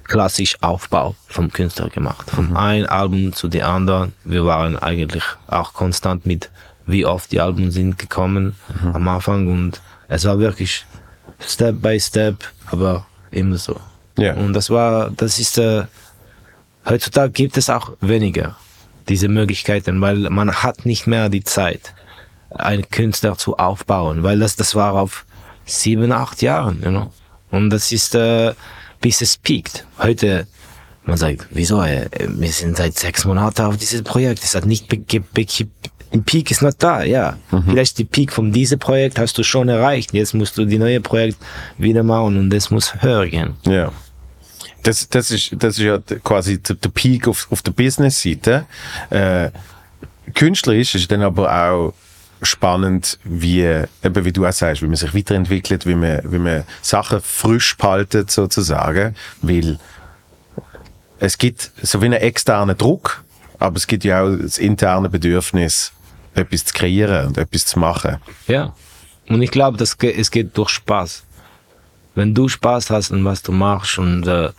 klassisch 0.05 0.57
Aufbau 0.63 1.15
vom 1.27 1.53
Künstler 1.53 1.89
gemacht. 1.89 2.31
Von 2.31 2.57
ein 2.57 2.87
Album 2.87 3.33
zu 3.33 3.49
dem 3.49 3.65
anderen. 3.65 4.15
Wir 4.25 4.45
waren 4.45 4.79
eigentlich 4.79 5.25
auch 5.47 5.75
konstant 5.75 6.27
mit, 6.27 6.51
wie 6.87 7.05
oft 7.05 7.31
die 7.31 7.41
Alben 7.41 7.71
sind 7.71 7.99
gekommen 7.99 8.57
am 8.93 9.07
Anfang 9.09 9.49
und 9.49 9.81
es 10.09 10.25
war 10.25 10.39
wirklich 10.39 10.87
Step 11.41 11.83
by 11.83 12.01
Step, 12.01 12.37
aber 12.67 13.07
immer 13.31 13.59
so. 13.59 13.79
Ja. 14.17 14.35
Und 14.35 14.55
das 14.55 14.71
war, 14.71 15.11
das 15.11 15.39
ist, 15.39 15.59
äh, 15.59 15.85
heutzutage 16.89 17.33
gibt 17.33 17.57
es 17.57 17.71
auch 17.71 17.93
weniger 18.01 18.57
diese 19.09 19.29
Möglichkeiten, 19.29 20.01
weil 20.01 20.31
man 20.31 20.53
hat 20.53 20.85
nicht 20.85 21.07
mehr 21.07 21.29
die 21.29 21.45
Zeit, 21.45 21.95
einen 22.51 22.89
Künstler 22.91 23.37
zu 23.37 23.57
aufbauen, 23.57 24.23
weil 24.23 24.39
das, 24.39 24.57
das 24.57 24.75
war 24.75 24.95
auf 24.95 25.25
sieben, 25.65 26.13
acht 26.13 26.43
Jahren, 26.43 26.83
you 26.83 26.91
know? 26.91 27.13
Und 27.51 27.71
das 27.71 27.93
ist, 27.93 28.15
äh, 28.15 28.53
bis 29.01 29.23
es 29.23 29.39
piekt. 29.39 29.87
Heute, 29.99 30.47
man 31.05 31.17
sagt, 31.17 31.47
wieso, 31.51 31.83
äh, 31.83 32.09
wir 32.27 32.53
sind 32.53 32.77
seit 32.77 32.99
sechs 32.99 33.25
Monaten 33.25 33.63
auf 33.63 33.77
dieses 33.77 34.03
Projekt, 34.03 34.45
es 34.45 34.55
hat 34.55 34.67
nicht, 34.67 34.91
die 34.93 35.21
Peak 36.25 36.51
ist 36.51 36.63
nicht 36.63 36.83
da, 36.83 37.03
ja. 37.03 37.37
Vielleicht 37.67 37.99
die 37.99 38.05
Peak 38.05 38.33
von 38.33 38.53
diesem 38.53 38.79
Projekt 38.79 39.19
hast 39.19 39.37
du 39.39 39.43
schon 39.43 39.69
erreicht, 39.69 40.13
jetzt 40.15 40.35
musst 40.35 40.57
du 40.57 40.65
die 40.65 40.79
neue 40.79 41.01
Projekt 41.01 41.39
wieder 41.77 42.03
machen 42.03 42.39
und 42.39 42.51
das 42.51 42.71
muss 42.71 42.95
höher 43.03 43.27
gehen. 43.27 43.55
Ja. 43.67 43.93
Das, 44.83 45.09
das, 45.09 45.31
ist, 45.31 45.55
das 45.59 45.79
ist 45.79 45.85
ja 45.85 45.99
quasi 46.23 46.63
der 46.63 46.89
Peak 46.89 47.29
auf, 47.29 47.49
auf 47.51 47.63
der 47.63 47.73
Business-Seite. 47.73 48.67
Äh, 49.11 49.51
künstlerisch 50.35 50.95
ist 50.95 51.11
dann 51.11 51.23
aber 51.23 51.53
auch 51.53 51.95
spannend, 52.43 53.19
wie, 53.25 53.63
eben 53.63 54.25
wie 54.25 54.33
du 54.33 54.47
auch 54.47 54.53
sagst, 54.53 54.83
wie 54.83 54.87
man 54.87 54.97
sich 54.97 55.15
weiterentwickelt, 55.15 55.87
wie 55.87 55.95
man, 55.95 56.21
wie 56.25 56.39
man 56.39 56.65
Sachen 56.83 57.21
frisch 57.21 57.77
behaltet, 57.77 58.31
sozusagen. 58.31 59.17
Weil 59.43 59.79
es 61.19 61.39
gibt 61.39 61.71
so 61.83 62.01
wie 62.01 62.07
einen 62.07 62.21
externen 62.21 62.77
Druck, 62.77 63.25
aber 63.59 63.77
es 63.77 63.87
gibt 63.87 64.05
ja 64.05 64.23
auch 64.23 64.37
das 64.37 64.59
interne 64.59 65.09
Bedürfnis, 65.09 65.93
etwas 66.35 66.65
zu 66.65 66.75
kreieren 66.75 67.29
und 67.29 67.39
etwas 67.39 67.67
zu 67.67 67.79
machen. 67.79 68.19
Ja. 68.47 68.75
Und 69.29 69.43
ich 69.43 69.51
glaube, 69.51 69.77
das 69.77 69.97
es 70.01 70.31
geht 70.31 70.57
durch 70.57 70.71
Spaß. 70.71 71.25
Wenn 72.15 72.35
du 72.35 72.49
Spaß 72.49 72.91
hast 72.91 73.13
an 73.13 73.25
was 73.25 73.43
du 73.43 73.53
machst 73.53 73.99
und 73.99 74.27
äh, 74.27 74.51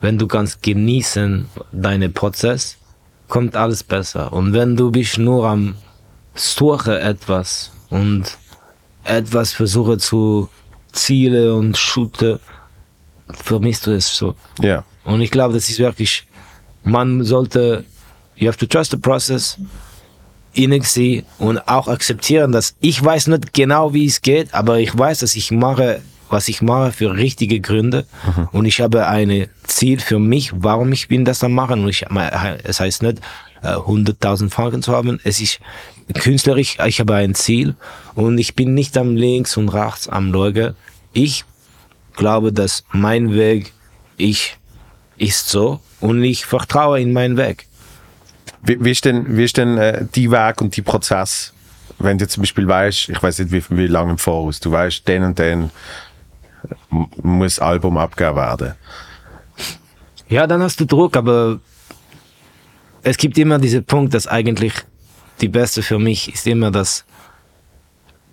wenn 0.00 0.18
du 0.18 0.26
kannst 0.26 0.62
genießen 0.62 1.48
deinen 1.72 2.12
Prozess, 2.12 2.76
kommt 3.28 3.56
alles 3.56 3.82
besser. 3.82 4.32
Und 4.32 4.52
wenn 4.52 4.76
du 4.76 4.90
bist 4.90 5.18
nur 5.18 5.46
am 5.46 5.74
Suche 6.34 7.00
etwas 7.00 7.72
und 7.90 8.38
etwas 9.04 9.52
versuche 9.52 9.98
zu 9.98 10.48
ziele 10.92 11.54
und 11.54 11.76
shoote, 11.76 12.40
vermisst 13.28 13.86
du 13.86 13.92
es 13.92 14.16
so. 14.16 14.34
Ja. 14.60 14.84
Und 15.04 15.20
ich 15.20 15.30
glaube, 15.30 15.54
das 15.54 15.68
ist 15.68 15.78
wirklich, 15.78 16.26
man 16.84 17.24
sollte, 17.24 17.84
you 18.36 18.48
have 18.48 18.58
to 18.58 18.66
trust 18.66 18.90
the 18.90 18.96
process, 18.96 19.58
sie 20.82 21.24
und 21.38 21.58
auch 21.68 21.88
akzeptieren, 21.88 22.52
dass 22.52 22.74
ich 22.80 23.02
weiß 23.02 23.28
nicht 23.28 23.52
genau, 23.52 23.94
wie 23.94 24.06
es 24.06 24.22
geht, 24.22 24.52
aber 24.54 24.78
ich 24.78 24.96
weiß, 24.96 25.20
dass 25.20 25.36
ich 25.36 25.50
mache, 25.50 26.00
was 26.30 26.48
ich 26.48 26.62
mache 26.62 26.92
für 26.92 27.14
richtige 27.14 27.60
Gründe. 27.60 28.06
Und 28.52 28.64
ich 28.64 28.80
habe 28.80 29.06
ein 29.06 29.48
Ziel 29.64 30.00
für 30.00 30.18
mich, 30.18 30.52
warum 30.54 30.92
ich 30.92 31.08
bin 31.08 31.24
das 31.24 31.44
am 31.44 31.52
machen. 31.52 31.82
Und 31.82 31.88
ich, 31.88 32.06
es 32.64 32.80
heißt 32.80 33.02
nicht, 33.02 33.20
äh, 33.62 33.68
100.000 33.68 34.50
Franken 34.50 34.82
zu 34.82 34.92
haben, 34.92 35.20
es 35.24 35.40
ist 35.40 35.60
künstlerisch, 36.14 36.78
ich 36.86 37.00
habe 37.00 37.14
ein 37.14 37.34
Ziel. 37.34 37.74
Und 38.14 38.38
ich 38.38 38.54
bin 38.54 38.74
nicht 38.74 38.96
am 38.96 39.16
links 39.16 39.56
und 39.56 39.68
rechts 39.68 40.08
am 40.08 40.32
Leuge. 40.32 40.74
Ich 41.12 41.44
glaube, 42.14 42.52
dass 42.52 42.84
mein 42.92 43.34
Weg 43.34 43.72
ich 44.16 44.56
ist 45.16 45.48
so. 45.48 45.80
Und 46.00 46.22
ich 46.22 46.46
vertraue 46.46 47.00
in 47.00 47.12
meinen 47.12 47.36
Weg. 47.36 47.66
Wie, 48.62 48.82
wie 48.84 48.90
ist 48.90 49.04
denn, 49.04 49.36
wie 49.36 49.44
ist 49.44 49.56
denn 49.56 49.78
äh, 49.78 50.04
die 50.14 50.30
Weg 50.30 50.60
und 50.60 50.76
die 50.76 50.82
Prozess, 50.82 51.52
wenn 51.98 52.18
du 52.18 52.28
zum 52.28 52.42
Beispiel 52.42 52.66
weißt, 52.66 53.08
ich 53.08 53.22
weiß 53.22 53.38
nicht 53.40 53.52
wie, 53.52 53.76
wie 53.76 53.86
lange 53.86 54.12
im 54.12 54.18
Voraus, 54.18 54.60
du 54.60 54.70
weißt, 54.70 55.06
den 55.08 55.24
und 55.24 55.38
den 55.38 55.70
muss 57.22 57.58
Album 57.58 57.98
abgegeben 57.98 58.36
werden. 58.36 58.74
Ja, 60.28 60.46
dann 60.46 60.62
hast 60.62 60.78
du 60.80 60.84
Druck, 60.84 61.16
aber 61.16 61.58
es 63.02 63.16
gibt 63.16 63.38
immer 63.38 63.58
diesen 63.58 63.84
Punkt, 63.84 64.14
dass 64.14 64.26
eigentlich 64.26 64.74
die 65.40 65.48
Beste 65.48 65.82
für 65.82 65.98
mich 65.98 66.32
ist 66.32 66.46
immer, 66.46 66.70
dass 66.70 67.04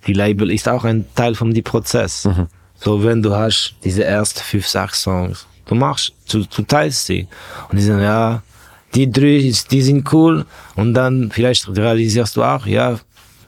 die 0.08 0.14
Label 0.14 0.52
ist 0.52 0.68
auch 0.68 0.84
ein 0.84 1.06
Teil 1.16 1.36
von 1.36 1.54
dem 1.54 1.64
Prozess. 1.64 2.28
So, 2.76 3.04
wenn 3.04 3.22
du 3.22 3.34
hast 3.34 3.76
diese 3.84 4.04
ersten 4.04 4.42
fünf, 4.42 4.68
sechs 4.68 5.02
Songs, 5.02 5.48
du 5.66 5.76
machst, 5.76 6.14
du, 6.30 6.44
du 6.44 6.62
teilst 6.64 7.06
sie 7.06 7.28
und 7.70 7.78
die 7.78 7.84
sagen, 7.84 8.04
ja, 8.04 8.44
die 8.94 9.10
drei, 9.10 9.54
die 9.72 9.82
sind 9.82 10.12
cool 10.14 10.46
und 10.76 10.94
dann 10.94 11.32
vielleicht 11.32 11.68
realisierst 11.68 12.36
du 12.36 12.44
auch, 12.44 12.66
ja, 12.66 13.00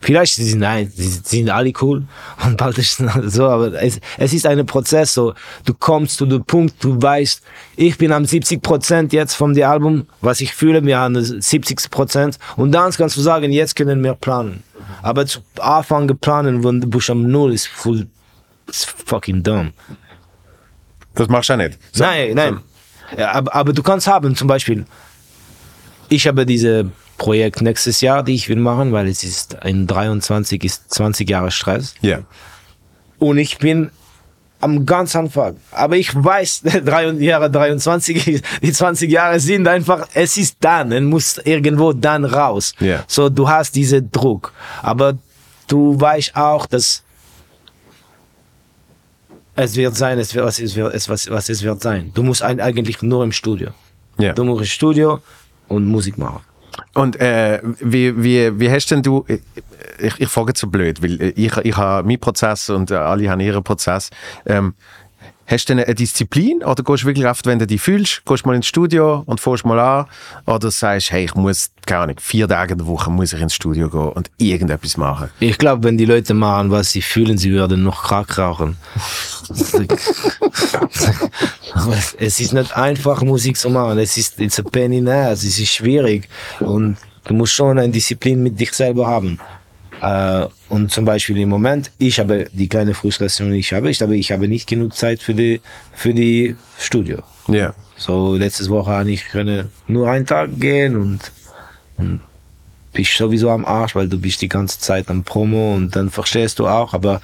Vielleicht 0.02 0.36
sind 0.36 0.60
nein, 0.60 0.92
sie 0.94 1.08
sind 1.08 1.50
alle 1.50 1.74
cool 1.82 2.04
und 2.46 2.58
bald 2.58 2.78
ist 2.78 3.00
es 3.00 3.34
so, 3.34 3.48
aber 3.48 3.82
es, 3.82 4.00
es 4.18 4.34
ist 4.34 4.46
ein 4.46 4.66
Prozess. 4.66 5.14
So, 5.14 5.34
du 5.66 5.74
kommst 5.74 6.18
zu 6.18 6.26
dem 6.26 6.44
Punkt, 6.44 6.84
du 6.84 7.02
weißt, 7.02 7.42
ich 7.76 7.98
bin 7.98 8.12
am 8.12 8.26
70 8.26 8.62
Prozent 8.62 9.14
jetzt 9.14 9.34
vom 9.34 9.54
dem 9.54 9.68
Album, 9.68 10.08
was 10.22 10.42
ich 10.42 10.54
fühle, 10.54 10.86
wir 10.86 11.00
haben 11.00 11.22
70 11.22 11.90
Prozent 11.90 12.38
und 12.56 12.72
dann 12.72 12.92
kannst 12.92 13.18
du 13.18 13.22
sagen, 13.22 13.52
jetzt 13.52 13.76
können 13.76 14.04
wir 14.04 14.14
planen. 14.14 14.64
Aber 15.02 15.26
zu 15.26 15.40
Anfang 15.60 16.08
planen, 16.20 16.64
wenn 16.64 16.82
du 16.82 16.88
bist 16.88 17.10
am 17.10 17.24
Null, 17.24 17.54
ist 17.54 17.68
full, 17.68 18.08
ist 18.68 18.86
fucking 19.06 19.44
dumm. 19.44 19.74
Das 21.16 21.28
machst 21.30 21.50
du 21.50 21.54
ja 21.54 21.58
nicht. 21.58 21.80
So, 21.92 22.04
nein, 22.04 22.34
nein. 22.36 22.60
Ja, 23.18 23.32
aber, 23.32 23.56
aber 23.56 23.74
du 23.74 23.82
kannst 23.82 24.08
haben, 24.08 24.36
zum 24.36 24.48
Beispiel, 24.48 24.86
ich 26.10 26.28
habe 26.28 26.46
diese 26.46 26.92
Projekt 27.18 27.62
nächstes 27.62 28.02
Jahr, 28.02 28.24
die 28.24 28.36
ich 28.36 28.50
will 28.50 28.58
machen, 28.58 28.92
weil 28.92 29.08
es 29.08 29.24
ist 29.24 29.58
in 29.64 29.88
23 29.88 30.64
ist 30.64 30.94
20 30.94 31.30
Jahre 31.30 31.52
Stress. 31.52 31.96
Ja. 32.02 32.20
Und 33.20 33.38
ich 33.38 33.58
bin 33.58 33.92
am 34.60 34.86
ganz 34.86 35.16
Anfang. 35.16 35.58
Aber 35.72 35.98
ich 35.98 36.14
weiß, 36.14 36.62
drei 36.86 37.10
Jahre 37.12 37.50
23, 37.50 38.42
die 38.62 38.72
20 38.72 39.12
Jahre 39.12 39.40
sind 39.40 39.68
einfach, 39.68 40.08
es 40.14 40.38
ist 40.38 40.58
dann, 40.60 40.92
es 40.92 41.02
muss 41.02 41.38
irgendwo 41.44 41.94
dann 41.94 42.26
raus. 42.26 42.74
Ja. 42.80 43.04
So, 43.08 43.30
du 43.30 43.48
hast 43.48 43.76
diesen 43.76 44.12
Druck. 44.12 44.54
Aber 44.82 45.18
du 45.68 46.00
weißt 46.00 46.36
auch, 46.36 46.66
dass 46.66 47.04
es 49.56 49.76
wird 49.76 49.96
sein, 49.96 50.20
es 50.20 50.36
wird, 50.36 50.46
was 50.46 50.60
es 50.60 50.76
wird, 50.76 50.94
es, 50.94 51.10
was, 51.10 51.30
was 51.30 51.50
es 51.50 51.64
wird 51.64 51.82
sein. 51.82 52.12
Du 52.14 52.22
musst 52.22 52.44
eigentlich 52.44 53.02
nur 53.02 53.24
im 53.24 53.32
Studio. 53.32 53.70
Ja. 54.20 54.34
Du 54.34 54.44
musst 54.44 54.62
im 54.62 54.68
Studio 54.68 55.20
und 55.68 55.86
Musik 55.86 56.18
machen. 56.18 56.42
Und 56.94 57.20
äh, 57.20 57.62
wie, 57.80 58.24
wie, 58.24 58.60
wie 58.60 58.72
hast 58.72 58.90
denn 58.92 59.04
du, 59.04 59.26
ich, 60.00 60.20
ich 60.20 60.30
frage 60.30 60.54
so 60.56 60.68
blöd, 60.68 61.02
weil 61.02 61.34
ich, 61.36 61.58
ich 61.58 61.78
habe 61.78 62.08
meinen 62.08 62.20
Prozess 62.20 62.70
und 62.70 62.92
alle 62.92 63.30
haben 63.30 63.40
ihren 63.40 63.64
Prozess. 63.64 64.10
Ähm, 64.46 64.74
hast 65.48 65.70
du 65.70 65.74
eine 65.74 65.96
Disziplin 65.96 66.64
oder 66.64 66.84
gehst 66.84 67.04
du 67.04 67.08
wirklich 67.08 67.26
oft, 67.26 67.46
wenn 67.46 67.58
du 67.58 67.66
dich 67.66 67.82
fühlst, 67.82 68.24
gehst 68.26 68.44
du 68.44 68.50
mal 68.50 68.56
ins 68.56 68.68
Studio 68.68 69.24
und 69.26 69.40
fährst 69.40 69.66
mal 69.66 69.80
an 69.80 70.06
oder 70.46 70.70
sagst, 70.70 71.12
hey, 71.12 71.26
ich 71.26 71.36
muss, 71.36 71.72
keine 71.86 72.02
Ahnung, 72.02 72.18
vier 72.20 72.48
Tage 72.48 72.74
in 72.74 72.80
der 72.80 72.88
Woche 72.88 73.10
muss 73.10 73.34
ich 73.34 73.42
ins 73.42 73.56
Studio 73.56 73.90
gehen 73.90 74.10
und 74.10 74.30
irgendetwas 74.38 74.98
machen? 74.98 75.30
Ich 75.40 75.58
glaube, 75.58 75.84
wenn 75.84 75.98
die 75.98 76.06
Leute 76.06 76.34
machen, 76.34 76.70
was 76.70 76.92
sie 76.92 77.02
fühlen, 77.02 77.38
sie 77.38 77.52
würden 77.52 77.84
noch 77.84 78.04
Crack 78.04 78.38
rauchen. 78.38 78.78
es 82.18 82.40
ist 82.40 82.54
nicht 82.54 82.76
einfach, 82.76 83.22
Musik 83.22 83.58
zu 83.58 83.70
machen. 83.70 83.98
Es 84.00 84.18
ist 84.18 84.40
it's 84.40 84.60
a 84.60 84.64
pain 84.64 84.92
in 84.92 85.06
the 85.06 85.12
ass. 85.12 85.44
Es 85.44 85.60
ist 85.60 85.74
schwierig. 85.74 86.28
Und 86.60 86.98
du 87.26 87.34
musst 87.34 87.54
schon 87.54 87.80
eine 87.80 87.90
Disziplin 87.90 88.44
mit 88.44 88.60
dich 88.60 88.74
selber 88.74 89.08
haben. 89.08 89.40
Äh, 90.02 90.46
und 90.70 90.92
zum 90.92 91.06
Beispiel 91.06 91.38
im 91.38 91.50
Moment, 91.50 91.92
ich 91.98 92.20
habe 92.20 92.48
die 92.52 92.68
kleine 92.68 92.94
Frustration, 92.94 93.52
die 93.52 93.60
ich 93.60 93.74
habe, 93.74 93.90
ich 93.90 94.02
habe, 94.02 94.16
ich 94.16 94.32
habe 94.32 94.48
nicht 94.48 94.68
genug 94.68 94.96
Zeit 94.96 95.22
für 95.22 95.34
die, 95.34 95.62
für 95.94 96.14
die 96.14 96.56
Studio. 96.80 97.20
Ja. 97.48 97.74
So, 97.98 98.36
letztes 98.36 98.70
Woche 98.70 98.92
habe 98.92 99.12
ich 99.12 99.28
können 99.28 99.70
nur 99.88 100.10
einen 100.10 100.26
Tag 100.26 100.60
gehen 100.60 100.96
und, 100.96 101.32
und 101.98 102.22
bist 102.94 103.18
sowieso 103.18 103.50
am 103.50 103.66
Arsch, 103.66 103.96
weil 103.96 104.08
du 104.08 104.20
bist 104.20 104.42
die 104.42 104.50
ganze 104.50 104.80
Zeit 104.80 105.10
am 105.10 105.24
Promo 105.24 105.76
und 105.76 105.96
dann 105.96 106.12
verstehst 106.12 106.60
du 106.60 106.68
auch, 106.68 106.94
aber 106.94 107.22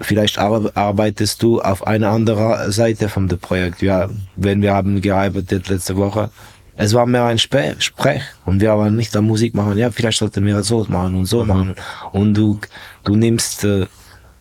vielleicht 0.00 0.38
arbeitest 0.38 1.42
du 1.42 1.60
auf 1.60 1.86
einer 1.86 2.10
anderen 2.10 2.70
Seite 2.70 3.08
vom 3.08 3.28
Projekt. 3.28 3.82
Ja, 3.82 4.10
wenn 4.36 4.62
wir 4.62 4.74
haben 4.74 5.00
gearbeitet 5.00 5.68
letzte 5.68 5.96
Woche, 5.96 6.30
es 6.76 6.92
war 6.92 7.06
mehr 7.06 7.24
ein 7.24 7.36
Sp 7.38 7.78
Sprech 7.78 8.22
und 8.46 8.60
wir 8.60 8.76
waren 8.76 8.96
nicht 8.96 9.16
am 9.16 9.26
Musik 9.26 9.54
machen. 9.54 9.78
Ja, 9.78 9.90
vielleicht 9.90 10.18
sollten 10.18 10.44
wir 10.44 10.62
so 10.62 10.84
machen 10.88 11.14
und 11.14 11.26
so 11.26 11.44
machen. 11.44 11.74
Und 12.12 12.34
du, 12.34 12.58
du 13.04 13.14
nimmst 13.14 13.64
äh, 13.64 13.86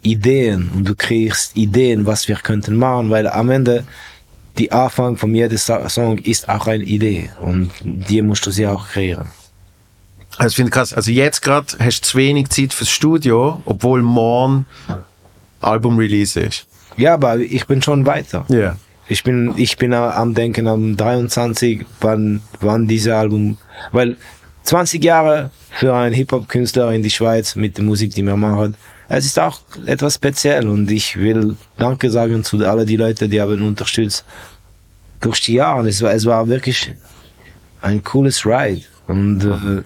Ideen 0.02 0.70
und 0.74 0.88
du 0.88 0.96
kriegst 0.96 1.56
Ideen, 1.56 2.06
was 2.06 2.28
wir 2.28 2.36
könnten 2.36 2.76
machen, 2.76 3.10
weil 3.10 3.28
am 3.28 3.50
Ende 3.50 3.84
die 4.58 4.72
Anfang 4.72 5.18
von 5.18 5.34
jedem 5.34 5.58
Song 5.58 6.18
ist 6.20 6.48
auch 6.50 6.68
eine 6.68 6.84
Idee 6.84 7.30
und 7.40 7.72
die 7.82 8.22
musst 8.22 8.46
du 8.46 8.52
sie 8.52 8.68
auch 8.68 8.88
kreieren. 8.90 9.28
Also 10.38 10.50
ich 10.50 10.56
finde 10.56 10.72
krass, 10.72 10.94
also 10.94 11.12
jetzt 11.12 11.42
gerade 11.42 11.68
hast 11.80 12.02
du 12.02 12.08
zu 12.08 12.18
wenig 12.18 12.50
Zeit 12.50 12.74
fürs 12.74 12.90
Studio, 12.90 13.62
obwohl 13.66 14.02
morgen 14.02 14.66
Album-Release 15.62 16.40
ist. 16.40 16.68
Ja, 16.98 17.14
aber 17.16 17.38
ich 17.38 17.66
bin 17.68 17.82
schon 17.82 18.06
weiter. 18.06 18.46
Ja. 18.50 18.56
Yeah. 18.56 18.78
Ich 19.08 19.24
bin, 19.24 19.54
ich 19.58 19.78
bin 19.78 19.94
am 19.94 20.34
Denken 20.34 20.68
am 20.68 20.96
23, 20.96 21.86
wann, 22.00 22.42
wann 22.62 22.88
diese 22.88 23.16
Album, 23.16 23.58
weil 23.92 24.16
20 24.64 25.04
Jahre 25.04 25.52
für 25.72 25.94
einen 25.94 26.16
Hip-Hop-Künstler 26.16 26.92
in 26.94 27.04
die 27.04 27.10
Schweiz 27.10 27.56
mit 27.56 27.78
der 27.78 27.84
Musik, 27.84 28.14
die 28.14 28.24
wir 28.24 28.38
machen, 28.38 28.76
es 29.10 29.26
ist 29.26 29.38
auch 29.40 29.60
etwas 29.86 30.16
speziell 30.16 30.68
und 30.68 30.90
ich 30.90 31.18
will 31.18 31.58
Danke 31.78 32.10
sagen 32.10 32.44
zu 32.44 32.66
allen 32.66 32.88
die 32.88 32.96
Leute, 32.96 33.28
die 33.28 33.42
haben 33.42 33.62
unterstützt 33.62 34.26
durch 35.20 35.42
die 35.42 35.56
Jahre. 35.56 35.88
Es 35.88 36.02
war, 36.02 36.14
es 36.14 36.26
war 36.26 36.48
wirklich 36.48 36.94
ein 37.82 38.04
cooles 38.04 38.46
Ride 38.46 38.84
und 39.08 39.44
äh, 39.44 39.84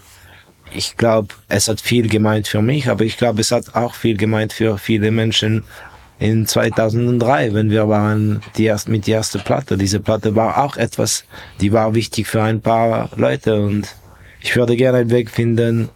ich 0.72 0.96
glaube, 0.96 1.30
es 1.48 1.68
hat 1.68 1.82
viel 1.82 2.08
gemeint 2.08 2.48
für 2.48 2.62
mich, 2.62 2.88
aber 2.88 3.04
ich 3.04 3.18
glaube, 3.18 3.42
es 3.42 3.52
hat 3.52 3.74
auch 3.76 3.96
viel 3.96 4.18
gemeint 4.18 4.54
für 4.54 4.78
viele 4.78 5.12
Menschen, 5.12 5.64
in 6.20 6.48
2003, 6.48 7.54
wenn 7.54 7.70
wir 7.70 7.88
waren 7.88 8.42
die 8.58 8.66
erst 8.66 8.90
mit 8.90 9.08
der 9.08 9.18
ersten 9.18 9.42
Platte. 9.42 9.78
Diese 9.78 10.00
Platte 10.00 10.36
war 10.36 10.64
auch 10.64 10.78
etwas, 10.78 11.26
die 11.62 11.72
war 11.72 11.94
wichtig 11.94 12.28
für 12.28 12.42
ein 12.42 12.62
paar 12.62 13.10
Leute 13.16 13.62
und 13.62 13.96
ich 14.42 14.56
würde 14.56 14.76
gerne 14.76 15.00
einen 15.00 15.10
Weg 15.12 15.30
finden, 15.30 15.90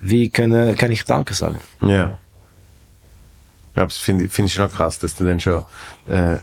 wie 0.00 0.28
kann, 0.30 0.76
kann 0.76 0.90
ich 0.90 1.04
Danke 1.04 1.34
sagen. 1.34 1.58
Ja. 1.80 2.18
Ja, 3.74 3.84
das 3.84 3.96
finde 3.96 4.28
find 4.28 4.48
ich 4.48 4.58
noch 4.58 4.70
krass, 4.70 4.98
dass 4.98 5.16
du 5.16 5.24
dann 5.24 5.40
schon 5.40 5.64
äh, 6.06 6.36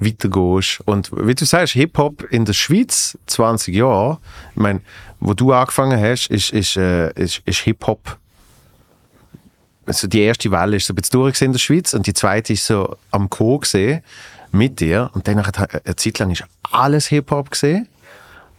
weitergehst. 0.00 0.80
Und 0.84 1.10
wie 1.12 1.34
du 1.34 1.44
sagst, 1.44 1.74
Hip-Hop 1.74 2.24
in 2.30 2.44
der 2.44 2.52
Schweiz, 2.52 3.16
20 3.26 3.74
Jahre, 3.74 4.18
ich 4.54 4.60
meine, 4.60 4.80
wo 5.20 5.34
du 5.34 5.52
angefangen 5.52 6.00
hast, 6.00 6.28
ist, 6.28 6.52
ist, 6.52 6.76
äh, 6.76 7.12
ist, 7.12 7.42
ist 7.44 7.60
Hip-Hop 7.60 8.18
also 9.86 10.06
die 10.06 10.20
erste 10.22 10.50
Welle 10.50 10.76
ist 10.76 10.86
so 10.86 10.92
ein 10.92 10.96
bisschen 10.96 11.20
durch 11.20 11.40
in 11.42 11.52
der 11.52 11.58
Schweiz 11.58 11.94
und 11.94 12.06
die 12.06 12.14
zweite 12.14 12.52
ist 12.52 12.66
so 12.66 12.96
am 13.10 13.30
Co. 13.30 13.58
gesehen 13.58 14.02
mit 14.52 14.80
dir 14.80 15.10
und 15.14 15.26
danach 15.28 15.46
hat 15.48 15.58
eine 15.86 15.96
Zeit 15.96 16.18
lang 16.18 16.30
ist 16.30 16.44
alles 16.70 17.06
Hip-Hop 17.08 17.50
gesehen 17.50 17.88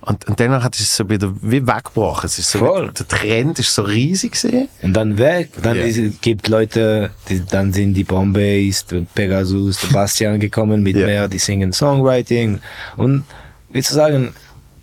und, 0.01 0.25
und 0.27 0.39
danach 0.39 0.63
hat 0.63 0.75
es 0.79 0.95
so 0.95 1.09
wieder 1.09 1.33
wie 1.41 1.65
weggebrochen. 1.65 2.27
Es 2.27 2.39
ist 2.39 2.51
so, 2.51 2.59
Voll. 2.59 2.91
der 2.97 3.07
Trend 3.07 3.59
ist 3.59 3.73
so 3.73 3.81
riesig 3.81 4.33
gesehen. 4.33 4.69
Und 4.81 4.93
dann 4.93 5.17
weg. 5.17 5.49
Dann 5.61 5.75
Ja. 5.75 5.83
ist, 5.83 6.21
gibt 6.21 6.47
Leute, 6.47 7.09
die, 7.27 7.43
dann 7.45 7.73
sind 7.73 7.93
die 7.95 8.03
Bombays, 8.05 8.85
Pegasus, 9.15 9.79
der 9.81 9.87
Bastian 9.89 10.39
gekommen 10.47 10.81
mit 10.83 10.95
Ja. 10.95 11.05
mehr, 11.07 11.27
die 11.27 11.39
singen 11.39 11.73
Songwriting. 11.73 12.59
Und 12.95 13.23
wie 13.69 13.81
zu 13.81 13.93
sagen, 13.95 14.33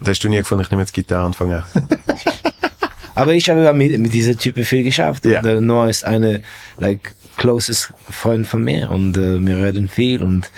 Da 0.01 0.11
hast 0.11 0.20
du 0.24 0.28
nie 0.28 0.38
gefunden, 0.38 0.62
ich 0.64 0.70
nehme 0.70 0.82
jetzt 0.82 0.92
Gitarre 0.92 1.24
anfangen. 1.26 1.62
aber 3.15 3.35
ich 3.35 3.49
habe 3.49 3.73
mit, 3.73 3.99
mit 3.99 4.12
dieser 4.12 4.37
Typen 4.37 4.65
viel 4.65 4.83
geschafft. 4.83 5.25
Ja. 5.25 5.41
Und, 5.41 5.47
äh, 5.47 5.61
Noah 5.61 5.89
ist 5.89 6.05
eine, 6.05 6.43
like, 6.79 7.15
closest 7.37 7.93
Freund 8.11 8.47
von 8.47 8.62
mir 8.62 8.91
und 8.91 9.17
äh, 9.17 9.45
wir 9.45 9.59
reden 9.59 9.89
viel 9.89 10.23
und 10.23 10.51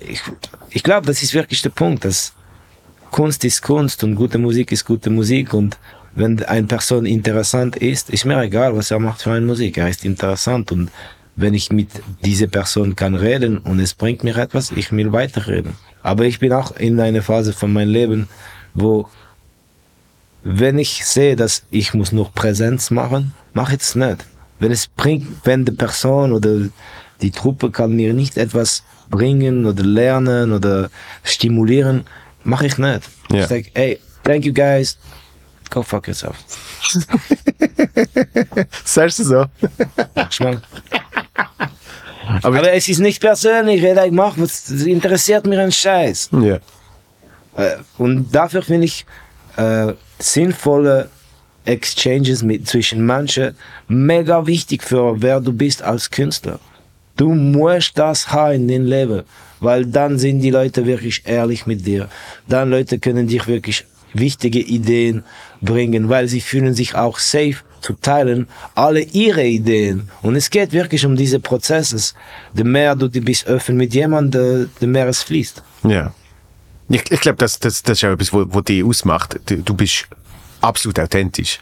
ich, 0.00 0.22
ich 0.70 0.82
glaube, 0.82 1.06
das 1.06 1.22
ist 1.22 1.34
wirklich 1.34 1.62
der 1.62 1.70
Punkt, 1.70 2.04
dass 2.04 2.32
Kunst 3.10 3.44
ist 3.44 3.62
Kunst 3.62 4.02
und 4.04 4.14
gute 4.14 4.38
Musik 4.38 4.72
ist 4.72 4.84
gute 4.84 5.10
Musik 5.10 5.54
und 5.54 5.78
wenn 6.14 6.42
eine 6.44 6.66
Person 6.66 7.04
interessant 7.04 7.76
ist, 7.76 8.10
ist 8.10 8.24
mir 8.24 8.40
egal, 8.40 8.74
was 8.74 8.90
er 8.90 8.98
macht 8.98 9.22
für 9.22 9.32
eine 9.32 9.44
Musik. 9.44 9.76
Er 9.76 9.88
ist 9.88 10.04
interessant 10.04 10.72
und 10.72 10.90
wenn 11.36 11.52
ich 11.52 11.70
mit 11.70 11.90
dieser 12.24 12.46
Person 12.46 12.96
kann 12.96 13.14
reden 13.14 13.58
und 13.58 13.78
es 13.80 13.92
bringt 13.92 14.24
mir 14.24 14.36
etwas, 14.38 14.70
ich 14.70 14.90
will 14.92 15.12
weiterreden. 15.12 15.74
Aber 16.02 16.24
ich 16.24 16.38
bin 16.38 16.52
auch 16.52 16.74
in 16.76 16.98
einer 16.98 17.22
Phase 17.22 17.52
von 17.52 17.72
meinem 17.72 17.90
Leben, 17.90 18.28
wo 18.72 19.08
wenn 20.48 20.78
ich 20.78 21.04
sehe, 21.04 21.34
dass 21.34 21.64
ich 21.70 21.92
muss 21.92 22.12
noch 22.12 22.32
Präsenz 22.32 22.92
machen, 22.92 23.34
mache 23.52 23.74
ich 23.74 23.80
es 23.82 23.96
nicht. 23.96 24.24
Wenn 24.60 24.70
es 24.70 24.86
bringt, 24.86 25.26
wenn 25.44 25.64
die 25.64 25.72
Person 25.72 26.32
oder 26.32 26.68
die 27.20 27.30
Truppe 27.32 27.72
kann 27.72 27.96
mir 27.96 28.14
nicht 28.14 28.36
etwas 28.36 28.84
bringen 29.10 29.66
oder 29.66 29.82
lernen 29.82 30.52
oder 30.52 30.88
stimulieren, 31.24 32.04
mache 32.44 32.66
ich 32.66 32.78
nicht. 32.78 33.02
Ja. 33.30 33.40
Ich 33.42 33.46
sage, 33.48 33.64
hey, 33.74 33.98
thank 34.22 34.44
you 34.44 34.52
guys, 34.54 34.96
go 35.68 35.82
fuck 35.82 36.06
yourself. 36.06 36.36
Sagst 38.84 39.18
du 39.18 39.24
so? 39.24 39.44
Mein, 40.40 40.62
Aber, 42.42 42.58
aber 42.58 42.72
es 42.72 42.88
ist 42.88 43.00
nicht 43.00 43.20
persönlich, 43.20 43.82
ich 43.82 44.12
mache, 44.12 44.40
was 44.40 44.70
interessiert 44.70 45.44
mir 45.46 45.60
ein 45.60 45.72
Scheiß. 45.72 46.30
ja. 46.32 46.58
Äh, 47.56 47.78
Und 47.98 48.30
dafür 48.32 48.62
finde 48.62 48.84
ich 48.86 49.04
äh, 49.56 49.92
sinnvolle 50.18 51.10
Exchanges 51.64 52.42
mit, 52.42 52.68
zwischen 52.68 53.04
Menschen 53.04 53.56
mega 53.88 54.46
wichtig 54.46 54.82
für 54.82 55.20
wer 55.20 55.40
du 55.40 55.52
bist 55.52 55.82
als 55.82 56.10
Künstler. 56.10 56.58
Du 57.16 57.34
musst 57.34 57.98
das 57.98 58.30
haben 58.30 58.54
in 58.54 58.68
dein 58.68 58.86
Leben, 58.86 59.22
weil 59.60 59.86
dann 59.86 60.18
sind 60.18 60.40
die 60.40 60.50
Leute 60.50 60.86
wirklich 60.86 61.22
ehrlich 61.24 61.66
mit 61.66 61.86
dir. 61.86 62.08
Dann 62.46 62.70
Leute 62.70 62.98
können 62.98 63.26
dich 63.26 63.46
wirklich 63.46 63.84
wichtige 64.12 64.60
Ideen 64.60 65.24
bringen, 65.60 66.08
weil 66.08 66.28
sie 66.28 66.40
fühlen 66.40 66.74
sich 66.74 66.94
auch 66.94 67.18
safe 67.18 67.56
zu 67.80 67.94
teilen, 67.94 68.48
alle 68.74 69.00
ihre 69.00 69.44
Ideen. 69.44 70.08
Und 70.22 70.36
es 70.36 70.50
geht 70.50 70.72
wirklich 70.72 71.04
um 71.06 71.16
diese 71.16 71.40
Prozesse. 71.40 72.14
Je 72.54 72.64
mehr 72.64 72.94
du 72.94 73.08
bist 73.08 73.46
öffnen 73.46 73.78
mit 73.78 73.94
jemandem, 73.94 74.70
je 74.80 74.86
mehr 74.86 75.08
es 75.08 75.22
fließt. 75.22 75.62
Ja. 75.84 76.12
Ich, 76.88 77.10
ich 77.10 77.20
glaube, 77.20 77.38
das, 77.38 77.58
das, 77.58 77.82
das 77.82 77.98
ist 77.98 78.04
auch 78.04 78.12
etwas, 78.12 78.32
wo 78.32 78.60
dich 78.60 78.84
ausmacht. 78.84 79.38
Du, 79.46 79.56
du 79.56 79.74
bist 79.74 80.06
absolut 80.60 80.98
authentisch. 81.00 81.60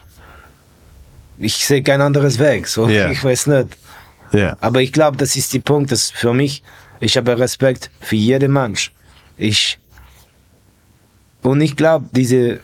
Ich 1.37 1.65
sehe 1.65 1.83
kein 1.83 2.01
anderes 2.01 2.39
Weg. 2.39 2.67
So, 2.67 2.87
Ja. 2.87 3.09
Ich 3.09 3.23
weiß 3.23 3.47
nicht. 3.47 3.77
Ja. 4.31 4.57
Aber 4.61 4.81
ich 4.81 4.91
glaube, 4.91 5.17
das 5.17 5.35
ist 5.35 5.53
der 5.53 5.59
Punkt, 5.59 5.91
dass 5.91 6.11
für 6.11 6.33
mich, 6.33 6.63
ich 6.99 7.17
habe 7.17 7.37
Respekt 7.37 7.89
für 7.99 8.15
jeden 8.15 8.53
Mensch. 8.53 8.91
Ich, 9.37 9.79
und 11.41 11.61
ich 11.61 11.75
glaube, 11.75 12.05
diese, 12.11 12.59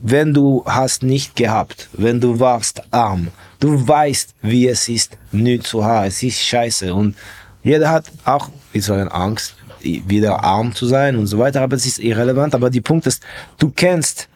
wenn 0.00 0.34
du 0.34 0.64
hast 0.66 1.02
nicht 1.02 1.36
gehabt, 1.36 1.88
wenn 1.92 2.20
du 2.20 2.38
warst 2.40 2.82
arm, 2.92 3.28
du 3.60 3.86
weißt, 3.86 4.34
wie 4.42 4.68
es 4.68 4.88
ist, 4.88 5.16
nichts 5.30 5.70
zu 5.70 5.84
haben, 5.84 6.06
es 6.06 6.22
ist 6.22 6.40
scheiße 6.40 6.92
und 6.92 7.14
jeder 7.62 7.90
hat 7.90 8.10
auch, 8.24 8.50
wie 8.72 8.80
soll 8.80 8.98
ich 8.98 9.04
sagen, 9.04 9.12
Angst, 9.12 9.54
wieder 9.82 10.42
arm 10.42 10.74
zu 10.74 10.86
sein 10.86 11.16
und 11.16 11.26
so 11.26 11.38
weiter, 11.38 11.60
aber 11.60 11.76
es 11.76 11.86
ist 11.86 11.98
irrelevant, 11.98 12.54
aber 12.54 12.70
die 12.70 12.80
Punkt 12.80 13.06
ist, 13.06 13.22
du 13.58 13.70
kennst, 13.70 14.28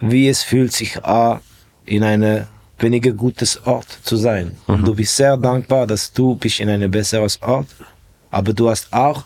wie 0.00 0.28
es 0.28 0.42
fühlt 0.42 0.72
sich 0.72 1.02
an, 1.04 1.40
in 1.84 2.02
einem 2.02 2.46
weniger 2.78 3.12
gutes 3.12 3.66
Ort 3.66 3.86
zu 4.02 4.16
sein. 4.16 4.56
Und 4.66 4.86
du 4.86 4.94
bist 4.94 5.16
sehr 5.16 5.36
dankbar, 5.36 5.86
dass 5.86 6.12
du 6.12 6.34
bist 6.34 6.60
in 6.60 6.68
einem 6.68 6.90
besseres 6.90 7.40
Ort, 7.42 7.68
aber 8.30 8.52
du 8.52 8.70
hast 8.70 8.92
auch, 8.92 9.24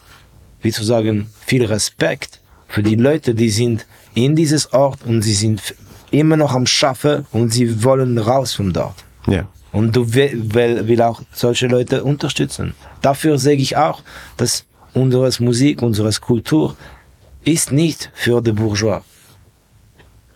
wie 0.63 0.73
zu 0.73 0.83
sagen, 0.83 1.29
viel 1.47 1.65
Respekt 1.65 2.41
für 2.69 2.83
die 2.83 2.97
Leute, 2.97 3.35
die 3.35 3.51
sind 3.51 3.87
in 4.15 4.35
dieses 4.35 4.73
Ort 4.73 5.01
und 5.05 5.23
sie 5.23 5.35
sind 5.35 5.75
immer 6.11 6.37
noch 6.37 6.55
am 6.55 6.67
Schaffen 6.67 7.27
und 7.33 7.53
sie 7.53 7.85
wollen 7.85 8.19
raus 8.19 8.55
von 8.55 8.73
dort. 8.73 9.05
Ja. 9.27 9.47
Und 9.73 9.95
du 9.95 10.15
will, 10.15 10.55
will, 10.55 10.87
will 10.87 11.03
auch 11.03 11.23
solche 11.33 11.67
Leute 11.67 12.05
unterstützen. 12.05 12.75
Dafür 13.05 13.39
sage 13.39 13.57
ich 13.57 13.77
auch, 13.77 14.01
dass 14.39 14.65
unsere 14.95 15.31
Musik, 15.41 15.83
unsere 15.83 16.11
Kultur 16.13 16.75
ist 17.45 17.71
nicht 17.71 18.11
für 18.15 18.41
die 18.41 18.53
Bourgeois. 18.53 19.03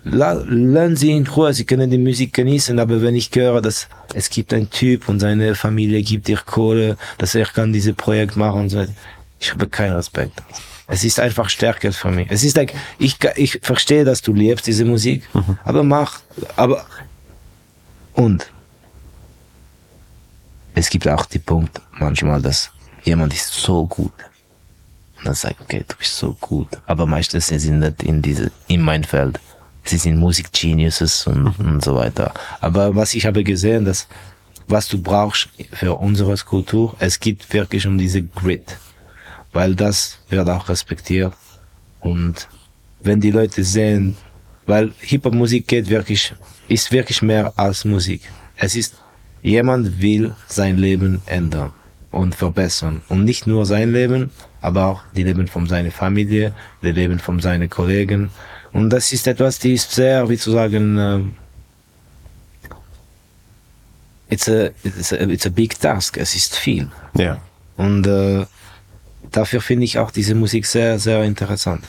Lassen 0.05 0.97
Sie 0.97 1.13
in 1.13 1.27
Ruhe, 1.27 1.55
Sie 1.55 1.65
können 1.65 1.91
die 1.91 1.99
Musik 1.99 2.35
genießen, 2.35 2.79
aber 2.79 3.01
wenn 3.01 3.15
ich 3.15 3.31
höre, 3.35 3.63
dass 3.63 3.89
es 4.13 4.29
gibt 4.29 4.53
einen 4.53 4.69
Typ 4.69 5.09
und 5.09 5.21
seine 5.21 5.55
Familie 5.55 6.03
gibt 6.03 6.29
ihr 6.29 6.41
Kohle, 6.45 6.99
dass 7.17 7.35
er 7.35 7.47
kann 7.47 7.73
dieses 7.73 7.95
Projekt 7.95 8.37
machen 8.37 8.61
und 8.61 8.69
so 8.69 8.79
weiter, 8.79 8.93
ich 9.41 9.51
habe 9.51 9.67
keinen 9.67 9.95
Respekt. 9.95 10.43
Es 10.87 11.05
ist 11.05 11.21
einfach 11.21 11.49
stärker 11.49 11.93
für 11.93 12.11
mich. 12.11 12.29
Es 12.31 12.45
ist 12.45 12.57
like, 12.57 12.75
ich, 12.99 13.17
ich 13.37 13.61
verstehe, 13.63 14.05
dass 14.05 14.21
du 14.21 14.35
liebst 14.35 14.67
diese 14.67 14.85
Musik, 14.85 15.23
aber 15.65 15.83
mach, 15.83 16.21
aber 16.57 16.85
und 18.13 18.51
es 20.79 20.91
gibt 20.91 21.09
auch 21.09 21.27
die 21.27 21.41
Punkt 21.41 21.81
manchmal, 21.99 22.41
dass 22.41 22.71
jemand 23.03 23.35
ist 23.35 23.53
so 23.53 23.85
gut. 23.87 24.13
Und 25.19 25.27
dann 25.27 25.35
ich, 25.35 25.61
okay, 25.61 25.85
du 25.87 25.97
bist 25.97 26.17
so 26.17 26.37
gut. 26.41 26.69
Aber 26.87 27.05
meistens 27.05 27.49
sie 27.49 27.59
sind 27.59 27.81
nicht 27.81 28.05
in 28.05 28.23
diese, 28.23 28.53
in 28.69 28.83
mein 28.83 29.03
Feld. 29.03 29.41
Sie 29.83 29.99
sind 29.99 30.19
Musikgeniuses 30.19 31.27
und, 31.27 31.59
und 31.59 31.83
so 31.83 31.97
weiter. 31.97 32.33
Aber 32.61 32.95
was 32.95 33.15
ich 33.15 33.27
habe 33.27 33.43
gesehen, 33.43 33.85
dass 33.85 34.07
was 34.69 34.87
du 34.87 35.01
brauchst 35.03 35.49
für 35.73 35.95
unsere 35.95 36.37
Kultur, 36.37 36.95
es 37.01 37.19
geht 37.19 37.53
wirklich 37.53 37.87
um 37.87 37.99
diese 37.99 38.23
Grit. 38.23 38.77
Weil 39.53 39.75
das 39.75 40.19
wird 40.29 40.49
auch 40.49 40.69
respektiert. 40.69 41.33
Und 42.01 42.47
wenn 43.01 43.21
die 43.21 43.33
Leute 43.33 43.65
sehen, 43.65 44.17
weil 44.67 44.93
Hip-Hop-Musik 45.01 45.67
geht 45.67 45.89
wirklich, 45.89 46.35
ist 46.69 46.93
wirklich 46.93 47.23
mehr 47.23 47.53
als 47.57 47.85
Musik. 47.85 48.21
Es 48.57 48.77
ist, 48.77 48.95
jemand 49.43 50.01
will 50.01 50.35
sein 50.47 50.77
Leben 50.77 51.23
ändern 51.27 51.73
und 52.11 52.35
verbessern. 52.35 53.03
Und 53.09 53.25
nicht 53.25 53.47
nur 53.47 53.67
sein 53.67 53.93
Leben, 53.93 54.31
aber 54.61 54.87
auch 54.87 55.03
die 55.15 55.23
Leben 55.23 55.47
von 55.47 55.67
seiner 55.67 55.91
Familie, 55.91 56.55
die 56.83 56.93
Leben 56.93 57.19
von 57.19 57.41
seinen 57.41 57.69
Kollegen. 57.69 58.31
Und 58.73 58.91
das 58.91 59.13
ist 59.13 59.27
etwas, 59.27 59.59
die 59.59 59.75
ist 59.75 59.93
sehr, 59.93 60.29
wie 60.29 60.37
zu 60.37 60.51
sagen, 60.51 60.99
ähm, 60.99 61.33
it's 64.29 64.49
a, 64.49 64.69
it's 64.85 65.13
a, 65.13 65.17
it's 65.17 65.47
a 65.47 65.51
big 65.51 65.79
task. 65.79 66.17
Es 66.17 66.35
ist 66.35 66.57
viel. 66.57 66.89
Ja. 67.15 67.39
Und 67.77 68.07
äh, 68.07 68.47
dafür 69.31 69.61
finde 69.61 69.85
ich 69.85 69.99
auch 69.99 70.11
diese 70.11 70.35
Musik 70.35 70.67
sehr, 70.67 70.99
sehr 70.99 71.23
interessant. 71.25 71.85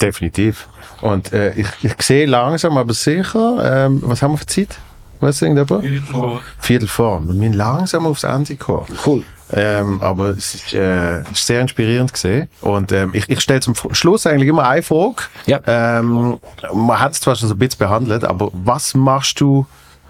Definitiv. 0.00 0.68
Und 1.00 1.32
äh, 1.32 1.54
ich, 1.54 1.66
ich 1.82 2.02
sehe 2.02 2.26
langsam, 2.26 2.78
aber 2.78 2.94
sicher, 2.94 3.86
ähm, 3.86 4.00
was 4.04 4.22
haben 4.22 4.32
wir 4.32 4.38
für 4.38 4.46
Zeit? 4.46 4.78
Weißt 5.20 5.40
du 5.40 5.46
irgendjemand? 5.46 6.42
Viertel 6.58 6.88
vor. 6.88 7.26
Wir 7.26 7.34
müssen 7.34 7.54
langsam 7.54 8.06
aufs 8.06 8.24
Ende 8.24 8.56
kommen. 8.56 8.86
Cool. 9.04 9.24
Ähm, 9.50 10.00
aber 10.02 10.30
es 10.30 10.54
ist, 10.54 10.74
äh, 10.74 11.22
ist 11.22 11.46
sehr 11.46 11.62
inspirierend 11.62 12.12
gesehen. 12.12 12.48
Und 12.60 12.92
ähm, 12.92 13.10
ich, 13.14 13.28
ich 13.28 13.40
stelle 13.40 13.60
zum 13.60 13.74
Schluss 13.92 14.26
eigentlich 14.26 14.48
immer 14.48 14.68
eine 14.68 14.82
Frage. 14.82 15.22
Ja. 15.46 15.60
Ähm, 15.66 16.38
man 16.74 17.00
hat 17.00 17.12
es 17.12 17.20
zwar 17.20 17.34
schon 17.34 17.48
so 17.48 17.54
ein 17.54 17.58
bisschen 17.58 17.78
behandelt, 17.78 18.24
aber 18.24 18.50
was 18.52 18.94
machst 18.94 19.40
du 19.40 19.66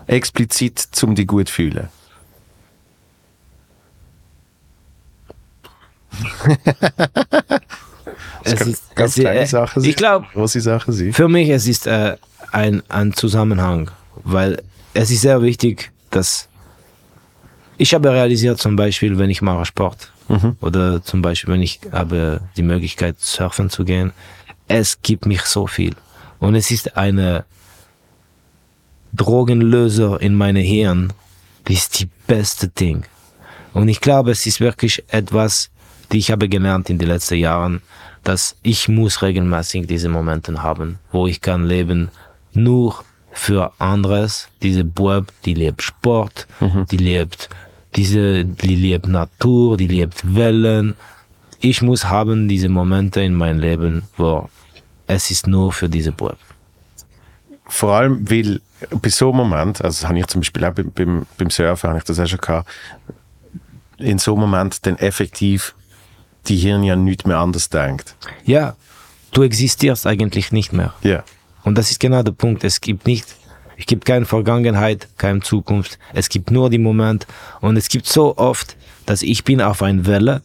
explizit, 0.06 0.88
um 1.02 1.14
dich 1.14 1.26
gut 1.26 1.48
zu 1.48 1.54
fühlen? 1.54 1.88
Es 8.44 8.56
Ganz, 8.56 8.70
ist, 8.70 8.96
ganz 8.96 9.16
es, 9.16 9.20
kleine 9.20 9.40
äh, 9.40 9.46
Sachen 9.46 9.84
ich 9.84 9.96
glaube, 9.96 10.26
große 10.32 10.61
sind. 10.61 11.12
Für 11.12 11.28
mich 11.28 11.48
es 11.50 11.66
ist 11.66 11.86
äh, 11.86 12.16
ein, 12.52 12.82
ein 12.88 13.12
Zusammenhang, 13.12 13.90
weil 14.24 14.62
es 14.95 15.11
ist 15.11 15.22
sehr 15.22 15.43
wichtig, 15.43 15.93
dass 16.11 16.49
ich 17.76 17.95
habe 17.95 18.11
realisiert 18.12 18.59
zum 18.59 18.76
Beispiel, 18.76 19.18
wenn 19.18 19.30
ich 19.30 19.43
mache 19.43 19.64
Sport 19.64 20.12
oder 20.61 21.03
zum 21.03 21.22
Beispiel, 21.22 21.55
wenn 21.55 21.62
ich 21.62 21.80
habe 21.93 22.41
die 22.57 22.62
Möglichkeit 22.62 23.16
surfen 23.18 23.70
zu 23.70 23.84
gehen, 23.84 24.12
es 24.66 25.01
gibt 25.01 25.26
mich 25.26 25.43
so 25.43 25.66
viel 25.66 25.95
und 26.39 26.55
es 26.55 26.70
ist 26.70 26.97
eine 26.97 27.45
Drogenlöser 29.14 30.20
in 30.20 30.34
meine 30.34 30.61
Hirn, 30.61 31.12
die 31.66 31.74
ist 31.74 32.01
die 32.01 32.09
beste 32.26 32.68
Ding. 32.68 33.05
Und 33.72 33.89
ich 33.89 34.01
glaube, 34.01 34.30
es 34.30 34.45
ist 34.47 34.61
wirklich 34.61 35.05
etwas, 35.09 35.70
die 36.12 36.18
ich 36.18 36.30
habe 36.30 36.49
gelernt 36.49 36.91
in 36.91 36.99
den 36.99 37.09
letzten 37.09 37.36
Jahren, 37.36 37.82
dass 38.24 38.57
ich 38.62 38.89
muss 38.89 39.22
regelmäßig 39.22 39.86
diese 39.86 40.09
Momente 40.09 40.62
haben, 40.62 40.99
wo 41.12 41.26
ich 41.26 41.41
kann 41.41 41.64
leben 41.64 42.11
nur 42.53 43.05
für 43.39 43.72
anderes. 43.78 44.49
Diese 44.62 44.84
Bub, 44.84 45.32
die 45.45 45.55
lebt 45.55 45.82
Sport, 45.82 46.47
die 46.91 46.97
lebt 46.97 47.49
diese, 47.97 48.45
die 48.45 48.76
lebt 48.76 49.07
Natur, 49.07 49.76
die 49.76 49.86
lebt 49.86 50.34
Wellen. 50.34 50.95
Ich 51.61 51.80
muss 51.80 52.05
haben 52.05 52.49
diese 52.49 52.68
Momente 52.68 53.20
in 53.20 53.34
meinem 53.34 53.59
Leben, 53.59 54.03
wo 54.16 54.49
es 55.07 55.30
ist 55.30 55.47
nur 55.47 55.72
für 55.72 55.89
diese 55.89 56.12
Bub. 56.12 56.36
Vor 57.66 57.95
allem, 57.95 58.28
weil 58.30 58.61
bei 58.91 59.09
so 59.09 59.28
einem 59.28 59.39
Moment, 59.39 59.82
also 59.82 60.03
das 60.03 60.09
habe 60.09 60.18
ich 60.18 60.26
zum 60.26 60.41
Beispiel 60.41 60.64
auch 60.64 60.72
beim, 60.72 60.91
beim, 60.93 61.26
beim 61.36 61.51
Surfen, 61.51 61.89
habe 61.89 61.99
ich 61.99 62.05
das 62.05 62.18
auch 62.18 62.26
schon 62.26 62.41
gehabt, 62.41 62.68
in 63.99 64.18
so 64.18 64.32
einem 64.32 64.43
Moment 64.43 64.86
dann 64.86 64.97
effektiv 64.99 65.74
die 66.47 66.57
Hirn 66.57 66.82
ja 66.82 66.97
nichts 66.97 67.26
mehr 67.26 67.39
anders 67.39 67.68
denkt. 67.68 68.14
Ja, 68.45 68.76
du 69.32 69.43
existierst 69.43 70.07
eigentlich 70.07 70.53
nicht 70.53 70.72
mehr. 70.72 70.95
Ja. 71.03 71.24
Und 71.64 71.76
das 71.76 71.90
ist 71.90 72.00
genau 72.00 72.22
der 72.22 72.32
Punkt. 72.32 72.64
Es 72.64 72.80
gibt 72.80 73.06
nicht, 73.06 73.26
es 73.76 73.86
gibt 73.86 74.04
keine 74.04 74.24
Vergangenheit, 74.24 75.09
keine 75.18 75.40
Zukunft. 75.40 75.98
Es 76.14 76.28
gibt 76.28 76.50
nur 76.50 76.70
die 76.70 76.78
Moment. 76.78 77.26
Und 77.61 77.76
es 77.76 77.88
gibt 77.88 78.06
so 78.06 78.36
oft, 78.36 78.76
dass 79.06 79.22
ich 79.22 79.44
bin 79.44 79.61
auf 79.61 79.82
einer 79.82 80.06
Welle 80.06 80.42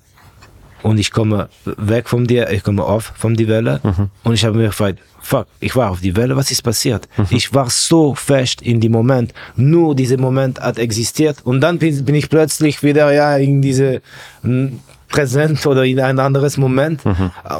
und 0.84 0.98
ich 0.98 1.12
komme 1.12 1.50
weg 1.66 2.10
von 2.10 2.26
dir, 2.28 2.50
ich 2.52 2.64
komme 2.64 2.84
auf 2.84 3.14
von 3.16 3.36
die 3.36 3.48
Welle 3.48 3.80
und 4.24 4.34
ich 4.34 4.46
habe 4.46 4.58
mir 4.58 4.68
gefragt, 4.68 5.00
fuck, 5.34 5.48
ich 5.60 5.76
war 5.76 5.90
auf 5.90 6.00
die 6.00 6.16
Welle, 6.16 6.36
was 6.36 6.52
ist 6.52 6.62
passiert? 6.62 7.10
Ich 7.32 7.54
war 7.56 7.68
so 7.70 8.14
fest 8.14 8.62
in 8.62 8.80
dem 8.80 8.92
Moment, 8.92 9.34
nur 9.56 9.96
dieser 9.96 10.18
Moment 10.18 10.60
hat 10.60 10.78
existiert 10.78 11.38
und 11.44 11.60
dann 11.62 11.80
bin, 11.80 12.06
bin 12.06 12.14
ich 12.14 12.30
plötzlich 12.30 12.84
wieder 12.84 13.12
ja 13.12 13.36
in 13.38 13.60
diese 13.60 14.04
mm, 14.44 14.68
präsent 15.10 15.66
oder 15.66 15.86
in 15.86 16.00
ein 16.00 16.20
anderes 16.20 16.58
Moment 16.58 17.02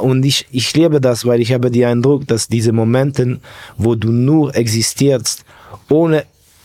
und 0.00 0.24
ich, 0.24 0.46
ich 0.52 0.72
liebe 0.74 1.00
das, 1.00 1.26
weil 1.26 1.40
ich 1.40 1.52
habe 1.52 1.68
den 1.68 1.84
Eindruck, 1.84 2.28
dass 2.28 2.46
diese 2.46 2.70
Momente, 2.70 3.40
wo 3.76 3.96
du 3.96 4.12
nur 4.12 4.54
existierst, 4.54 5.44
ohne 5.90 6.24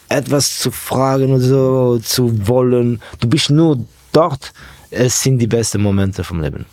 etwas 0.10 0.60
zu 0.60 0.70
fragen 0.70 1.32
oder 1.34 1.44
so 1.44 2.00
zu 2.04 2.48
wollen, 2.48 3.02
du 3.20 3.28
bist 3.28 3.50
nur 3.50 3.80
dort, 4.12 4.54
es 4.92 5.24
sind 5.24 5.40
die 5.40 5.48
besten 5.48 5.82
Momente 5.82 6.24
vom 6.24 6.40
Leben. 6.42 6.66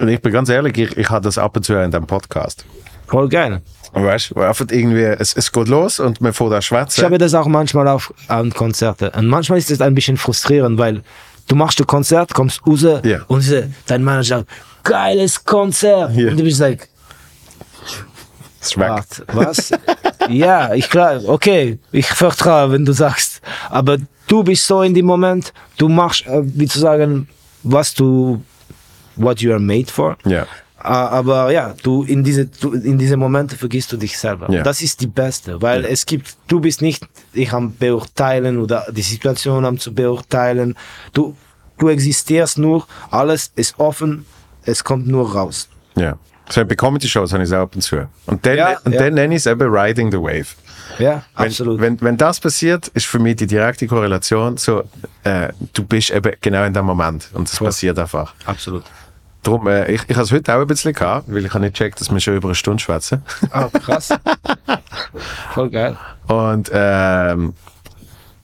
Und 0.00 0.08
ich 0.08 0.22
bin 0.22 0.32
ganz 0.32 0.48
ehrlich, 0.48 0.76
ich, 0.78 0.96
ich 0.96 1.10
habe 1.10 1.22
das 1.22 1.36
ab 1.36 1.54
und 1.54 1.64
zu 1.64 1.74
in 1.74 1.90
deinem 1.90 2.06
Podcast. 2.06 2.64
Voll 3.12 3.28
geil. 3.28 3.60
Weißt 3.92 4.30
du, 4.34 4.40
einfach 4.40 4.64
irgendwie, 4.70 5.02
es, 5.02 5.36
es 5.36 5.52
geht 5.52 5.68
los 5.68 6.00
und 6.00 6.20
man 6.22 6.32
fährt 6.32 6.52
an 6.52 6.58
Ich 6.60 6.66
schwätzen. 6.66 7.04
habe 7.04 7.18
das 7.18 7.34
auch 7.34 7.46
manchmal 7.46 7.86
auf 7.88 8.12
an 8.26 8.50
Konzerte. 8.54 9.10
Und 9.10 9.26
manchmal 9.26 9.58
ist 9.58 9.70
es 9.70 9.82
ein 9.82 9.94
bisschen 9.94 10.16
frustrierend, 10.16 10.78
weil 10.78 11.02
du 11.46 11.54
machst 11.54 11.78
ein 11.78 11.86
Konzert, 11.86 12.32
kommst 12.32 12.66
raus 12.66 12.82
Ja. 13.04 13.20
und 13.28 13.44
dein 13.86 14.02
Manager 14.02 14.38
sagt, 14.38 14.50
geiles 14.82 15.44
Konzert. 15.44 16.16
Ja. 16.16 16.30
Und 16.30 16.38
du 16.40 16.44
bist 16.44 16.58
like, 16.60 16.88
Warte, 18.76 19.24
was? 19.32 19.72
ja, 20.30 20.72
ich 20.72 20.88
glaube, 20.88 21.28
okay, 21.28 21.78
ich 21.90 22.06
vertraue, 22.06 22.72
wenn 22.72 22.84
du 22.84 22.92
sagst. 22.92 23.40
Aber 23.68 23.98
du 24.28 24.42
bist 24.44 24.66
so 24.66 24.82
in 24.82 24.94
dem 24.94 25.04
Moment, 25.06 25.52
du 25.78 25.88
machst, 25.88 26.26
äh, 26.26 26.40
wie 26.44 26.66
zu 26.68 26.78
sagen, 26.78 27.28
was 27.64 27.92
du, 27.92 28.42
what 29.16 29.40
you 29.40 29.50
are 29.50 29.60
made 29.60 29.90
for. 29.92 30.16
Ja. 30.24 30.42
Äh, 30.42 30.46
Aber 30.84 31.52
ja, 31.52 31.74
du 31.82 32.02
in 32.02 32.24
diese, 32.24 32.46
du, 32.46 32.72
in 32.72 32.98
diese 32.98 33.16
Momente 33.16 33.56
vergisst 33.56 33.92
du 33.92 33.96
dich 33.96 34.18
selber. 34.18 34.50
Ja. 34.50 34.62
Das 34.62 34.82
ist 34.82 35.00
die 35.00 35.06
beste, 35.06 35.62
weil 35.62 35.84
es 35.84 36.04
gibt, 36.06 36.34
du 36.48 36.58
bist 36.60 36.82
nicht, 36.82 37.06
ich 37.32 37.52
am 37.52 37.74
beurteilen 37.76 38.58
oder 38.58 38.86
die 38.90 39.02
Situation 39.02 39.64
am 39.64 39.78
zu 39.78 39.94
beurteilen. 39.94 40.74
Du, 41.12 41.36
du 41.78 41.88
existierst 41.88 42.58
nur, 42.58 42.86
alles 43.10 43.52
ist 43.54 43.78
offen, 43.78 44.26
es 44.64 44.82
kommt 44.82 45.06
nur 45.06 45.32
raus. 45.32 45.68
Ja. 45.94 46.16
So 46.50 46.64
bei 46.64 46.74
Comedy-Shows 46.74 47.32
habe 47.32 47.44
ich 47.44 47.52
ab 47.52 47.74
und 47.74 47.82
zu. 47.82 48.08
Und 48.26 48.44
dann, 48.44 48.56
Ja, 48.56 48.78
und 48.84 48.92
ja. 48.92 49.02
dann 49.02 49.14
nenne 49.14 49.34
ich 49.36 49.38
es 49.42 49.46
eben 49.46 49.72
Riding 49.72 50.10
the 50.10 50.18
Wave. 50.18 50.46
Ja, 50.98 51.24
Wenn, 51.36 51.46
absolut. 51.46 51.80
Wenn, 51.80 52.00
wenn 52.02 52.16
das 52.16 52.40
passiert, 52.40 52.88
ist 52.88 53.06
für 53.06 53.18
mich 53.18 53.36
die 53.36 53.46
direkte 53.46 53.86
Korrelation 53.86 54.56
so, 54.56 54.82
äh, 55.24 55.48
du 55.72 55.84
bist 55.84 56.10
eben 56.10 56.32
genau 56.40 56.64
in 56.64 56.74
dem 56.74 56.84
Moment 56.84 57.28
und 57.32 57.48
es 57.48 57.58
passiert 57.58 57.98
einfach. 57.98 58.34
absolut. 58.44 58.82
Darum, 59.42 59.66
äh, 59.66 59.90
ich, 59.90 60.02
ich 60.08 60.16
habe 60.16 60.24
es 60.24 60.32
heute 60.32 60.54
auch 60.54 60.60
ein 60.60 60.66
bisschen 60.66 60.92
gehabt, 60.92 61.24
weil 61.26 61.44
ich 61.44 61.52
habe 61.52 61.64
nicht 61.64 61.74
gecheckt, 61.74 62.00
dass 62.00 62.12
wir 62.12 62.20
schon 62.20 62.36
über 62.36 62.48
eine 62.48 62.54
Stunde 62.54 62.82
schwätzen. 62.82 63.22
Ah, 63.50 63.68
krass. 63.68 64.10
Voll 65.54 65.70
geil. 65.70 65.96
Und 66.28 66.70
ähm, 66.72 67.54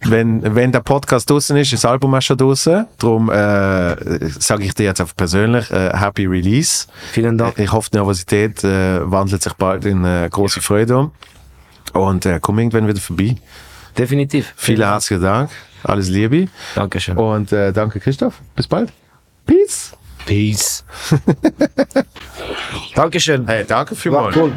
wenn, 0.01 0.55
wenn 0.55 0.73
der 0.73 0.81
Podcast 0.81 1.29
draußen 1.31 1.57
ist, 1.57 1.73
ist 1.73 1.85
das 1.85 1.91
Album 1.91 2.15
auch 2.15 2.23
schon 2.23 2.37
draußen. 2.37 2.87
Darum 2.99 3.31
äh, 3.31 4.29
sage 4.41 4.65
ich 4.65 4.75
dir 4.75 4.85
jetzt 4.85 5.01
einfach 5.01 5.17
persönlich 5.17 5.71
äh, 5.71 5.97
Happy 5.97 6.27
Release. 6.27 6.87
Vielen 7.13 7.39
Dank. 7.39 7.59
Ich 7.59 7.71
hoffe, 7.71 7.91
die 7.93 7.97
Nervosität 7.97 8.63
äh, 8.65 9.01
wandelt 9.11 9.43
sich 9.43 9.53
bald 9.55 9.85
in 9.85 10.05
äh, 10.05 10.29
große 10.31 10.61
Freude 10.61 10.99
um. 10.99 11.13
Und 11.93 12.27
äh, 12.27 12.39
komm 12.41 12.59
irgendwann 12.59 12.87
wieder 12.87 13.01
vorbei. 13.01 13.37
Definitiv. 13.97 14.53
Vielen 14.57 14.87
herzlichen 14.87 15.23
Dank. 15.23 15.51
Alles 15.83 16.09
Liebe. 16.09 16.49
Dankeschön. 16.75 17.17
Und 17.17 17.53
äh, 17.53 17.73
danke, 17.73 18.01
Christoph. 18.01 18.41
Bis 18.55 18.67
bald. 18.67 18.93
Peace. 19.47 19.93
Peace. 20.29 20.85
Dankeschön. 22.95 23.47
Hey, 23.47 23.65
danke 23.65 23.93
War 23.93 23.97
vielmals. 23.97 24.37
cool. 24.37 24.53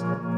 Thank 0.00 0.29